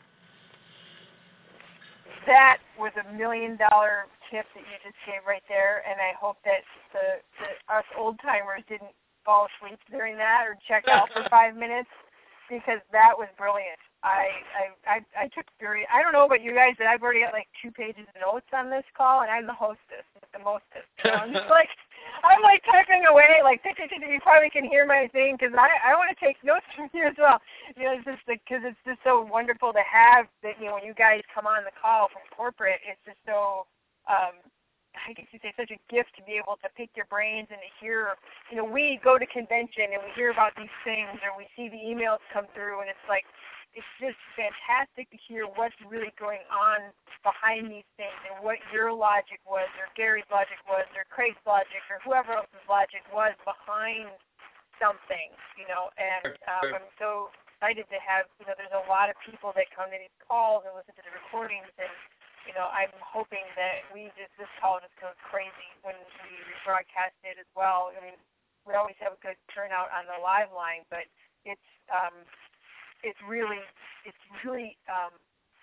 that 2.27 2.59
was 2.79 2.93
a 2.97 3.07
million 3.13 3.57
dollar 3.57 4.09
tip 4.31 4.45
that 4.57 4.65
you 4.65 4.77
just 4.83 4.97
gave 5.07 5.25
right 5.29 5.45
there, 5.49 5.85
and 5.89 6.01
I 6.01 6.17
hope 6.17 6.37
that 6.45 6.65
the, 6.93 7.21
the 7.41 7.49
us 7.73 7.85
old 7.97 8.19
timers 8.21 8.65
didn't 8.69 8.93
fall 9.25 9.49
asleep 9.49 9.79
during 9.91 10.17
that 10.17 10.45
or 10.45 10.57
check 10.69 10.89
out 10.89 11.09
for 11.13 11.25
five 11.31 11.57
minutes 11.57 11.89
because 12.49 12.81
that 12.93 13.13
was 13.17 13.29
brilliant. 13.37 13.81
I 14.05 14.45
I 14.53 14.65
I, 14.85 15.25
I 15.25 15.27
took 15.33 15.49
very. 15.59 15.89
I 15.89 16.05
don't 16.05 16.13
know 16.13 16.29
about 16.29 16.45
you 16.45 16.53
guys, 16.53 16.77
but 16.77 16.87
I've 16.87 17.01
already 17.03 17.25
got 17.25 17.33
like 17.33 17.49
two 17.59 17.73
pages 17.73 18.05
of 18.05 18.21
notes 18.21 18.47
on 18.53 18.69
this 18.69 18.85
call, 18.93 19.25
and 19.25 19.31
I'm 19.33 19.49
the 19.49 19.57
hostess, 19.57 20.05
the 20.33 20.45
mostest. 20.45 20.85
You 21.01 21.11
know? 21.11 21.25
I'm 21.25 21.33
just 21.33 21.49
like 21.59 21.73
I'm 22.21 22.45
like 22.45 22.61
typing 22.69 23.09
away, 23.09 23.41
like 23.43 23.65
you 23.65 24.21
probably 24.21 24.53
can 24.53 24.69
hear 24.69 24.85
my 24.85 25.09
thing 25.09 25.41
because 25.41 25.57
I 25.57 25.73
I 25.81 25.97
want 25.97 26.13
to 26.13 26.19
take 26.21 26.37
notes 26.45 26.69
from 26.77 26.93
you 26.93 27.09
as 27.09 27.17
well. 27.17 27.41
You 27.81 27.89
know, 27.89 27.97
it's 27.97 28.05
just 28.05 28.23
because 28.29 28.61
it's 28.63 28.79
just 28.85 29.01
so 29.03 29.25
wonderful 29.25 29.73
to 29.73 29.83
have 29.89 30.29
that. 30.45 30.61
You 30.61 30.69
know, 30.69 30.77
when 30.77 30.85
you 30.85 30.95
guys 30.95 31.25
come 31.33 31.49
on 31.49 31.65
the 31.65 31.75
call 31.75 32.13
from 32.13 32.23
corporate, 32.29 32.85
it's 32.85 33.01
just 33.09 33.19
so. 33.25 33.65
um 34.07 34.37
I 34.95 35.11
guess 35.11 35.27
you 35.35 35.43
say 35.43 35.51
such 35.59 35.75
a 35.75 35.81
gift 35.91 36.15
to 36.15 36.23
be 36.23 36.39
able 36.39 36.55
to 36.63 36.71
pick 36.79 36.87
your 36.95 37.11
brains 37.11 37.51
and 37.51 37.59
to 37.59 37.71
hear. 37.83 38.15
You 38.53 38.63
know, 38.63 38.69
we 38.69 39.01
go 39.03 39.19
to 39.19 39.27
convention 39.27 39.91
and 39.91 39.99
we 39.99 40.13
hear 40.15 40.31
about 40.31 40.55
these 40.55 40.71
things, 40.87 41.19
or 41.25 41.35
we 41.35 41.51
see 41.59 41.67
the 41.67 41.83
emails 41.83 42.23
come 42.31 42.47
through, 42.55 42.79
and 42.79 42.87
it's 42.87 43.09
like 43.09 43.27
it's 43.75 43.95
just 43.99 44.19
fantastic 44.39 45.11
to 45.11 45.19
hear 45.27 45.51
what's 45.59 45.75
really 45.83 46.15
going 46.15 46.43
on 46.51 46.95
behind 47.27 47.71
these 47.71 47.87
things 47.99 48.15
and 48.31 48.39
what 48.41 48.63
your 48.71 48.95
logic 48.95 49.43
was, 49.43 49.67
or 49.79 49.91
Gary's 49.99 50.29
logic 50.31 50.59
was, 50.71 50.87
or 50.95 51.03
Craig's 51.11 51.41
logic, 51.43 51.83
or 51.91 51.99
whoever 52.07 52.39
else's 52.39 52.67
logic 52.71 53.03
was 53.11 53.35
behind 53.43 54.15
something, 54.79 55.35
you 55.59 55.67
know. 55.67 55.91
And 55.99 56.39
um, 56.47 56.83
I'm 56.83 56.91
so 57.03 57.35
excited 57.51 57.91
to 57.91 57.99
have, 57.99 58.31
you 58.39 58.47
know, 58.47 58.55
there's 58.55 58.75
a 58.75 58.87
lot 58.87 59.11
of 59.11 59.19
people 59.27 59.51
that 59.59 59.67
come 59.75 59.91
to 59.91 59.99
these 59.99 60.19
calls 60.23 60.63
and 60.63 60.73
listen 60.79 60.95
to 60.95 61.05
the 61.05 61.15
recordings, 61.19 61.71
and 61.77 61.91
you 62.47 62.53
know, 62.53 62.69
I'm 62.69 62.93
hoping 63.01 63.45
that 63.57 63.89
we 63.91 64.13
just 64.21 64.31
this 64.37 64.51
call 64.61 64.79
just 64.79 64.95
goes 65.01 65.17
crazy 65.33 65.69
when 65.81 65.97
we 66.23 66.31
broadcast 66.63 67.17
it 67.25 67.41
as 67.41 67.49
well. 67.57 67.91
I 67.91 67.99
mean, 68.05 68.19
we 68.69 68.77
always 68.77 68.97
have 69.01 69.17
a 69.17 69.21
good 69.25 69.41
turnout 69.51 69.89
on 69.91 70.05
the 70.05 70.21
live 70.21 70.53
line, 70.53 70.85
but 70.93 71.09
it's 71.49 71.71
um, 71.89 72.13
it's 73.05 73.21
really 73.29 73.63
it's 74.09 74.25
really 74.43 74.77
um 74.89 75.13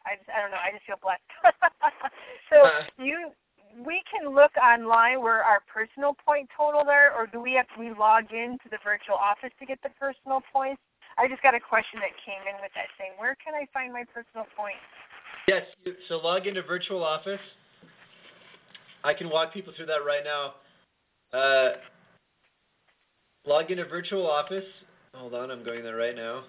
I 0.05 0.17
just 0.17 0.29
I 0.29 0.41
don't 0.41 0.53
know, 0.53 0.61
I 0.61 0.71
just 0.71 0.85
feel 0.85 1.01
blessed. 1.01 1.25
so 2.53 2.69
uh, 2.69 2.85
you 3.01 3.33
we 3.81 4.03
can 4.07 4.35
look 4.35 4.51
online 4.59 5.21
where 5.21 5.43
our 5.43 5.63
personal 5.65 6.13
point 6.13 6.49
totals 6.55 6.87
are 6.87 7.11
or 7.15 7.25
do 7.25 7.41
we 7.41 7.53
have 7.57 7.67
to 7.73 7.77
we 7.79 7.91
log 7.91 8.29
into 8.31 8.67
the 8.69 8.79
virtual 8.83 9.15
office 9.15 9.51
to 9.59 9.65
get 9.65 9.81
the 9.83 9.91
personal 9.97 10.43
points? 10.53 10.81
I 11.17 11.27
just 11.27 11.41
got 11.43 11.55
a 11.55 11.59
question 11.59 11.99
that 11.99 12.15
came 12.23 12.41
in 12.47 12.55
with 12.61 12.71
that 12.75 12.87
saying, 12.97 13.17
Where 13.17 13.35
can 13.39 13.53
I 13.55 13.67
find 13.73 13.91
my 13.91 14.03
personal 14.13 14.47
points? 14.55 14.83
Yes, 15.47 15.63
so 16.07 16.17
log 16.17 16.47
into 16.47 16.61
virtual 16.61 17.03
office. 17.03 17.41
I 19.03 19.13
can 19.13 19.29
walk 19.29 19.53
people 19.53 19.73
through 19.75 19.87
that 19.87 20.05
right 20.05 20.23
now. 20.23 20.53
Uh, 21.33 21.77
log 23.45 23.71
into 23.71 23.85
virtual 23.85 24.29
office. 24.29 24.63
Hold 25.15 25.33
on, 25.33 25.51
I'm 25.51 25.65
going 25.65 25.83
there 25.83 25.95
right 25.95 26.15
now. 26.15 26.43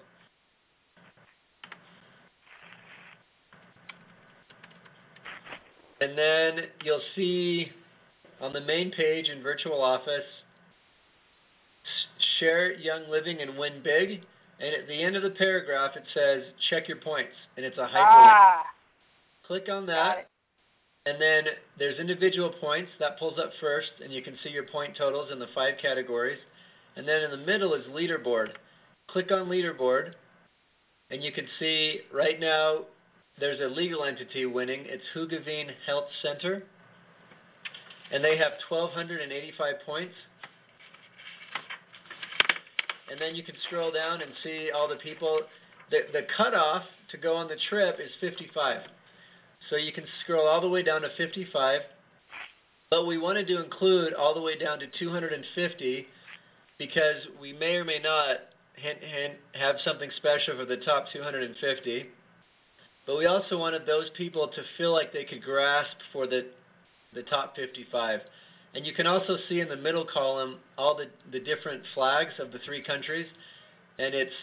And 6.01 6.17
then 6.17 6.65
you'll 6.83 7.01
see 7.15 7.71
on 8.41 8.53
the 8.53 8.61
main 8.61 8.91
page 8.91 9.29
in 9.29 9.41
Virtual 9.41 9.81
Office, 9.81 10.25
share 12.39 12.73
Young 12.73 13.09
Living 13.09 13.41
and 13.41 13.57
win 13.57 13.81
big. 13.83 14.21
And 14.59 14.73
at 14.73 14.87
the 14.87 15.01
end 15.01 15.15
of 15.15 15.23
the 15.23 15.31
paragraph, 15.31 15.91
it 15.95 16.03
says 16.13 16.43
check 16.69 16.87
your 16.87 16.97
points, 16.97 17.33
and 17.57 17.65
it's 17.65 17.77
a 17.77 17.81
hyperlink. 17.81 17.93
Ah, 17.95 18.63
Click 19.47 19.67
on 19.69 19.85
that, 19.87 20.29
and 21.05 21.19
then 21.21 21.43
there's 21.77 21.99
individual 21.99 22.53
points 22.61 22.89
that 22.99 23.19
pulls 23.19 23.37
up 23.39 23.51
first, 23.59 23.91
and 24.01 24.13
you 24.13 24.21
can 24.21 24.37
see 24.43 24.49
your 24.49 24.63
point 24.63 24.95
totals 24.97 25.29
in 25.31 25.39
the 25.39 25.47
five 25.53 25.73
categories. 25.81 26.39
And 26.95 27.07
then 27.07 27.23
in 27.23 27.31
the 27.31 27.45
middle 27.45 27.73
is 27.73 27.83
leaderboard. 27.87 28.49
Click 29.09 29.31
on 29.31 29.47
leaderboard, 29.47 30.13
and 31.09 31.23
you 31.23 31.31
can 31.31 31.45
see 31.59 32.01
right 32.13 32.39
now 32.39 32.85
there's 33.39 33.59
a 33.59 33.73
legal 33.73 34.03
entity 34.03 34.45
winning. 34.45 34.85
It's 34.85 35.03
Hoogeveen 35.15 35.69
Health 35.85 36.05
Center, 36.21 36.63
and 38.11 38.23
they 38.23 38.37
have 38.37 38.53
1,285 38.69 39.75
points. 39.85 40.13
And 43.11 43.19
then 43.19 43.35
you 43.35 43.43
can 43.43 43.55
scroll 43.67 43.91
down 43.91 44.21
and 44.21 44.31
see 44.43 44.69
all 44.75 44.87
the 44.87 44.95
people. 44.95 45.41
The, 45.91 45.99
the 46.13 46.21
cutoff 46.35 46.83
to 47.11 47.17
go 47.17 47.35
on 47.35 47.47
the 47.47 47.57
trip 47.69 47.97
is 47.99 48.11
55. 48.21 48.81
So 49.69 49.75
you 49.75 49.91
can 49.91 50.05
scroll 50.23 50.47
all 50.47 50.61
the 50.61 50.69
way 50.69 50.83
down 50.83 51.01
to 51.01 51.09
55. 51.17 51.81
But 52.89 53.05
we 53.07 53.17
wanted 53.17 53.47
to 53.47 53.63
include 53.63 54.13
all 54.13 54.33
the 54.33 54.41
way 54.41 54.57
down 54.57 54.79
to 54.79 54.87
250 54.99 56.07
because 56.77 57.17
we 57.39 57.53
may 57.53 57.75
or 57.75 57.85
may 57.85 57.99
not 57.99 58.37
have 59.53 59.75
something 59.83 60.09
special 60.17 60.57
for 60.57 60.65
the 60.65 60.77
top 60.77 61.05
250. 61.11 62.05
But 63.05 63.17
we 63.17 63.25
also 63.25 63.57
wanted 63.57 63.85
those 63.85 64.09
people 64.15 64.47
to 64.47 64.61
feel 64.77 64.93
like 64.93 65.11
they 65.11 65.25
could 65.25 65.43
grasp 65.43 65.97
for 66.11 66.27
the 66.27 66.45
the 67.13 67.23
top 67.23 67.55
55. 67.55 68.21
And 68.73 68.85
you 68.85 68.93
can 68.93 69.05
also 69.05 69.37
see 69.47 69.59
in 69.59 69.69
the 69.69 69.75
middle 69.75 70.05
column 70.05 70.57
all 70.77 70.95
the, 70.95 71.05
the 71.31 71.39
different 71.39 71.83
flags 71.93 72.33
of 72.39 72.51
the 72.51 72.57
three 72.65 72.81
countries. 72.81 73.27
And 73.99 74.15
it's 74.15 74.33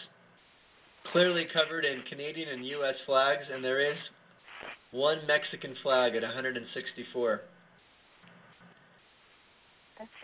clearly 1.11 1.45
covered 1.51 1.83
in 1.83 2.01
Canadian 2.09 2.49
and 2.49 2.65
U.S. 2.65 2.95
flags, 3.05 3.43
and 3.53 3.63
there 3.63 3.91
is 3.91 3.97
one 4.91 5.19
Mexican 5.27 5.75
flag 5.83 6.15
at 6.15 6.21
164. 6.21 7.41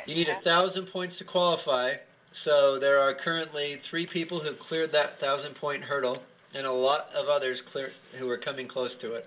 You 0.06 0.16
need 0.16 0.30
a 0.30 0.42
thousand 0.44 0.88
points 0.94 1.16
to 1.20 1.26
qualify. 1.26 1.94
So 2.46 2.78
there 2.80 3.00
are 3.00 3.14
currently 3.14 3.80
three 3.90 4.08
people 4.08 4.40
who've 4.40 4.60
cleared 4.70 4.92
that 4.94 5.20
thousand 5.20 5.56
point 5.56 5.84
hurdle 5.84 6.20
and 6.54 6.66
a 6.66 6.72
lot 6.72 7.10
of 7.16 7.28
others 7.28 7.60
clear, 7.72 7.92
who 8.20 8.30
are 8.30 8.38
coming 8.38 8.68
close 8.68 8.92
to 9.02 9.14
it. 9.14 9.26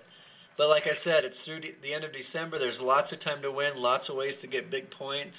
But 0.57 0.69
like 0.69 0.83
I 0.83 1.03
said, 1.03 1.25
it's 1.25 1.35
through 1.45 1.61
the 1.81 1.93
end 1.93 2.03
of 2.03 2.11
December. 2.11 2.59
There's 2.59 2.79
lots 2.79 3.11
of 3.11 3.21
time 3.21 3.41
to 3.41 3.51
win, 3.51 3.77
lots 3.77 4.09
of 4.09 4.15
ways 4.15 4.35
to 4.41 4.47
get 4.47 4.69
big 4.69 4.91
points. 4.91 5.35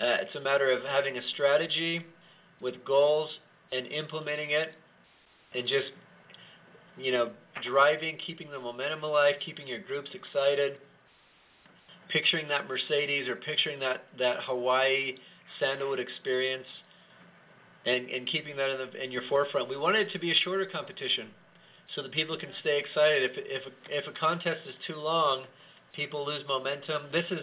Uh, 0.00 0.18
it's 0.20 0.34
a 0.34 0.40
matter 0.40 0.70
of 0.70 0.84
having 0.84 1.16
a 1.16 1.28
strategy 1.34 2.04
with 2.60 2.74
goals 2.84 3.30
and 3.72 3.86
implementing 3.86 4.50
it, 4.50 4.72
and 5.54 5.66
just 5.66 5.88
you 6.98 7.12
know 7.12 7.30
driving, 7.64 8.18
keeping 8.24 8.50
the 8.50 8.58
momentum 8.58 9.02
alive, 9.02 9.36
keeping 9.44 9.66
your 9.66 9.80
groups 9.80 10.10
excited, 10.12 10.78
picturing 12.10 12.46
that 12.48 12.68
Mercedes 12.68 13.28
or 13.28 13.36
picturing 13.36 13.80
that 13.80 14.04
that 14.18 14.36
Hawaii 14.42 15.16
sandalwood 15.58 15.98
experience 15.98 16.66
and, 17.86 18.10
and 18.10 18.26
keeping 18.26 18.56
that 18.56 18.68
in, 18.70 18.78
the, 18.78 19.04
in 19.04 19.12
your 19.12 19.22
forefront. 19.28 19.68
We 19.68 19.76
wanted 19.76 20.08
it 20.08 20.12
to 20.12 20.18
be 20.18 20.32
a 20.32 20.34
shorter 20.34 20.66
competition 20.66 21.28
so 21.94 22.02
that 22.02 22.12
people 22.12 22.36
can 22.36 22.50
stay 22.60 22.78
excited. 22.78 23.30
If, 23.30 23.32
if, 23.38 23.72
if 23.88 24.04
a 24.08 24.18
contest 24.18 24.60
is 24.68 24.74
too 24.86 24.96
long, 24.96 25.44
people 25.94 26.26
lose 26.26 26.42
momentum. 26.48 27.04
This 27.12 27.24
is 27.30 27.40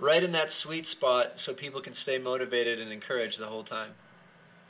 right 0.00 0.22
in 0.22 0.32
that 0.32 0.48
sweet 0.62 0.86
spot 0.92 1.26
so 1.44 1.52
people 1.52 1.82
can 1.82 1.94
stay 2.02 2.18
motivated 2.18 2.80
and 2.80 2.90
encouraged 2.90 3.38
the 3.38 3.46
whole 3.46 3.64
time. 3.64 3.92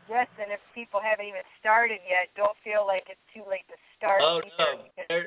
Yes, 0.09 0.28
and 0.40 0.52
if 0.52 0.61
people 0.74 1.00
haven't 1.02 1.26
even 1.26 1.42
started 1.59 1.98
yet, 2.09 2.28
don't 2.36 2.57
feel 2.62 2.86
like 2.86 3.04
it's 3.11 3.18
too 3.34 3.42
late 3.48 3.66
to 3.68 3.74
start. 3.98 4.20
Oh 4.22 4.40
no, 4.59 5.22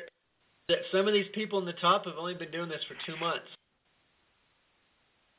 some 0.91 1.07
of 1.07 1.13
these 1.13 1.27
people 1.33 1.59
in 1.59 1.65
the 1.65 1.73
top 1.73 2.05
have 2.05 2.15
only 2.17 2.33
been 2.33 2.51
doing 2.51 2.69
this 2.69 2.79
for 2.87 2.95
two 3.05 3.19
months, 3.19 3.47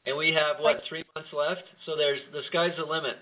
and 0.05 0.14
we 0.14 0.32
have 0.32 0.57
what 0.61 0.82
three 0.86 1.05
months 1.14 1.30
left. 1.32 1.62
So 1.86 1.97
there's 1.97 2.20
the 2.32 2.43
sky's 2.49 2.76
the 2.76 2.84
limit. 2.84 3.16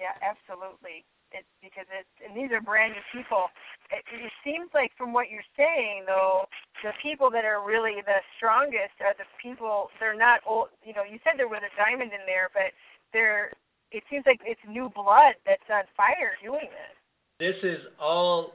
Yeah, 0.00 0.16
absolutely. 0.24 1.04
It's 1.30 1.46
because 1.62 1.86
it's 1.92 2.10
and 2.24 2.34
these 2.34 2.50
are 2.50 2.58
brand 2.58 2.96
new 2.96 3.04
people. 3.12 3.52
It, 3.92 4.02
it 4.08 4.32
seems 4.42 4.72
like 4.74 4.90
from 4.96 5.12
what 5.12 5.30
you're 5.30 5.46
saying 5.54 6.08
though, 6.08 6.48
the 6.82 6.90
people 6.98 7.30
that 7.30 7.44
are 7.44 7.62
really 7.62 8.02
the 8.02 8.18
strongest 8.34 8.98
are 8.98 9.14
the 9.14 9.28
people. 9.38 9.92
They're 10.00 10.18
not 10.18 10.40
old. 10.48 10.74
You 10.82 10.96
know, 10.96 11.04
you 11.04 11.22
said 11.22 11.38
there 11.38 11.46
was 11.46 11.62
a 11.62 11.70
diamond 11.76 12.10
in 12.10 12.24
there, 12.26 12.50
but 12.50 12.74
they're. 13.12 13.52
It 13.92 14.02
seems 14.08 14.24
like 14.26 14.40
it's 14.42 14.60
new 14.66 14.90
blood 14.90 15.34
that's 15.44 15.66
on 15.70 15.82
fire 15.96 16.34
doing 16.42 16.70
this. 16.70 16.94
This 17.38 17.58
is 17.62 17.78
all, 17.98 18.52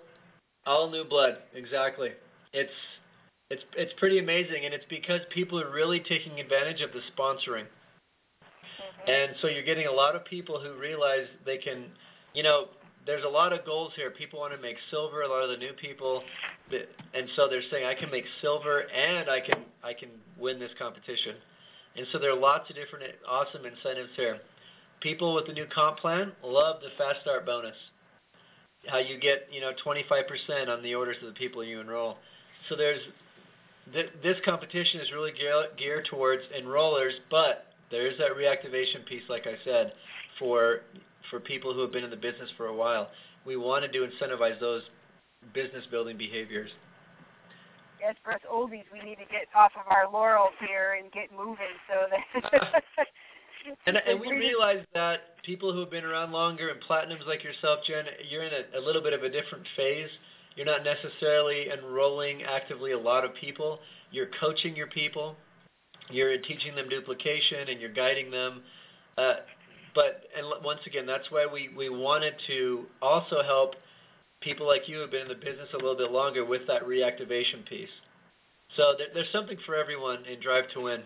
all 0.65 0.89
new 0.89 1.03
blood. 1.03 1.39
Exactly. 1.53 2.09
It's 2.53 2.71
it's 3.49 3.63
it's 3.77 3.93
pretty 3.97 4.19
amazing, 4.19 4.65
and 4.65 4.73
it's 4.73 4.85
because 4.89 5.21
people 5.29 5.59
are 5.61 5.71
really 5.71 5.99
taking 5.99 6.39
advantage 6.39 6.81
of 6.81 6.91
the 6.91 7.01
sponsoring. 7.15 7.65
And 9.08 9.36
so 9.41 9.47
you're 9.47 9.64
getting 9.64 9.88
a 9.88 9.91
lot 9.91 10.16
of 10.16 10.26
people 10.26 10.60
who 10.60 10.74
realize 10.80 11.28
they 11.45 11.58
can, 11.58 11.86
you 12.34 12.43
know, 12.43 12.70
there's 13.06 13.24
a 13.24 13.30
lot 13.30 13.53
of 13.53 13.66
goals 13.66 13.91
here. 13.95 14.10
People 14.10 14.39
want 14.39 14.53
to 14.53 14.60
make 14.60 14.78
silver. 14.89 15.22
A 15.22 15.28
lot 15.28 15.43
of 15.43 15.49
the 15.49 15.58
new 15.58 15.74
people, 15.74 16.24
and 17.14 17.30
so 17.36 17.47
they're 17.47 17.62
saying 17.70 17.86
I 17.86 17.93
can 17.93 18.10
make 18.10 18.26
silver 18.41 18.89
and 18.89 19.30
I 19.30 19.39
can 19.39 19.64
I 19.84 19.93
can 19.93 20.10
win 20.39 20.60
this 20.60 20.72
competition. 20.80 21.36
And 21.95 22.08
so 22.12 22.20
there 22.20 22.32
are 22.32 22.39
lots 22.39 22.70
of 22.70 22.76
different 22.76 23.06
awesome 23.28 23.66
incentives 23.66 24.10
here. 24.16 24.39
People 25.01 25.36
with 25.36 25.45
the 25.45 25.53
new 25.53 25.68
comp 25.68 25.99
plan 25.99 26.32
love 26.43 26.82
the 26.82 26.89
fast 26.97 27.22
start 27.22 27.45
bonus. 27.45 27.76
How 28.88 28.97
you 28.97 29.20
get 29.20 29.47
you 29.51 29.62
know 29.62 29.72
25% 29.86 30.68
on 30.68 30.82
the 30.82 30.95
orders 30.95 31.18
of 31.22 31.28
the 31.28 31.34
people 31.34 31.64
you 31.64 31.80
enroll. 31.80 32.18
So 32.70 32.76
there's 32.76 33.01
th- 33.93 34.10
this 34.24 34.38
competition 34.43 34.99
is 34.99 35.12
really 35.12 35.32
geared 35.78 36.06
towards 36.10 36.41
enrollers, 36.58 37.14
but 37.30 37.74
there 37.95 38.07
is 38.07 38.17
that 38.17 38.31
reactivation 38.35 39.05
piece, 39.07 39.23
like 39.29 39.47
I 39.47 39.55
said, 39.63 39.93
for 40.37 40.81
for 41.31 41.39
people 41.39 41.73
who 41.73 41.79
have 41.79 41.93
been 41.93 42.03
in 42.03 42.09
the 42.09 42.17
business 42.17 42.49
for 42.57 42.67
a 42.67 42.75
while. 42.75 43.07
We 43.45 43.55
wanted 43.55 43.93
to 43.93 43.99
incentivize 43.99 44.59
those 44.59 44.81
business 45.53 45.85
building 45.89 46.17
behaviors. 46.17 46.69
Yes, 48.01 48.15
for 48.21 48.33
us 48.33 48.41
oldies, 48.51 48.83
we 48.91 48.99
need 48.99 49.15
to 49.15 49.25
get 49.31 49.47
off 49.55 49.71
of 49.79 49.89
our 49.89 50.11
laurels 50.11 50.51
here 50.59 50.99
and 51.01 51.09
get 51.13 51.31
moving. 51.31 51.71
So 51.87 51.95
that 52.11 52.83
And 53.87 53.97
and 53.97 54.19
we 54.19 54.29
realize 54.29 54.83
that 54.93 55.41
people 55.43 55.71
who 55.71 55.79
have 55.79 55.89
been 55.89 56.03
around 56.03 56.33
longer 56.33 56.69
and 56.69 56.81
platinums 56.83 57.25
like 57.25 57.45
yourself, 57.45 57.79
Jen, 57.87 58.03
you're 58.29 58.43
in 58.43 58.51
a, 58.53 58.79
a 58.79 58.81
little 58.81 59.01
bit 59.01 59.13
of 59.13 59.23
a 59.23 59.29
different 59.29 59.65
phase. 59.77 60.09
You're 60.57 60.65
not 60.65 60.83
necessarily 60.83 61.67
enrolling 61.71 62.43
actively 62.43 62.91
a 62.91 62.99
lot 62.99 63.23
of 63.23 63.33
people. 63.35 63.79
You're 64.11 64.29
coaching 64.39 64.75
your 64.75 64.87
people. 64.87 65.37
You're 66.10 66.38
teaching 66.38 66.76
them 66.76 66.89
duplication 66.89 67.70
and 67.70 67.80
you're 67.80 67.93
guiding 67.93 68.30
them. 68.32 68.62
Uh, 69.18 69.36
but 69.93 70.24
and 70.38 70.45
once 70.64 70.82
again, 70.86 71.06
that's 71.06 71.30
why 71.32 71.47
we, 71.51 71.70
we 71.76 71.89
wanted 71.89 72.34
to 72.47 72.86
also 73.01 73.41
help 73.43 73.76
people 74.41 74.68
like 74.68 74.88
you 74.88 74.95
who 74.97 75.01
have 75.01 75.12
been 75.12 75.24
in 75.24 75.28
the 75.28 75.36
business 75.36 75.70
a 75.74 75.78
little 75.78 75.95
bit 75.95 76.12
longer 76.12 76.45
with 76.45 76.62
that 76.68 76.84
reactivation 76.84 77.66
piece. 77.68 77.89
So 78.76 78.93
there, 78.97 79.08
there's 79.14 79.32
something 79.32 79.58
for 79.66 79.76
everyone 79.76 80.26
in 80.26 80.39
Drive 80.39 80.66
to 80.74 80.82
Win. 80.82 81.01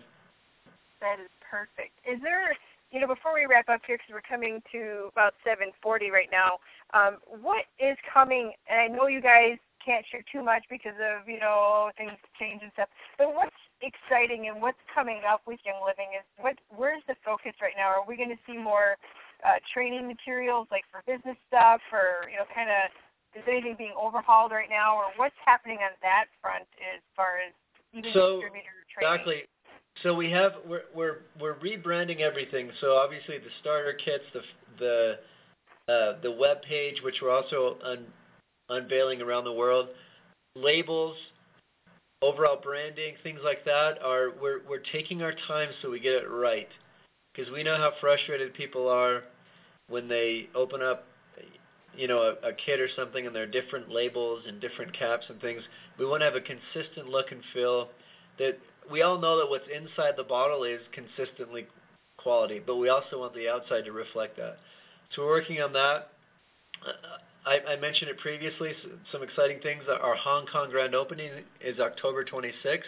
That 1.00 1.20
is 1.22 1.30
perfect. 1.48 1.94
Is 2.04 2.20
there, 2.20 2.52
you 2.90 3.00
know, 3.00 3.06
before 3.06 3.32
we 3.32 3.46
wrap 3.48 3.68
up 3.68 3.80
here, 3.86 3.96
because 3.96 4.12
we're 4.12 4.26
coming 4.28 4.60
to 4.72 5.08
about 5.12 5.34
7:40 5.46 6.10
right 6.10 6.28
now, 6.30 6.58
um, 6.92 7.16
what 7.40 7.64
is 7.78 7.96
coming? 8.12 8.52
And 8.68 8.80
I 8.80 8.86
know 8.88 9.06
you 9.06 9.22
guys 9.22 9.56
can't 9.84 10.04
share 10.08 10.24
too 10.30 10.44
much 10.44 10.64
because 10.70 10.96
of 11.00 11.28
you 11.28 11.40
know 11.40 11.90
things 11.96 12.16
change 12.38 12.62
and 12.62 12.72
stuff. 12.72 12.88
But 13.18 13.34
what's 13.34 13.56
exciting 13.80 14.48
and 14.48 14.60
what's 14.60 14.80
coming 14.92 15.22
up 15.24 15.42
with 15.46 15.60
Young 15.64 15.80
Living 15.84 16.12
is 16.16 16.24
what? 16.38 16.56
Where's 16.68 17.02
the 17.08 17.16
focus 17.24 17.56
right 17.60 17.76
now? 17.76 17.88
Are 17.88 18.06
we 18.06 18.16
going 18.16 18.32
to 18.32 18.40
see 18.46 18.56
more 18.56 18.96
uh, 19.44 19.58
training 19.72 20.06
materials 20.06 20.68
like 20.70 20.84
for 20.92 21.02
business 21.08 21.36
stuff, 21.48 21.80
or 21.92 22.28
you 22.28 22.36
know, 22.36 22.46
kind 22.54 22.68
of 22.68 22.92
is 23.34 23.46
anything 23.46 23.76
being 23.78 23.94
overhauled 23.96 24.52
right 24.52 24.70
now, 24.70 24.96
or 24.96 25.12
what's 25.16 25.38
happening 25.44 25.78
on 25.80 25.94
that 26.02 26.26
front 26.42 26.66
as 26.80 27.00
far 27.14 27.38
as 27.40 27.52
even 27.92 28.12
so, 28.12 28.40
distributor 28.40 28.84
training? 28.92 29.14
Exactly. 29.14 29.40
So 30.02 30.14
we 30.14 30.30
have 30.30 30.52
we're 30.66 30.88
we're 30.94 31.26
we're 31.40 31.56
rebranding 31.56 32.20
everything. 32.20 32.70
So 32.80 32.96
obviously 32.96 33.38
the 33.38 33.52
starter 33.60 33.92
kits, 33.92 34.24
the 34.32 34.42
the 34.78 35.18
uh, 35.92 36.20
the 36.22 36.30
web 36.30 36.62
page, 36.62 37.02
which 37.02 37.16
we're 37.22 37.34
also 37.34 37.76
un, 37.84 38.06
unveiling 38.70 39.20
around 39.20 39.44
the 39.44 39.52
world, 39.52 39.88
labels, 40.56 41.16
overall 42.22 42.58
branding, 42.62 43.14
things 43.22 43.40
like 43.44 43.64
that 43.64 43.94
are 44.02 44.32
we're 44.40 44.60
we're 44.68 44.82
taking 44.92 45.22
our 45.22 45.34
time 45.46 45.70
so 45.82 45.90
we 45.90 46.00
get 46.00 46.12
it 46.12 46.30
right 46.30 46.68
because 47.32 47.50
we 47.52 47.62
know 47.62 47.76
how 47.76 47.92
frustrated 48.00 48.52
people 48.54 48.88
are 48.88 49.22
when 49.88 50.08
they 50.08 50.48
open 50.54 50.82
up 50.82 51.06
you 51.96 52.06
know, 52.06 52.34
a, 52.42 52.48
a 52.48 52.52
kit 52.52 52.80
or 52.80 52.88
something 52.96 53.26
and 53.26 53.34
there 53.34 53.42
are 53.42 53.46
different 53.46 53.90
labels 53.90 54.42
and 54.46 54.60
different 54.60 54.96
caps 54.96 55.24
and 55.28 55.40
things. 55.40 55.62
We 55.98 56.06
want 56.06 56.20
to 56.20 56.24
have 56.24 56.34
a 56.34 56.40
consistent 56.40 57.08
look 57.08 57.32
and 57.32 57.42
feel 57.52 57.88
that 58.38 58.58
we 58.90 59.02
all 59.02 59.18
know 59.18 59.38
that 59.38 59.48
what's 59.48 59.64
inside 59.74 60.14
the 60.16 60.24
bottle 60.24 60.64
is 60.64 60.80
consistently 60.92 61.66
quality, 62.18 62.60
but 62.64 62.76
we 62.76 62.88
also 62.88 63.18
want 63.18 63.34
the 63.34 63.48
outside 63.48 63.84
to 63.84 63.92
reflect 63.92 64.36
that. 64.36 64.58
So 65.14 65.22
we're 65.22 65.30
working 65.30 65.60
on 65.60 65.72
that. 65.72 66.12
I, 67.46 67.58
I 67.72 67.76
mentioned 67.76 68.10
it 68.10 68.18
previously, 68.18 68.72
some 69.12 69.22
exciting 69.22 69.60
things. 69.60 69.84
Our 69.88 70.14
Hong 70.14 70.46
Kong 70.46 70.70
grand 70.70 70.94
opening 70.94 71.30
is 71.60 71.78
October 71.80 72.24
26th. 72.24 72.82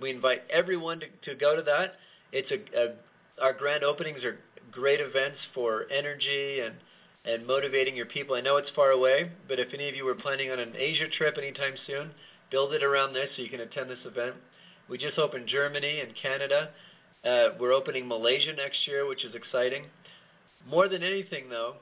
We 0.00 0.10
invite 0.10 0.42
everyone 0.50 1.00
to, 1.00 1.06
to 1.24 1.34
go 1.38 1.54
to 1.56 1.62
that. 1.62 1.94
It's 2.32 2.50
a, 2.50 2.80
a 2.80 2.94
our 3.40 3.52
grand 3.52 3.84
openings 3.84 4.24
are 4.24 4.38
great 4.72 5.00
events 5.00 5.38
for 5.54 5.86
energy 5.90 6.60
and 6.60 6.74
and 7.24 7.44
motivating 7.46 7.96
your 7.96 8.06
people. 8.06 8.36
I 8.36 8.40
know 8.40 8.56
it's 8.56 8.70
far 8.76 8.92
away, 8.92 9.30
but 9.48 9.58
if 9.58 9.74
any 9.74 9.88
of 9.88 9.96
you 9.96 10.04
were 10.04 10.14
planning 10.14 10.52
on 10.52 10.60
an 10.60 10.74
Asia 10.78 11.08
trip 11.08 11.36
anytime 11.36 11.74
soon, 11.84 12.12
build 12.52 12.72
it 12.72 12.84
around 12.84 13.14
this 13.14 13.28
so 13.34 13.42
you 13.42 13.48
can 13.48 13.60
attend 13.60 13.90
this 13.90 13.98
event. 14.04 14.36
We 14.88 14.96
just 14.96 15.18
opened 15.18 15.48
Germany 15.48 16.00
and 16.00 16.12
Canada. 16.22 16.70
Uh, 17.24 17.48
we're 17.58 17.72
opening 17.72 18.06
Malaysia 18.06 18.52
next 18.52 18.86
year, 18.86 19.06
which 19.06 19.24
is 19.24 19.34
exciting. 19.34 19.86
More 20.68 20.88
than 20.88 21.02
anything, 21.02 21.48
though, 21.48 21.76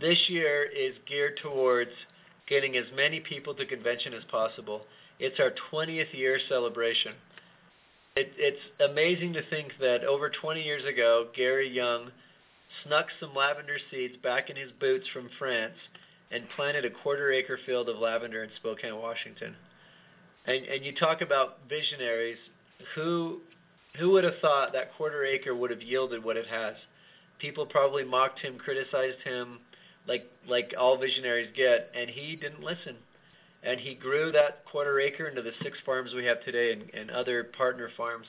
this 0.00 0.18
year 0.28 0.64
is 0.64 0.94
geared 1.06 1.38
towards 1.42 1.90
getting 2.48 2.76
as 2.76 2.84
many 2.94 3.20
people 3.20 3.54
to 3.54 3.66
convention 3.66 4.14
as 4.14 4.22
possible. 4.30 4.82
It's 5.18 5.40
our 5.40 5.52
20th 5.72 6.12
year 6.12 6.38
celebration. 6.48 7.12
It, 8.16 8.32
it's 8.36 8.90
amazing 8.90 9.32
to 9.34 9.42
think 9.48 9.72
that 9.80 10.04
over 10.04 10.30
20 10.30 10.62
years 10.62 10.84
ago, 10.84 11.28
Gary 11.36 11.68
Young 11.68 12.10
snuck 12.84 13.06
some 13.20 13.34
lavender 13.34 13.78
seeds 13.90 14.14
back 14.22 14.50
in 14.50 14.56
his 14.56 14.70
boots 14.80 15.06
from 15.12 15.28
France 15.38 15.74
and 16.30 16.44
planted 16.56 16.84
a 16.84 16.90
quarter 16.90 17.32
acre 17.32 17.58
field 17.64 17.88
of 17.88 17.98
lavender 17.98 18.44
in 18.44 18.50
Spokane, 18.56 18.96
Washington. 18.96 19.54
And 20.46 20.64
and 20.64 20.84
you 20.84 20.94
talk 20.94 21.20
about 21.20 21.58
visionaries, 21.68 22.38
who 22.94 23.40
who 23.98 24.10
would 24.10 24.24
have 24.24 24.38
thought 24.40 24.72
that 24.72 24.94
quarter 24.96 25.24
acre 25.24 25.54
would 25.54 25.70
have 25.70 25.82
yielded 25.82 26.22
what 26.22 26.36
it 26.36 26.46
has? 26.46 26.74
People 27.38 27.66
probably 27.66 28.04
mocked 28.04 28.40
him, 28.40 28.58
criticized 28.58 29.20
him, 29.24 29.60
like 30.06 30.24
like 30.48 30.74
all 30.78 30.98
visionaries 30.98 31.48
get, 31.56 31.90
and 31.94 32.08
he 32.10 32.36
didn't 32.36 32.62
listen. 32.62 32.96
And 33.62 33.80
he 33.80 33.94
grew 33.94 34.30
that 34.32 34.64
quarter 34.70 35.00
acre 35.00 35.26
into 35.26 35.42
the 35.42 35.50
six 35.62 35.76
farms 35.84 36.12
we 36.14 36.24
have 36.26 36.42
today 36.44 36.72
and, 36.72 36.82
and 36.94 37.10
other 37.10 37.44
partner 37.44 37.90
farms. 37.96 38.26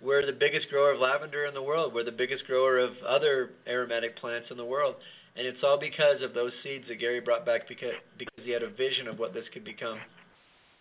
We're 0.00 0.24
the 0.24 0.32
biggest 0.32 0.68
grower 0.68 0.92
of 0.92 1.00
lavender 1.00 1.46
in 1.46 1.54
the 1.54 1.62
world. 1.62 1.94
We're 1.94 2.04
the 2.04 2.12
biggest 2.12 2.44
grower 2.46 2.78
of 2.78 2.92
other 3.06 3.50
aromatic 3.66 4.16
plants 4.16 4.48
in 4.50 4.56
the 4.56 4.64
world. 4.64 4.96
And 5.36 5.46
it's 5.46 5.58
all 5.64 5.78
because 5.78 6.22
of 6.22 6.34
those 6.34 6.52
seeds 6.62 6.84
that 6.88 6.96
Gary 6.96 7.20
brought 7.20 7.46
back 7.46 7.66
because 7.68 7.94
because 8.18 8.44
he 8.44 8.50
had 8.50 8.62
a 8.62 8.70
vision 8.70 9.08
of 9.08 9.18
what 9.18 9.32
this 9.32 9.44
could 9.52 9.64
become. 9.64 9.98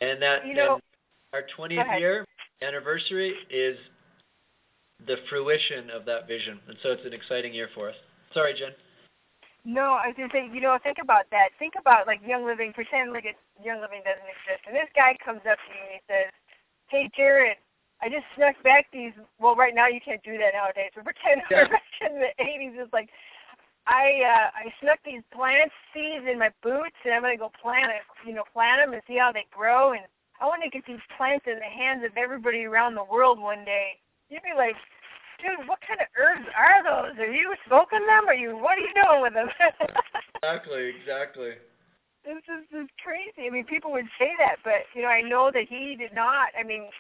And 0.01 0.21
that 0.21 0.45
you 0.45 0.53
know, 0.53 0.80
our 1.34 1.43
20th 1.57 1.99
year 1.99 2.25
anniversary 2.61 3.34
is 3.49 3.78
the 5.05 5.15
fruition 5.30 5.89
of 5.89 6.05
that 6.05 6.28
vision. 6.28 6.59
And 6.67 6.78
so 6.84 6.89
it's 6.89 7.05
an 7.05 7.13
exciting 7.13 7.53
year 7.53 7.69
for 7.73 7.89
us. 7.89 7.95
Sorry, 8.34 8.53
Jen. 8.57 8.71
No, 9.68 9.99
I 9.99 10.07
was 10.07 10.15
to 10.15 10.32
say, 10.32 10.47
you 10.47 10.63
know, 10.63 10.80
think 10.80 10.95
about 10.95 11.28
that. 11.36 11.51
Think 11.59 11.76
about 11.76 12.07
like 12.07 12.24
Young 12.24 12.47
Living. 12.47 12.72
Pretend 12.72 13.11
like 13.11 13.26
it, 13.26 13.36
Young 13.59 13.84
Living 13.84 13.99
doesn't 14.07 14.24
exist. 14.24 14.63
And 14.63 14.72
this 14.72 14.88
guy 14.95 15.20
comes 15.20 15.43
up 15.43 15.59
to 15.59 15.70
you 15.76 15.84
and 15.84 15.93
he 15.99 16.01
says, 16.07 16.32
"Hey, 16.88 17.11
Jared, 17.11 17.59
I 17.99 18.07
just 18.07 18.24
snuck 18.39 18.55
back 18.63 18.88
these. 18.95 19.11
Well, 19.43 19.59
right 19.59 19.76
now 19.76 19.91
you 19.91 19.99
can't 19.99 20.24
do 20.24 20.39
that 20.39 20.55
nowadays. 20.55 20.95
But 20.95 21.03
pretend 21.03 21.43
yeah. 21.51 21.68
back 21.76 21.84
in 21.99 22.15
the 22.15 22.32
'80s, 22.39 22.80
it's 22.80 22.93
like 22.95 23.11
I 23.88 24.24
uh, 24.24 24.47
I 24.55 24.72
snuck 24.80 25.03
these 25.03 25.22
plant 25.36 25.72
seeds 25.91 26.24
in 26.24 26.39
my 26.39 26.51
boots, 26.63 26.95
and 27.03 27.13
I'm 27.13 27.22
gonna 27.22 27.36
go 27.36 27.51
plant 27.61 27.91
it. 27.91 28.07
You 28.24 28.39
know, 28.39 28.47
plant 28.55 28.80
them 28.80 28.95
and 28.95 29.03
see 29.03 29.20
how 29.20 29.36
they 29.36 29.51
grow. 29.51 29.91
And 29.91 30.07
I 30.39 30.47
want 30.47 30.63
to 30.63 30.72
get 30.72 30.88
these 30.88 31.03
plants 31.18 31.43
in 31.43 31.59
the 31.59 31.68
hands 31.68 32.07
of 32.07 32.15
everybody 32.15 32.63
around 32.63 32.95
the 32.95 33.03
world 33.03 33.36
one 33.36 33.65
day. 33.65 33.99
You'd 34.30 34.43
be 34.43 34.55
like, 34.55 34.80
dude, 35.40 35.68
what 35.68 35.80
kind 35.86 36.02
of 36.02 36.10
herbs 36.18 36.48
are 36.54 36.82
those? 36.84 37.18
Are 37.20 37.32
you 37.32 37.54
smoking 37.66 38.06
them? 38.06 38.28
Are 38.28 38.38
you? 38.38 38.58
What 38.58 38.78
are 38.78 38.86
you 38.86 38.94
doing 38.94 39.22
with 39.22 39.34
them? 39.34 39.50
exactly, 40.44 40.94
exactly. 40.94 41.54
This 42.26 42.44
is, 42.52 42.68
this 42.72 42.84
is 42.84 42.92
crazy. 43.00 43.48
I 43.48 43.52
mean, 43.52 43.64
people 43.64 43.92
would 43.96 44.10
say 44.20 44.36
that, 44.38 44.60
but 44.64 44.84
you 44.94 45.02
know, 45.02 45.14
I 45.14 45.22
know 45.22 45.50
that 45.54 45.70
he 45.70 45.96
did 45.96 46.14
not. 46.14 46.52
I 46.60 46.64
mean, 46.64 46.92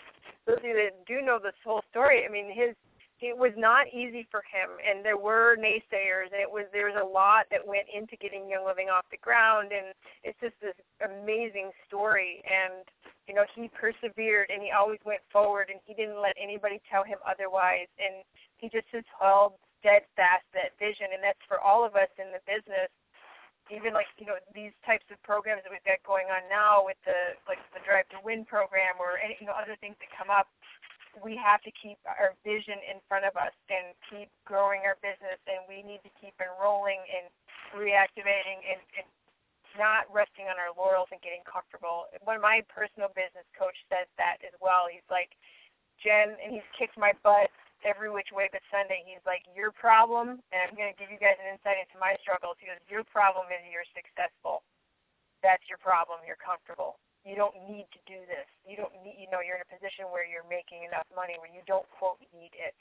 those 0.47 0.59
of 0.59 0.63
you 0.63 0.73
that 0.73 1.03
do 1.05 1.19
know 1.19 1.39
this 1.41 1.57
whole 1.65 1.83
story, 1.91 2.23
I 2.23 2.31
mean, 2.31 2.47
his 2.47 2.75
it 3.19 3.37
was 3.37 3.53
not 3.57 3.87
easy 3.89 4.27
for 4.29 4.41
him, 4.45 4.77
and 4.77 5.03
there 5.03 5.17
were 5.17 5.57
naysayers, 5.57 6.29
and 6.29 6.41
it 6.41 6.49
was 6.49 6.65
there 6.71 6.87
was 6.87 6.99
a 7.01 7.05
lot 7.05 7.49
that 7.49 7.65
went 7.65 7.89
into 7.89 8.15
getting 8.17 8.49
Young 8.49 8.65
Living 8.65 8.89
off 8.89 9.05
the 9.09 9.17
ground, 9.17 9.71
and 9.73 9.93
it's 10.23 10.37
just 10.39 10.53
this 10.61 10.77
amazing 11.01 11.71
story. 11.87 12.43
And 12.45 12.85
you 13.27 13.33
know, 13.33 13.45
he 13.57 13.67
persevered, 13.73 14.53
and 14.53 14.61
he 14.61 14.71
always 14.71 15.01
went 15.03 15.21
forward, 15.31 15.67
and 15.73 15.81
he 15.83 15.93
didn't 15.93 16.21
let 16.21 16.37
anybody 16.37 16.79
tell 16.89 17.03
him 17.03 17.17
otherwise, 17.25 17.89
and 17.97 18.21
he 18.57 18.69
just 18.69 18.87
has 18.93 19.05
held 19.19 19.57
steadfast 19.81 20.45
that 20.53 20.77
vision, 20.77 21.09
and 21.13 21.21
that's 21.21 21.41
for 21.49 21.59
all 21.59 21.85
of 21.85 21.97
us 21.97 22.09
in 22.21 22.29
the 22.31 22.41
business 22.45 22.89
even 23.71 23.91
like 23.91 24.07
you 24.15 24.27
know 24.27 24.39
these 24.55 24.71
types 24.87 25.03
of 25.11 25.19
programs 25.23 25.63
that 25.63 25.71
we've 25.71 25.83
got 25.83 25.99
going 26.07 26.31
on 26.31 26.43
now 26.47 26.83
with 26.83 26.99
the 27.03 27.35
like 27.47 27.59
the 27.75 27.83
Drive 27.83 28.07
to 28.15 28.19
Win 28.23 28.47
program 28.47 28.95
or 28.99 29.19
any 29.19 29.35
you 29.39 29.47
know 29.47 29.55
other 29.55 29.75
things 29.79 29.99
that 29.99 30.07
come 30.15 30.31
up, 30.31 30.47
we 31.23 31.37
have 31.37 31.61
to 31.65 31.71
keep 31.73 31.97
our 32.05 32.37
vision 32.45 32.77
in 32.85 33.01
front 33.09 33.25
of 33.25 33.33
us 33.35 33.53
and 33.69 33.93
keep 34.09 34.29
growing 34.45 34.85
our 34.85 34.97
business, 35.01 35.39
and 35.49 35.65
we 35.65 35.81
need 35.81 36.01
to 36.05 36.11
keep 36.21 36.33
enrolling 36.37 37.01
and 37.09 37.27
reactivating 37.75 38.61
and, 38.65 38.81
and 38.97 39.07
not 39.77 40.09
resting 40.09 40.49
on 40.49 40.57
our 40.57 40.73
laurels 40.73 41.09
and 41.13 41.21
getting 41.21 41.45
comfortable. 41.45 42.09
One 42.25 42.39
of 42.39 42.45
my 42.45 42.65
personal 42.71 43.13
business 43.13 43.45
coach 43.53 43.77
says 43.91 44.09
that 44.17 44.41
as 44.41 44.55
well. 44.57 44.89
He's 44.89 45.05
like, 45.11 45.33
Jen, 46.01 46.37
and 46.41 46.49
he's 46.49 46.65
kicked 46.77 46.97
my 46.97 47.13
butt 47.21 47.49
every 47.85 48.09
which 48.09 48.33
way 48.33 48.49
but 48.49 48.65
Sunday. 48.73 49.05
He's 49.05 49.21
like, 49.25 49.45
your 49.53 49.69
problem, 49.69 50.41
and 50.49 50.59
I'm 50.65 50.73
going 50.73 50.89
to 50.89 50.97
give 50.97 51.13
you 51.13 51.21
guys 51.21 51.37
an 51.37 51.49
insight 51.53 51.77
into 51.77 51.97
my 52.01 52.17
struggles. 52.25 52.57
He 52.57 52.65
goes, 52.65 52.81
your 52.89 53.05
problem 53.05 53.49
is 53.53 53.61
you're 53.69 53.85
successful. 53.93 54.65
That's 55.45 55.61
your 55.69 55.77
problem. 55.77 56.25
You're 56.25 56.41
comfortable. 56.41 56.97
You 57.27 57.35
don't 57.35 57.55
need 57.67 57.91
to 57.91 57.99
do 58.07 58.23
this. 58.31 58.47
You 58.63 58.79
don't 58.79 58.95
need, 59.03 59.19
you 59.19 59.27
know, 59.27 59.43
you're 59.43 59.59
in 59.59 59.67
a 59.67 59.71
position 59.71 60.07
where 60.07 60.23
you're 60.23 60.47
making 60.47 60.87
enough 60.87 61.03
money 61.11 61.35
where 61.43 61.51
you 61.51 61.59
don't 61.67 61.83
quote 61.91 62.23
need 62.31 62.55
it. 62.55 62.71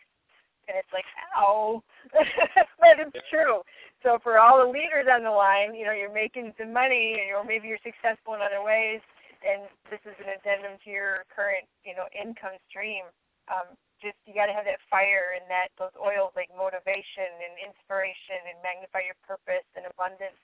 And 0.70 0.78
it's 0.78 0.90
like, 0.94 1.06
ow, 1.34 1.82
but 2.14 2.94
it's 3.02 3.18
true. 3.26 3.66
So 4.06 4.22
for 4.22 4.38
all 4.38 4.62
the 4.62 4.70
leaders 4.70 5.10
on 5.10 5.26
the 5.26 5.34
line, 5.34 5.74
you 5.74 5.82
know, 5.82 5.94
you're 5.94 6.14
making 6.14 6.54
some 6.58 6.70
money, 6.70 7.18
or 7.34 7.42
maybe 7.42 7.66
you're 7.66 7.82
successful 7.82 8.38
in 8.38 8.42
other 8.42 8.62
ways, 8.62 9.02
and 9.42 9.66
this 9.90 10.02
is 10.06 10.14
an 10.22 10.30
addendum 10.30 10.78
to 10.82 10.88
your 10.90 11.26
current, 11.30 11.66
you 11.82 11.94
know, 11.94 12.06
income 12.14 12.58
stream 12.70 13.06
um, 13.50 13.78
just 14.02 14.18
you 14.28 14.36
got 14.36 14.50
to 14.50 14.56
have 14.56 14.68
that 14.68 14.82
fire 14.92 15.32
and 15.38 15.46
that 15.48 15.72
those 15.80 15.94
oils 15.96 16.34
like 16.36 16.52
motivation 16.52 17.30
and 17.40 17.54
inspiration 17.62 18.44
and 18.44 18.58
magnify 18.60 19.06
your 19.06 19.16
purpose 19.24 19.64
and 19.78 19.88
abundance. 19.88 20.38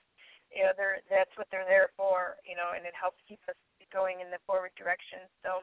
You 0.49 0.69
know, 0.69 0.73
they're 0.75 1.03
that's 1.11 1.33
what 1.37 1.47
they're 1.53 1.67
there 1.67 1.93
for. 1.93 2.39
You 2.47 2.57
know, 2.57 2.73
and 2.73 2.87
it 2.87 2.95
helps 2.97 3.19
keep 3.27 3.41
us 3.45 3.57
going 3.93 4.19
in 4.19 4.33
the 4.33 4.41
forward 4.49 4.73
direction. 4.73 5.21
So, 5.45 5.61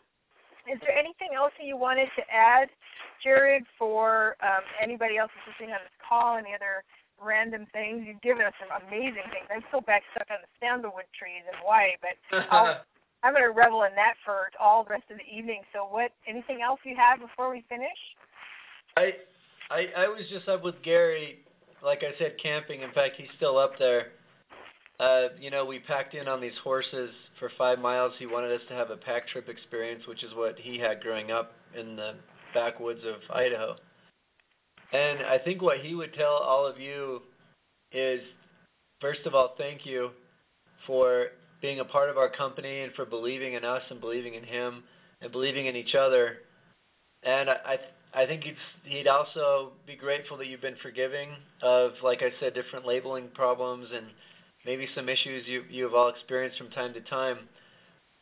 is 0.70 0.78
there 0.86 0.94
anything 0.94 1.34
else 1.34 1.50
that 1.58 1.66
you 1.66 1.74
wanted 1.76 2.08
to 2.14 2.22
add, 2.30 2.70
Jared, 3.18 3.66
for 3.74 4.38
um, 4.40 4.62
anybody 4.78 5.18
else 5.18 5.34
who's 5.34 5.52
listening 5.52 5.74
on 5.74 5.82
this 5.82 5.98
call? 5.98 6.38
Any 6.38 6.54
other 6.54 6.86
random 7.18 7.66
things? 7.74 8.06
You've 8.06 8.22
given 8.22 8.46
us 8.46 8.54
some 8.62 8.70
amazing 8.86 9.26
things. 9.34 9.50
I'm 9.50 9.66
still 9.68 9.82
back 9.82 10.06
stuck 10.14 10.30
on 10.30 10.38
the 10.40 10.52
sandalwood 10.62 11.10
trees 11.12 11.42
in 11.44 11.54
Hawaii, 11.58 11.98
but 11.98 12.14
I'll 12.54 12.80
I'm 13.22 13.32
going 13.34 13.44
to 13.44 13.50
revel 13.50 13.82
in 13.84 13.94
that 13.96 14.14
for 14.24 14.48
all 14.58 14.84
the 14.84 14.90
rest 14.90 15.04
of 15.10 15.18
the 15.18 15.28
evening. 15.28 15.60
So, 15.72 15.84
what? 15.84 16.12
Anything 16.26 16.62
else 16.62 16.80
you 16.84 16.96
have 16.96 17.20
before 17.20 17.50
we 17.50 17.64
finish? 17.68 17.88
I, 18.96 19.12
I, 19.70 20.04
I 20.04 20.08
was 20.08 20.22
just 20.30 20.48
up 20.48 20.64
with 20.64 20.80
Gary, 20.82 21.40
like 21.84 22.02
I 22.02 22.16
said, 22.18 22.36
camping. 22.42 22.82
In 22.82 22.92
fact, 22.92 23.16
he's 23.18 23.28
still 23.36 23.58
up 23.58 23.72
there. 23.78 24.12
Uh, 24.98 25.28
you 25.38 25.50
know, 25.50 25.64
we 25.64 25.78
packed 25.78 26.14
in 26.14 26.28
on 26.28 26.40
these 26.40 26.56
horses 26.64 27.10
for 27.40 27.50
five 27.58 27.80
miles. 27.80 28.12
He 28.18 28.26
wanted 28.26 28.52
us 28.52 28.60
to 28.68 28.74
have 28.74 28.90
a 28.90 28.96
pack 28.96 29.26
trip 29.28 29.48
experience, 29.48 30.06
which 30.06 30.22
is 30.22 30.30
what 30.34 30.56
he 30.58 30.78
had 30.78 31.00
growing 31.00 31.32
up 31.32 31.52
in 31.76 31.96
the 31.96 32.12
backwoods 32.54 33.00
of 33.04 33.16
Idaho. 33.34 33.74
And 34.92 35.20
I 35.20 35.38
think 35.38 35.62
what 35.62 35.78
he 35.80 35.94
would 35.94 36.14
tell 36.14 36.34
all 36.34 36.66
of 36.66 36.78
you 36.78 37.22
is, 37.92 38.20
first 39.00 39.20
of 39.24 39.34
all, 39.34 39.54
thank 39.56 39.86
you 39.86 40.10
for 40.86 41.28
being 41.62 41.80
a 41.80 41.84
part 41.84 42.10
of 42.10 42.18
our 42.18 42.28
company 42.28 42.82
and 42.82 42.92
for 42.94 43.04
believing 43.04 43.54
in 43.54 43.64
us 43.64 43.82
and 43.90 44.00
believing 44.00 44.34
in 44.34 44.44
him 44.44 44.84
and 45.20 45.32
believing 45.32 45.66
in 45.66 45.76
each 45.76 45.94
other. 45.94 46.38
And 47.22 47.50
I 47.50 47.78
I 48.12 48.26
think 48.26 48.44
he'd 48.44 48.56
he'd 48.84 49.06
also 49.06 49.72
be 49.86 49.94
grateful 49.94 50.36
that 50.38 50.46
you've 50.46 50.62
been 50.62 50.76
forgiving 50.82 51.30
of 51.62 51.92
like 52.02 52.22
I 52.22 52.30
said 52.40 52.54
different 52.54 52.86
labeling 52.86 53.28
problems 53.34 53.86
and 53.94 54.06
maybe 54.64 54.88
some 54.94 55.08
issues 55.08 55.44
you 55.46 55.64
you've 55.70 55.94
all 55.94 56.08
experienced 56.08 56.58
from 56.58 56.70
time 56.70 56.92
to 56.94 57.00
time. 57.02 57.38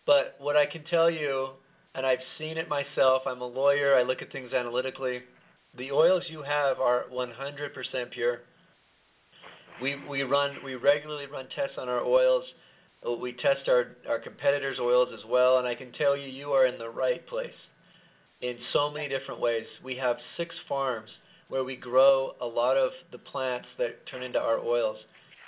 But 0.06 0.36
what 0.38 0.56
I 0.56 0.66
can 0.66 0.84
tell 0.84 1.10
you 1.10 1.50
and 1.94 2.06
I've 2.06 2.18
seen 2.38 2.56
it 2.58 2.68
myself, 2.68 3.22
I'm 3.26 3.40
a 3.40 3.46
lawyer, 3.46 3.96
I 3.96 4.02
look 4.02 4.22
at 4.22 4.30
things 4.30 4.52
analytically. 4.52 5.20
The 5.76 5.90
oils 5.90 6.22
you 6.28 6.42
have 6.42 6.78
are 6.78 7.04
100% 7.12 8.10
pure. 8.10 8.40
We 9.82 9.96
we 10.08 10.22
run 10.22 10.56
we 10.64 10.74
regularly 10.74 11.26
run 11.26 11.46
tests 11.54 11.76
on 11.78 11.88
our 11.88 12.02
oils 12.04 12.44
uh, 13.06 13.12
we 13.12 13.32
test 13.32 13.68
our, 13.68 13.96
our 14.08 14.18
competitors' 14.18 14.78
oils 14.80 15.08
as 15.16 15.24
well, 15.28 15.58
and 15.58 15.66
I 15.66 15.74
can 15.74 15.92
tell 15.92 16.16
you, 16.16 16.28
you 16.28 16.52
are 16.52 16.66
in 16.66 16.78
the 16.78 16.90
right 16.90 17.24
place 17.26 17.50
in 18.40 18.56
so 18.72 18.90
many 18.90 19.08
different 19.08 19.40
ways. 19.40 19.66
We 19.84 19.96
have 19.96 20.16
six 20.36 20.54
farms 20.68 21.10
where 21.48 21.64
we 21.64 21.76
grow 21.76 22.32
a 22.40 22.46
lot 22.46 22.76
of 22.76 22.90
the 23.12 23.18
plants 23.18 23.66
that 23.78 24.06
turn 24.06 24.22
into 24.22 24.38
our 24.38 24.58
oils. 24.58 24.96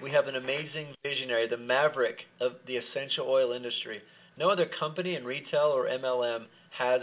We 0.02 0.10
have 0.12 0.28
an 0.28 0.36
amazing 0.36 0.94
visionary, 1.02 1.46
the 1.46 1.58
maverick 1.58 2.20
of 2.40 2.52
the 2.66 2.76
essential 2.76 3.26
oil 3.28 3.52
industry. 3.52 4.00
No 4.38 4.48
other 4.48 4.66
company 4.78 5.14
in 5.14 5.24
retail 5.24 5.72
or 5.74 5.86
MLM 5.86 6.46
has 6.70 7.02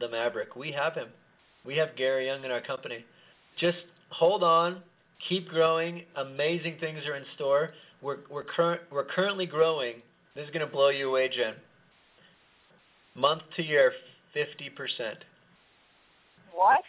the 0.00 0.08
maverick. 0.08 0.56
We 0.56 0.72
have 0.72 0.94
him. 0.94 1.08
We 1.64 1.76
have 1.76 1.94
Gary 1.96 2.26
Young 2.26 2.44
in 2.44 2.50
our 2.50 2.60
company. 2.60 3.04
Just 3.58 3.78
hold 4.10 4.42
on, 4.42 4.82
keep 5.28 5.48
growing. 5.48 6.02
Amazing 6.16 6.78
things 6.80 7.06
are 7.06 7.16
in 7.16 7.24
store. 7.36 7.70
We're 8.00 8.18
we're 8.28 8.44
current 8.44 8.80
we're 8.90 9.04
currently 9.04 9.46
growing. 9.46 9.96
This 10.34 10.44
is 10.44 10.50
going 10.50 10.66
to 10.66 10.72
blow 10.72 10.88
you 10.88 11.10
away, 11.10 11.28
Jen. 11.28 11.54
Month 13.14 13.42
to 13.56 13.62
year, 13.62 13.92
fifty 14.34 14.68
percent. 14.68 15.18
What? 16.52 16.82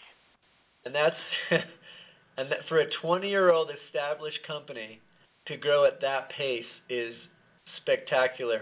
And 0.85 0.95
that's 0.95 1.15
and 2.37 2.49
that 2.49 2.59
for 2.67 2.79
a 2.79 2.85
twenty-year-old 3.01 3.69
established 3.87 4.39
company 4.47 4.99
to 5.47 5.57
grow 5.57 5.85
at 5.85 6.01
that 6.01 6.29
pace 6.29 6.65
is 6.89 7.13
spectacular. 7.81 8.61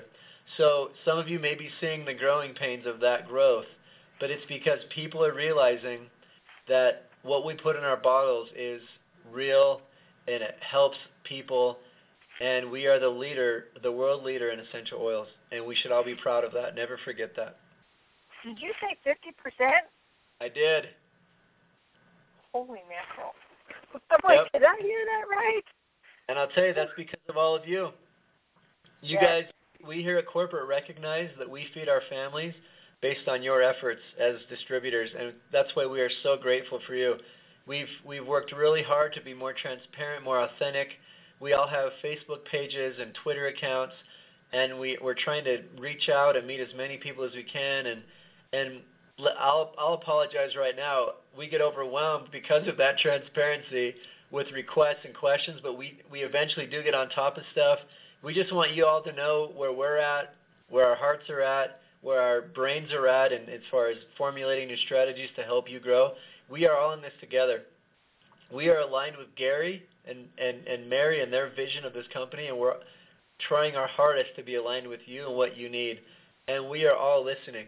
So 0.58 0.90
some 1.06 1.18
of 1.18 1.28
you 1.28 1.40
may 1.40 1.56
be 1.56 1.70
seeing 1.80 2.06
the 2.06 2.14
growing 2.14 2.54
pains 2.54 2.86
of 2.86 3.00
that 3.02 3.28
growth, 3.28 3.66
but 4.20 4.30
it's 4.30 4.46
because 4.48 4.80
people 4.94 5.24
are 5.24 5.34
realizing 5.34 6.02
that 6.68 7.10
what 7.24 7.46
we 7.46 7.54
put 7.54 7.76
in 7.76 7.84
our 7.84 7.98
bottles 7.98 8.50
is 8.58 8.82
real 9.32 9.82
and 10.28 10.42
it 10.42 10.56
helps 10.62 10.98
people 11.24 11.78
and 12.42 12.72
we 12.72 12.88
are 12.88 13.00
the 13.00 13.08
leader, 13.08 13.66
the 13.84 13.92
world 13.92 14.24
leader 14.24 14.50
in 14.50 14.60
essential 14.60 15.00
oils, 15.00 15.28
and 15.52 15.64
we 15.64 15.76
should 15.76 15.92
all 15.92 16.04
be 16.04 16.16
proud 16.16 16.44
of 16.44 16.52
that. 16.54 16.76
Never 16.76 16.98
forget 17.06 17.36
that. 17.36 17.58
Did 18.44 18.58
you 18.60 18.74
say 18.82 18.98
50%? 19.06 19.70
I 20.42 20.50
did. 20.50 20.86
Holy 22.52 22.82
mackerel. 22.90 23.34
I'm 24.10 24.20
like, 24.26 24.40
yep. 24.40 24.52
did 24.54 24.64
I 24.64 24.76
hear 24.82 25.00
that 25.06 25.30
right? 25.30 25.64
And 26.30 26.40
I'll 26.40 26.48
tell 26.50 26.66
you, 26.66 26.74
that's 26.74 26.92
because 26.96 27.20
of 27.30 27.38
all 27.38 27.56
of 27.56 27.68
you. 27.68 27.90
You 29.02 29.18
yes. 29.20 29.24
guys, 29.24 29.44
we 29.88 30.02
here 30.02 30.18
at 30.18 30.28
Corporate 30.28 30.68
recognize 30.68 31.30
that 31.40 31.50
we 31.50 31.66
feed 31.74 31.90
our 31.90 32.02
families 32.10 32.54
based 33.02 33.28
on 33.28 33.42
your 33.42 33.64
efforts 33.64 34.02
as 34.20 34.36
distributors, 34.50 35.10
and 35.20 35.34
that's 35.52 35.70
why 35.74 35.86
we 35.88 36.00
are 36.02 36.12
so 36.22 36.38
grateful 36.38 36.80
for 36.86 36.96
you. 36.96 37.16
We've 37.68 37.88
we've 38.06 38.26
worked 38.26 38.54
really 38.54 38.84
hard 38.84 39.14
to 39.14 39.22
be 39.22 39.34
more 39.34 39.54
transparent, 39.54 40.24
more 40.24 40.44
authentic, 40.44 40.90
we 41.42 41.54
all 41.54 41.68
have 41.68 41.90
Facebook 42.04 42.46
pages 42.50 42.96
and 43.02 43.14
Twitter 43.24 43.48
accounts, 43.48 43.94
and 44.54 44.80
we, 44.80 44.98
we're 45.02 45.16
trying 45.16 45.44
to 45.46 45.64
reach 45.80 46.08
out 46.08 46.38
and 46.38 46.46
meet 46.46 46.60
as 46.60 46.68
many 46.78 46.98
people 46.98 47.26
as 47.26 47.32
we 47.34 47.44
can. 47.44 47.88
And 47.88 48.02
and 48.54 48.82
I'll 49.40 49.74
I'll 49.78 49.96
apologize 49.96 50.52
right 50.56 50.76
now. 50.76 51.14
We 51.36 51.50
get 51.50 51.60
overwhelmed 51.60 52.28
because 52.32 52.68
of 52.68 52.78
that 52.78 53.00
transparency 53.00 53.96
with 54.32 54.48
requests 54.54 55.04
and 55.04 55.14
questions, 55.14 55.60
but 55.62 55.78
we 55.78 56.02
we 56.12 56.22
eventually 56.22 56.66
do 56.66 56.82
get 56.84 56.94
on 56.94 57.10
top 57.10 57.38
of 57.38 57.44
stuff. 57.52 57.80
We 58.24 58.34
just 58.34 58.54
want 58.54 58.74
you 58.74 58.86
all 58.86 59.04
to 59.04 59.12
know 59.12 59.52
where 59.56 59.74
we're 59.74 59.98
at, 59.98 60.36
where 60.70 60.86
our 60.86 60.96
hearts 60.96 61.30
are 61.30 61.42
at, 61.42 61.82
where 62.02 62.22
our 62.22 62.42
brains 62.42 62.92
are 62.94 63.08
at, 63.08 63.34
and 63.34 63.50
as 63.50 63.62
far 63.70 63.90
as 63.90 63.98
formulating 64.18 64.68
new 64.68 64.78
strategies 64.86 65.30
to 65.36 65.44
help 65.44 65.70
you 65.70 65.80
grow. 65.80 66.14
We 66.50 66.68
are 66.68 66.78
all 66.78 66.94
in 66.94 67.02
this 67.02 67.14
together. 67.20 67.64
We 68.54 68.70
are 68.70 68.80
aligned 68.80 69.18
with 69.18 69.34
Gary 69.36 69.84
and, 70.06 70.20
and, 70.38 70.68
and 70.68 70.90
Mary 70.90 71.22
and 71.22 71.32
their 71.32 71.50
vision 71.56 71.86
of 71.86 71.94
this 71.94 72.06
company, 72.14 72.48
and 72.48 72.58
we're 72.58 72.76
trying 73.48 73.76
our 73.76 73.88
hardest 73.88 74.36
to 74.36 74.44
be 74.44 74.56
aligned 74.56 74.88
with 74.88 75.00
you 75.06 75.28
and 75.28 75.36
what 75.36 75.58
you 75.58 75.70
need. 75.70 76.00
And 76.48 76.70
we 76.70 76.86
are 76.86 76.96
all 76.96 77.24
listening. 77.24 77.68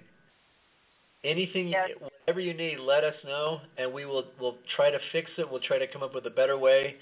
Anything, 1.23 1.69
yes. 1.69 1.89
whatever 1.99 2.41
you 2.41 2.53
need, 2.53 2.79
let 2.79 3.03
us 3.03 3.15
know, 3.23 3.61
and 3.77 3.91
we 3.93 4.05
will 4.05 4.25
we'll 4.39 4.57
try 4.75 4.91
to 4.91 4.99
fix 5.11 5.31
it. 5.37 5.49
We'll 5.49 5.61
try 5.61 5.79
to 5.79 5.87
come 5.87 6.03
up 6.03 6.13
with 6.13 6.25
a 6.25 6.29
better 6.29 6.57
way. 6.57 6.95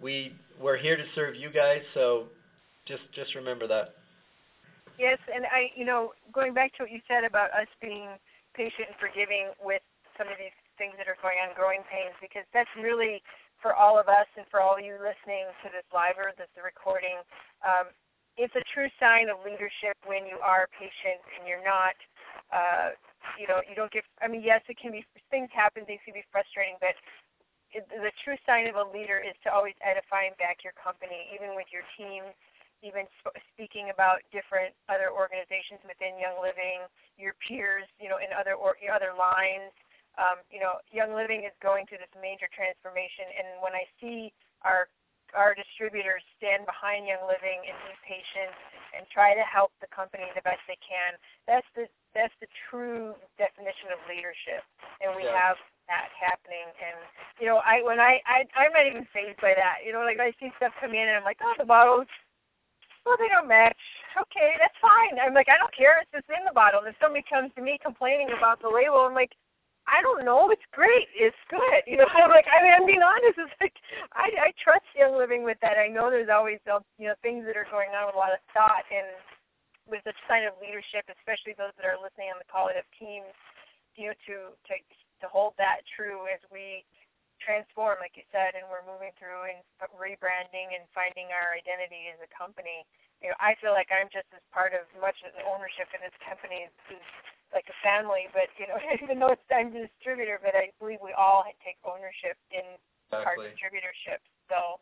We 0.00 0.34
we're 0.60 0.76
here 0.76 0.96
to 0.96 1.04
serve 1.14 1.36
you 1.36 1.50
guys, 1.50 1.80
so 1.94 2.26
just 2.86 3.02
just 3.14 3.34
remember 3.34 3.66
that. 3.68 3.94
Yes, 4.98 5.18
and 5.32 5.46
I, 5.46 5.72
you 5.74 5.84
know, 5.84 6.12
going 6.32 6.52
back 6.52 6.76
to 6.76 6.84
what 6.84 6.92
you 6.92 7.00
said 7.08 7.24
about 7.24 7.50
us 7.56 7.66
being 7.80 8.08
patient 8.54 8.92
and 8.92 8.98
forgiving 9.00 9.56
with 9.64 9.80
some 10.18 10.28
of 10.28 10.36
these 10.36 10.52
things 10.76 10.92
that 11.00 11.08
are 11.08 11.16
going 11.24 11.40
on, 11.40 11.56
growing 11.56 11.80
pains, 11.88 12.12
because 12.20 12.44
that's 12.52 12.68
really 12.76 13.24
for 13.64 13.72
all 13.72 13.96
of 13.96 14.10
us 14.10 14.28
and 14.36 14.44
for 14.50 14.60
all 14.60 14.76
you 14.76 14.98
listening 15.00 15.48
to 15.64 15.72
this 15.72 15.86
live 15.94 16.18
or 16.20 16.34
this 16.36 16.50
recording, 16.60 17.22
um, 17.64 17.88
it's 18.36 18.52
a 18.58 18.64
true 18.74 18.90
sign 18.98 19.30
of 19.30 19.40
leadership 19.46 19.96
when 20.04 20.26
you 20.26 20.36
are 20.42 20.66
patient 20.76 21.22
and 21.38 21.46
you're 21.46 21.64
not, 21.64 21.96
uh, 22.50 22.92
you 23.38 23.46
know, 23.46 23.62
you 23.64 23.74
don't 23.74 23.90
get. 23.90 24.04
I 24.20 24.28
mean, 24.28 24.42
yes, 24.42 24.62
it 24.68 24.78
can 24.78 24.92
be 24.92 25.04
things 25.30 25.48
happen, 25.52 25.84
things 25.84 26.02
can 26.04 26.14
be 26.14 26.24
frustrating, 26.30 26.76
but 26.80 26.96
it, 27.72 27.88
the 27.88 28.12
true 28.24 28.36
sign 28.44 28.68
of 28.68 28.76
a 28.76 28.86
leader 28.86 29.20
is 29.20 29.36
to 29.44 29.52
always 29.52 29.74
edify 29.80 30.28
and 30.28 30.36
back 30.36 30.60
your 30.60 30.76
company, 30.76 31.32
even 31.32 31.56
with 31.56 31.70
your 31.72 31.86
teams, 31.96 32.34
even 32.84 33.08
sp- 33.22 33.36
speaking 33.54 33.88
about 33.88 34.20
different 34.34 34.76
other 34.92 35.08
organizations 35.08 35.80
within 35.86 36.20
Young 36.20 36.36
Living, 36.42 36.84
your 37.16 37.32
peers, 37.40 37.88
you 37.96 38.12
know, 38.12 38.20
in 38.20 38.28
other 38.36 38.54
or 38.58 38.76
other 38.92 39.16
lines 39.16 39.72
um, 40.20 40.44
you 40.52 40.60
know, 40.60 40.76
Young 40.92 41.16
Living 41.16 41.48
is 41.48 41.56
going 41.64 41.88
through 41.88 42.04
this 42.04 42.12
major 42.20 42.48
transformation, 42.52 43.32
and 43.32 43.46
when 43.64 43.72
I 43.72 43.88
see 44.00 44.32
our 44.60 44.88
our 45.32 45.56
distributors 45.56 46.20
stand 46.36 46.68
behind 46.68 47.08
Young 47.08 47.24
Living 47.24 47.64
and 47.64 47.72
be 47.88 47.96
patient 48.04 48.52
and 48.92 49.08
try 49.08 49.32
to 49.32 49.40
help 49.48 49.72
the 49.80 49.88
company 49.88 50.28
the 50.36 50.44
best 50.44 50.60
they 50.68 50.76
can, 50.84 51.16
that's 51.48 51.64
the 51.72 51.88
that's 52.14 52.34
the 52.40 52.50
true 52.68 53.16
definition 53.40 53.92
of 53.92 54.00
leadership, 54.08 54.62
and 55.00 55.16
we 55.16 55.24
yeah. 55.24 55.36
have 55.36 55.56
that 55.88 56.12
happening. 56.14 56.68
And 56.80 56.98
you 57.40 57.48
know, 57.48 57.60
I 57.64 57.82
when 57.82 58.00
I, 58.00 58.20
I 58.28 58.44
I'm 58.56 58.72
not 58.72 58.86
even 58.86 59.08
phased 59.12 59.40
by 59.40 59.56
that. 59.56 59.84
You 59.84 59.92
know, 59.92 60.04
like 60.04 60.20
I 60.20 60.32
see 60.38 60.52
stuff 60.56 60.72
come 60.80 60.92
in, 60.92 61.08
and 61.08 61.16
I'm 61.16 61.24
like, 61.24 61.40
oh, 61.40 61.54
the 61.58 61.64
bottles 61.64 62.08
well, 63.04 63.18
they 63.18 63.28
don't 63.28 63.50
match. 63.50 63.78
Okay, 64.14 64.54
that's 64.58 64.78
fine. 64.78 65.18
I'm 65.18 65.34
like, 65.34 65.50
I 65.50 65.58
don't 65.58 65.74
care. 65.74 65.98
It's 65.98 66.14
just 66.14 66.30
in 66.30 66.44
the 66.46 66.54
bottle. 66.54 66.86
And 66.86 66.94
if 66.94 66.98
somebody 67.02 67.26
comes 67.26 67.50
to 67.58 67.62
me 67.62 67.78
complaining 67.82 68.30
about 68.30 68.62
the 68.62 68.70
label, 68.70 69.02
I'm 69.02 69.14
like, 69.14 69.34
I 69.90 69.98
don't 70.02 70.22
know. 70.22 70.50
It's 70.54 70.62
great. 70.70 71.10
It's 71.14 71.38
good. 71.50 71.82
You 71.90 71.98
know, 71.98 72.06
I'm 72.14 72.30
like, 72.30 72.46
I 72.46 72.62
mean, 72.62 72.72
I'm 72.72 72.86
being 72.86 73.02
honest. 73.02 73.42
It's 73.42 73.58
like, 73.58 73.74
I, 74.14 74.30
I 74.38 74.48
trust 74.54 74.86
Young 74.94 75.18
Living 75.18 75.42
with 75.42 75.58
that. 75.62 75.82
I 75.82 75.90
know 75.90 76.08
there's 76.08 76.30
always, 76.30 76.62
you 76.96 77.10
know, 77.10 77.18
things 77.22 77.44
that 77.46 77.58
are 77.58 77.66
going 77.74 77.90
on 77.90 78.06
with 78.06 78.14
a 78.14 78.22
lot 78.22 78.32
of 78.32 78.40
thought 78.54 78.86
and 78.94 79.10
with 79.86 80.04
a 80.06 80.14
sign 80.30 80.46
of 80.46 80.54
leadership, 80.62 81.06
especially 81.10 81.54
those 81.58 81.74
that 81.78 81.86
are 81.86 81.98
listening 81.98 82.30
on 82.30 82.38
the 82.38 82.48
have 82.48 82.88
teams, 82.94 83.34
you 83.98 84.10
know, 84.10 84.16
to, 84.26 84.54
to, 84.70 84.74
to 85.20 85.26
hold 85.26 85.54
that 85.58 85.82
true 85.94 86.26
as 86.30 86.40
we 86.48 86.86
transform, 87.42 87.98
like 87.98 88.14
you 88.14 88.22
said, 88.30 88.54
and 88.54 88.64
we're 88.70 88.86
moving 88.86 89.10
through 89.18 89.50
and 89.50 89.58
rebranding 89.98 90.72
and 90.72 90.86
finding 90.94 91.34
our 91.34 91.52
identity 91.58 92.08
as 92.14 92.18
a 92.22 92.30
company. 92.30 92.86
You 93.18 93.34
know, 93.34 93.38
I 93.42 93.58
feel 93.58 93.74
like 93.74 93.90
I'm 93.90 94.10
just 94.10 94.30
as 94.30 94.42
part 94.54 94.74
of 94.74 94.86
much 95.02 95.18
of 95.26 95.34
the 95.34 95.42
ownership 95.42 95.90
in 95.90 96.00
this 96.02 96.14
company 96.22 96.70
as, 96.70 96.74
as 96.94 97.02
like 97.50 97.66
a 97.68 97.78
family, 97.84 98.30
but 98.32 98.48
you 98.56 98.70
know, 98.70 98.78
even 99.02 99.18
though 99.18 99.34
it's 99.34 99.44
I'm 99.50 99.74
the 99.74 99.90
distributor, 99.90 100.38
but 100.40 100.54
I 100.54 100.72
believe 100.78 101.02
we 101.02 101.12
all 101.14 101.44
take 101.60 101.76
ownership 101.84 102.38
in 102.54 102.64
exactly. 103.10 103.26
our 103.26 103.34
distributorship. 103.42 104.22
So, 104.48 104.80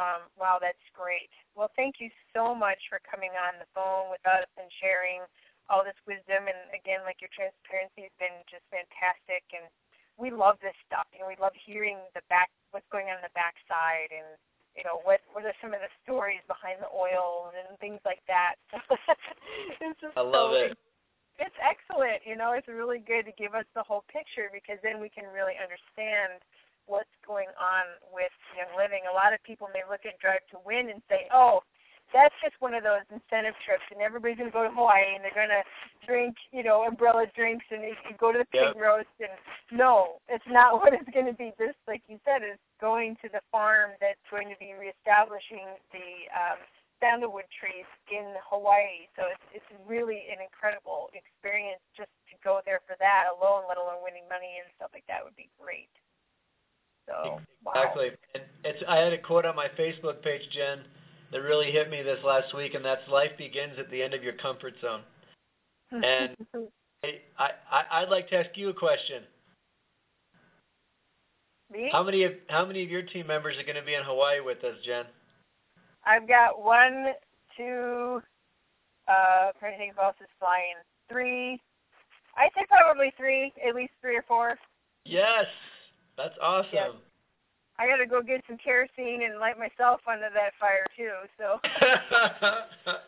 um, 0.00 0.32
wow, 0.40 0.56
that's 0.56 0.80
great. 0.96 1.28
Well, 1.52 1.68
thank 1.76 2.00
you 2.00 2.08
so 2.32 2.56
much 2.56 2.80
for 2.88 3.04
coming 3.04 3.36
on 3.36 3.60
the 3.60 3.68
phone 3.76 4.08
with 4.08 4.24
us 4.24 4.48
and 4.56 4.66
sharing 4.80 5.20
all 5.68 5.84
this 5.84 5.98
wisdom. 6.08 6.48
And 6.48 6.72
again, 6.72 7.04
like 7.04 7.20
your 7.20 7.30
transparency 7.30 8.08
has 8.08 8.14
been 8.16 8.34
just 8.48 8.64
fantastic 8.72 9.44
and 9.52 9.68
we 10.16 10.32
love 10.32 10.56
this 10.64 10.76
stuff. 10.88 11.04
You 11.12 11.24
know, 11.24 11.28
we 11.28 11.36
love 11.36 11.52
hearing 11.56 12.00
the 12.16 12.24
back, 12.32 12.48
what's 12.72 12.88
going 12.88 13.12
on 13.12 13.20
in 13.20 13.24
the 13.24 13.36
backside, 13.36 14.12
and 14.12 14.36
you 14.76 14.84
know, 14.84 15.00
what 15.04 15.24
what 15.32 15.44
are 15.44 15.56
some 15.60 15.72
of 15.72 15.80
the 15.80 15.92
stories 16.04 16.44
behind 16.48 16.80
the 16.80 16.92
oils 16.92 17.56
and 17.56 17.76
things 17.80 18.00
like 18.04 18.20
that. 18.28 18.56
it's 19.80 20.00
just 20.00 20.16
I 20.16 20.24
love 20.24 20.56
so, 20.56 20.60
it. 20.60 20.76
It's 21.40 21.60
excellent. 21.64 22.20
You 22.28 22.36
know, 22.36 22.52
it's 22.52 22.68
really 22.68 23.00
good 23.00 23.24
to 23.24 23.34
give 23.36 23.56
us 23.56 23.64
the 23.72 23.80
whole 23.82 24.04
picture 24.12 24.52
because 24.52 24.76
then 24.84 25.00
we 25.00 25.08
can 25.08 25.24
really 25.32 25.56
understand 25.56 26.44
what's 26.86 27.12
going 27.26 27.50
on 27.58 27.84
with 28.12 28.32
Young 28.56 28.72
Living. 28.76 29.04
A 29.10 29.14
lot 29.14 29.32
of 29.32 29.42
people 29.42 29.68
may 29.72 29.82
look 29.88 30.04
at 30.04 30.18
Drive 30.18 30.44
to 30.52 30.58
Win 30.64 30.90
and 30.90 31.02
say, 31.08 31.28
"Oh, 31.32 31.62
that's 32.12 32.34
just 32.42 32.58
one 32.58 32.74
of 32.74 32.82
those 32.82 33.06
incentive 33.10 33.54
trips, 33.62 33.86
and 33.90 34.02
everybody's 34.02 34.38
going 34.38 34.50
to 34.50 34.54
go 34.54 34.66
to 34.66 34.74
Hawaii 34.74 35.14
and 35.14 35.22
they're 35.22 35.34
going 35.34 35.52
to 35.54 35.62
drink, 36.06 36.34
you 36.50 36.62
know, 36.62 36.82
umbrella 36.82 37.26
drinks 37.34 37.64
and 37.70 37.82
you 37.82 37.94
go 38.18 38.32
to 38.32 38.38
the 38.42 38.50
pig 38.50 38.74
yep. 38.74 38.78
roast. 38.78 39.14
And 39.22 39.34
no, 39.70 40.18
it's 40.28 40.46
not 40.50 40.74
what 40.82 40.92
it's 40.92 41.08
going 41.14 41.26
to 41.26 41.36
be. 41.36 41.54
This, 41.58 41.74
like 41.86 42.02
you 42.10 42.18
said, 42.26 42.42
is 42.42 42.58
going 42.80 43.16
to 43.22 43.28
the 43.30 43.42
farm 43.50 43.94
that's 44.02 44.22
going 44.30 44.50
to 44.50 44.58
be 44.58 44.74
reestablishing 44.74 45.78
the 45.94 46.26
um, 46.34 46.58
sandalwood 46.98 47.48
trees 47.54 47.88
in 48.10 48.34
Hawaii. 48.50 49.06
So 49.14 49.30
it's 49.30 49.62
it's 49.62 49.70
really 49.86 50.26
an 50.28 50.42
incredible 50.42 51.08
experience 51.14 51.82
just 51.94 52.12
to 52.30 52.34
go 52.42 52.60
there 52.66 52.82
for 52.84 52.98
that 52.98 53.30
alone, 53.30 53.70
let 53.70 53.78
alone 53.78 54.02
winning 54.02 54.26
money 54.26 54.58
and 54.58 54.68
stuff 54.76 54.90
like 54.92 55.06
that 55.06 55.22
would 55.22 55.38
be 55.38 55.48
great. 55.56 55.90
So 57.10 57.40
exactly, 57.66 58.10
wow. 58.10 58.16
and 58.34 58.44
it's 58.64 58.82
I 58.88 58.96
had 58.96 59.12
a 59.12 59.18
quote 59.18 59.44
on 59.44 59.56
my 59.56 59.66
Facebook 59.78 60.22
page, 60.22 60.42
Jen 60.52 60.80
that 61.32 61.40
really 61.40 61.70
hit 61.70 61.90
me 61.90 62.02
this 62.02 62.18
last 62.24 62.54
week, 62.54 62.74
and 62.74 62.84
that's 62.84 63.06
life 63.08 63.30
begins 63.38 63.78
at 63.78 63.90
the 63.90 64.02
end 64.02 64.14
of 64.14 64.22
your 64.22 64.34
comfort 64.34 64.74
zone. 64.80 65.02
And 65.92 66.36
I, 67.02 67.50
I 67.68 67.82
I'd 67.90 68.10
like 68.10 68.28
to 68.30 68.36
ask 68.36 68.50
you 68.54 68.68
a 68.68 68.74
question. 68.74 69.24
Me? 71.72 71.88
How 71.90 72.04
many 72.04 72.22
of 72.22 72.32
how 72.48 72.64
many 72.64 72.84
of 72.84 72.90
your 72.90 73.02
team 73.02 73.26
members 73.26 73.56
are 73.58 73.64
going 73.64 73.74
to 73.74 73.82
be 73.82 73.94
in 73.94 74.04
Hawaii 74.04 74.38
with 74.38 74.62
us, 74.62 74.76
Jen? 74.84 75.04
I've 76.06 76.28
got 76.28 76.62
one, 76.62 77.06
two, 77.56 78.22
uh, 79.08 79.50
trying 79.58 79.72
to 79.72 79.78
think 79.78 79.94
who 79.96 80.02
else 80.02 80.16
is 80.20 80.28
flying. 80.38 80.78
Three. 81.08 81.60
I'd 82.36 82.50
say 82.54 82.64
probably 82.68 83.12
three, 83.16 83.52
at 83.66 83.74
least 83.74 83.92
three 84.00 84.16
or 84.16 84.24
four. 84.28 84.56
Yes, 85.04 85.46
that's 86.20 86.36
awesome. 86.42 87.00
I 87.80 87.88
got 87.88 87.96
to 87.96 88.06
go 88.06 88.20
get 88.20 88.44
some 88.44 88.60
kerosene 88.60 89.24
and 89.24 89.40
light 89.40 89.56
myself 89.56 90.04
under 90.04 90.28
that 90.28 90.52
fire 90.60 90.84
too. 90.92 91.16
So. 91.40 91.56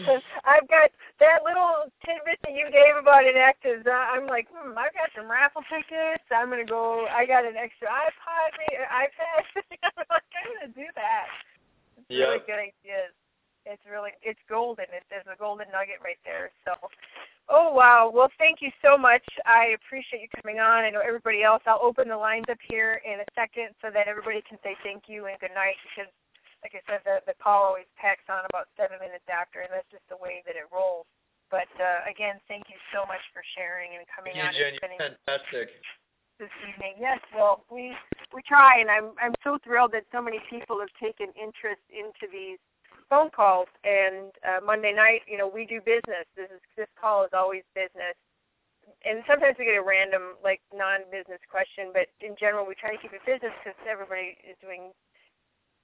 I've 0.46 0.66
got 0.70 0.90
that 1.18 1.42
little 1.42 1.90
tidbit 2.06 2.38
that 2.46 2.54
you 2.54 2.66
gave 2.70 2.94
about 2.98 3.26
inactives. 3.26 3.86
Uh, 3.86 3.94
I'm 3.94 4.26
like, 4.26 4.46
hmm, 4.50 4.74
I've 4.74 4.94
got 4.94 5.10
some 5.14 5.30
raffle 5.30 5.62
tickets. 5.66 6.24
I'm 6.30 6.50
gonna 6.50 6.66
go. 6.66 7.06
I 7.10 7.26
got 7.26 7.44
an 7.44 7.58
extra 7.58 7.88
iPod, 7.90 8.50
iPad. 8.86 9.42
I'm 9.86 10.06
like, 10.10 10.30
I'm 10.34 10.50
gonna 10.58 10.74
do 10.74 10.86
that. 10.94 11.26
It's 11.98 12.10
yep. 12.10 12.28
really 12.28 12.44
good 12.46 12.60
ideas. 12.70 13.12
It's 13.66 13.82
really, 13.84 14.10
it's 14.22 14.40
golden. 14.48 14.88
It, 14.94 15.04
there's 15.10 15.28
a 15.28 15.36
golden 15.36 15.68
nugget 15.70 16.00
right 16.02 16.18
there. 16.24 16.50
So, 16.64 16.74
Oh, 17.50 17.74
wow. 17.74 18.06
Well, 18.14 18.30
thank 18.38 18.62
you 18.62 18.70
so 18.78 18.94
much. 18.94 19.26
I 19.42 19.74
appreciate 19.74 20.22
you 20.22 20.30
coming 20.38 20.62
on. 20.62 20.86
I 20.86 20.90
know 20.94 21.02
everybody 21.02 21.42
else. 21.42 21.66
I'll 21.66 21.82
open 21.82 22.06
the 22.06 22.16
lines 22.16 22.46
up 22.46 22.62
here 22.62 23.02
in 23.02 23.18
a 23.18 23.28
second 23.34 23.74
so 23.82 23.90
that 23.90 24.06
everybody 24.06 24.38
can 24.46 24.54
say 24.62 24.78
thank 24.86 25.10
you 25.10 25.26
and 25.26 25.34
good 25.42 25.50
night 25.50 25.74
because, 25.90 26.06
like 26.62 26.78
I 26.78 26.82
said, 26.86 27.02
the, 27.02 27.26
the 27.26 27.34
call 27.42 27.74
always 27.74 27.90
packs 27.98 28.22
on 28.30 28.46
about 28.54 28.70
seven 28.78 29.02
minutes 29.02 29.26
after, 29.26 29.66
and 29.66 29.70
that's 29.74 29.90
just 29.90 30.06
the 30.06 30.20
way 30.22 30.46
that 30.46 30.54
it 30.54 30.70
rolls. 30.70 31.10
But 31.50 31.66
uh, 31.82 32.06
again, 32.06 32.38
thank 32.46 32.70
you 32.70 32.78
so 32.94 33.02
much 33.10 33.22
for 33.34 33.42
sharing 33.58 33.98
and 33.98 34.06
coming 34.06 34.38
thank 34.38 34.46
on. 34.46 34.54
You, 34.54 34.70
Jen. 34.70 34.94
You're 34.94 35.10
fantastic. 35.10 35.74
This 36.38 36.54
evening, 36.70 37.02
yes. 37.02 37.18
Well, 37.34 37.66
we 37.66 37.92
we 38.32 38.40
try, 38.46 38.78
and 38.78 38.88
I'm 38.88 39.12
I'm 39.18 39.34
so 39.42 39.58
thrilled 39.60 39.92
that 39.92 40.06
so 40.14 40.22
many 40.22 40.38
people 40.48 40.78
have 40.78 40.94
taken 40.96 41.34
interest 41.36 41.82
into 41.90 42.30
these 42.30 42.62
phone 43.10 43.28
calls. 43.34 43.68
And 43.82 44.30
uh, 44.46 44.62
Monday 44.64 44.94
night, 44.94 45.26
you 45.26 45.36
know, 45.36 45.50
we 45.50 45.66
do 45.66 45.82
business. 45.82 46.24
This 46.38 46.48
is 46.48 46.62
this 46.78 46.88
call 46.94 47.26
is 47.26 47.34
always 47.34 47.66
business. 47.74 48.14
And 49.04 49.20
sometimes 49.26 49.58
we 49.58 49.68
get 49.68 49.78
a 49.78 49.84
random, 49.84 50.36
like, 50.44 50.60
non-business 50.76 51.40
question, 51.48 51.88
but 51.94 52.10
in 52.20 52.36
general, 52.36 52.68
we 52.68 52.76
try 52.76 52.92
to 52.92 53.00
keep 53.00 53.14
it 53.16 53.24
business 53.24 53.54
because 53.60 53.78
everybody 53.88 54.36
is 54.44 54.58
doing 54.60 54.92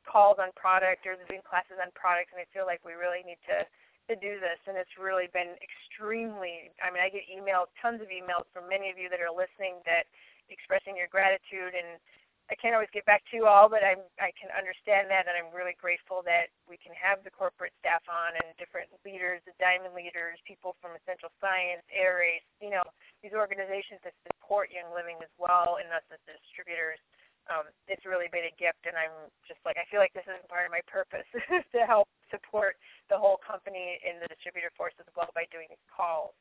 calls 0.05 0.39
on 0.39 0.55
product 0.55 1.03
or 1.09 1.19
doing 1.27 1.43
classes 1.43 1.83
on 1.83 1.91
product, 1.97 2.31
and 2.31 2.39
I 2.39 2.47
feel 2.55 2.69
like 2.69 2.81
we 2.87 2.95
really 2.95 3.27
need 3.27 3.43
to 3.51 3.67
to 4.07 4.15
do 4.15 4.39
this. 4.39 4.61
And 4.71 4.79
it's 4.79 4.95
really 4.95 5.27
been 5.35 5.59
extremely. 5.59 6.71
I 6.79 6.95
mean, 6.95 7.03
I 7.03 7.11
get 7.11 7.27
emails, 7.27 7.67
tons 7.83 7.99
of 7.99 8.07
emails 8.07 8.47
from 8.55 8.71
many 8.71 8.87
of 8.87 8.95
you 8.95 9.11
that 9.11 9.19
are 9.19 9.35
listening 9.35 9.83
that 9.83 10.07
expressing 10.47 10.95
your 10.95 11.11
gratitude 11.11 11.75
and 11.75 11.99
I 12.47 12.55
can't 12.55 12.79
always 12.79 12.93
get 12.95 13.03
back 13.11 13.27
to 13.31 13.35
you 13.35 13.51
all, 13.51 13.67
but 13.67 13.83
I'm, 13.83 14.07
I 14.23 14.31
can 14.39 14.55
understand 14.55 15.11
that, 15.11 15.27
and 15.27 15.35
I'm 15.35 15.51
really 15.51 15.75
grateful 15.75 16.23
that 16.31 16.55
we 16.71 16.79
can 16.79 16.95
have 16.95 17.27
the 17.27 17.35
corporate 17.35 17.75
staff 17.83 18.07
on 18.07 18.39
and 18.39 18.55
different 18.55 18.87
leaders, 19.03 19.43
the 19.43 19.57
diamond 19.59 19.99
leaders, 19.99 20.39
people 20.47 20.79
from 20.79 20.95
Essential 20.95 21.35
Science, 21.43 21.83
Air 21.91 22.23
Race, 22.23 22.47
you 22.63 22.71
know, 22.71 22.87
these 23.19 23.35
organizations 23.35 23.99
that 24.07 24.15
support 24.31 24.71
Young 24.71 24.95
Living 24.95 25.19
as 25.19 25.33
well, 25.43 25.83
and 25.83 25.91
us 25.91 26.07
as 26.15 26.23
distributors. 26.23 27.03
Um, 27.51 27.67
it's 27.87 28.03
really 28.07 28.31
been 28.31 28.47
a 28.47 28.55
gift, 28.59 28.83
and 28.87 28.99
I'm 28.99 29.31
just 29.47 29.63
like 29.63 29.79
I 29.79 29.87
feel 29.87 30.03
like 30.03 30.11
this 30.15 30.27
is 30.27 30.35
part 30.51 30.67
of 30.67 30.75
my 30.75 30.83
purpose 30.91 31.27
to 31.75 31.81
help 31.87 32.11
support 32.27 32.75
the 33.07 33.15
whole 33.15 33.39
company 33.39 34.03
in 34.03 34.19
the 34.19 34.27
distributor 34.27 34.75
force 34.75 34.99
as 34.99 35.07
well 35.15 35.31
by 35.31 35.47
doing 35.55 35.71
these 35.71 35.87
calls. 35.87 36.35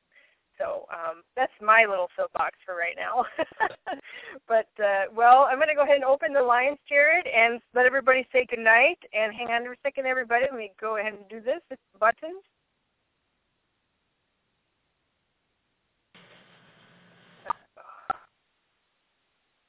So 0.57 0.85
um, 0.91 1.23
that's 1.35 1.51
my 1.61 1.85
little 1.87 2.07
soapbox 2.15 2.55
for 2.65 2.75
right 2.75 2.95
now. 2.95 3.25
but 4.47 4.69
uh, 4.81 5.11
well, 5.13 5.47
I'm 5.49 5.57
going 5.57 5.69
to 5.69 5.75
go 5.75 5.83
ahead 5.83 5.95
and 5.95 6.05
open 6.05 6.33
the 6.33 6.41
lines, 6.41 6.77
Jared, 6.87 7.27
and 7.27 7.61
let 7.73 7.85
everybody 7.85 8.27
say 8.31 8.45
good 8.49 8.59
night. 8.59 8.97
And 9.13 9.33
hang 9.33 9.47
on 9.47 9.63
for 9.65 9.73
a 9.73 9.77
second, 9.83 10.05
everybody. 10.05 10.45
Let 10.49 10.57
me 10.57 10.71
go 10.79 10.97
ahead 10.97 11.13
and 11.13 11.27
do 11.29 11.41
this. 11.41 11.61
It's 11.69 11.81
buttons. 11.99 12.43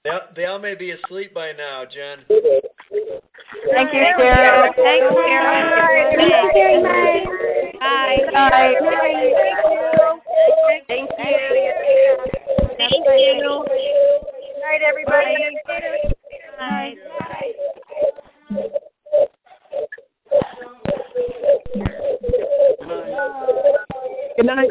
They, 0.05 0.18
they 0.37 0.45
all 0.45 0.61
may 0.61 0.76
be 0.76 0.93
asleep 0.93 1.34
by 1.34 1.51
now, 1.51 1.84
Jen. 1.84 2.20
Thank 2.28 3.93
you, 3.93 4.01
Jared. 4.16 4.74
Thank 4.76 5.03
you, 5.03 5.24
Jared. 5.26 6.16
Thank 6.16 6.55
you. 6.55 6.82
Bye. 7.80 8.18
Bye. 8.32 8.74
Thank 8.80 9.20
you. 9.20 10.16
Thank 10.89 11.11
you. 11.11 11.26
Thank 12.78 12.93
you. 12.93 13.64
Good 13.66 14.61
night, 14.61 14.82
everybody. 14.87 15.34
Good 15.37 16.47
night, 16.59 16.97
Good 24.37 24.47
night, 24.47 24.68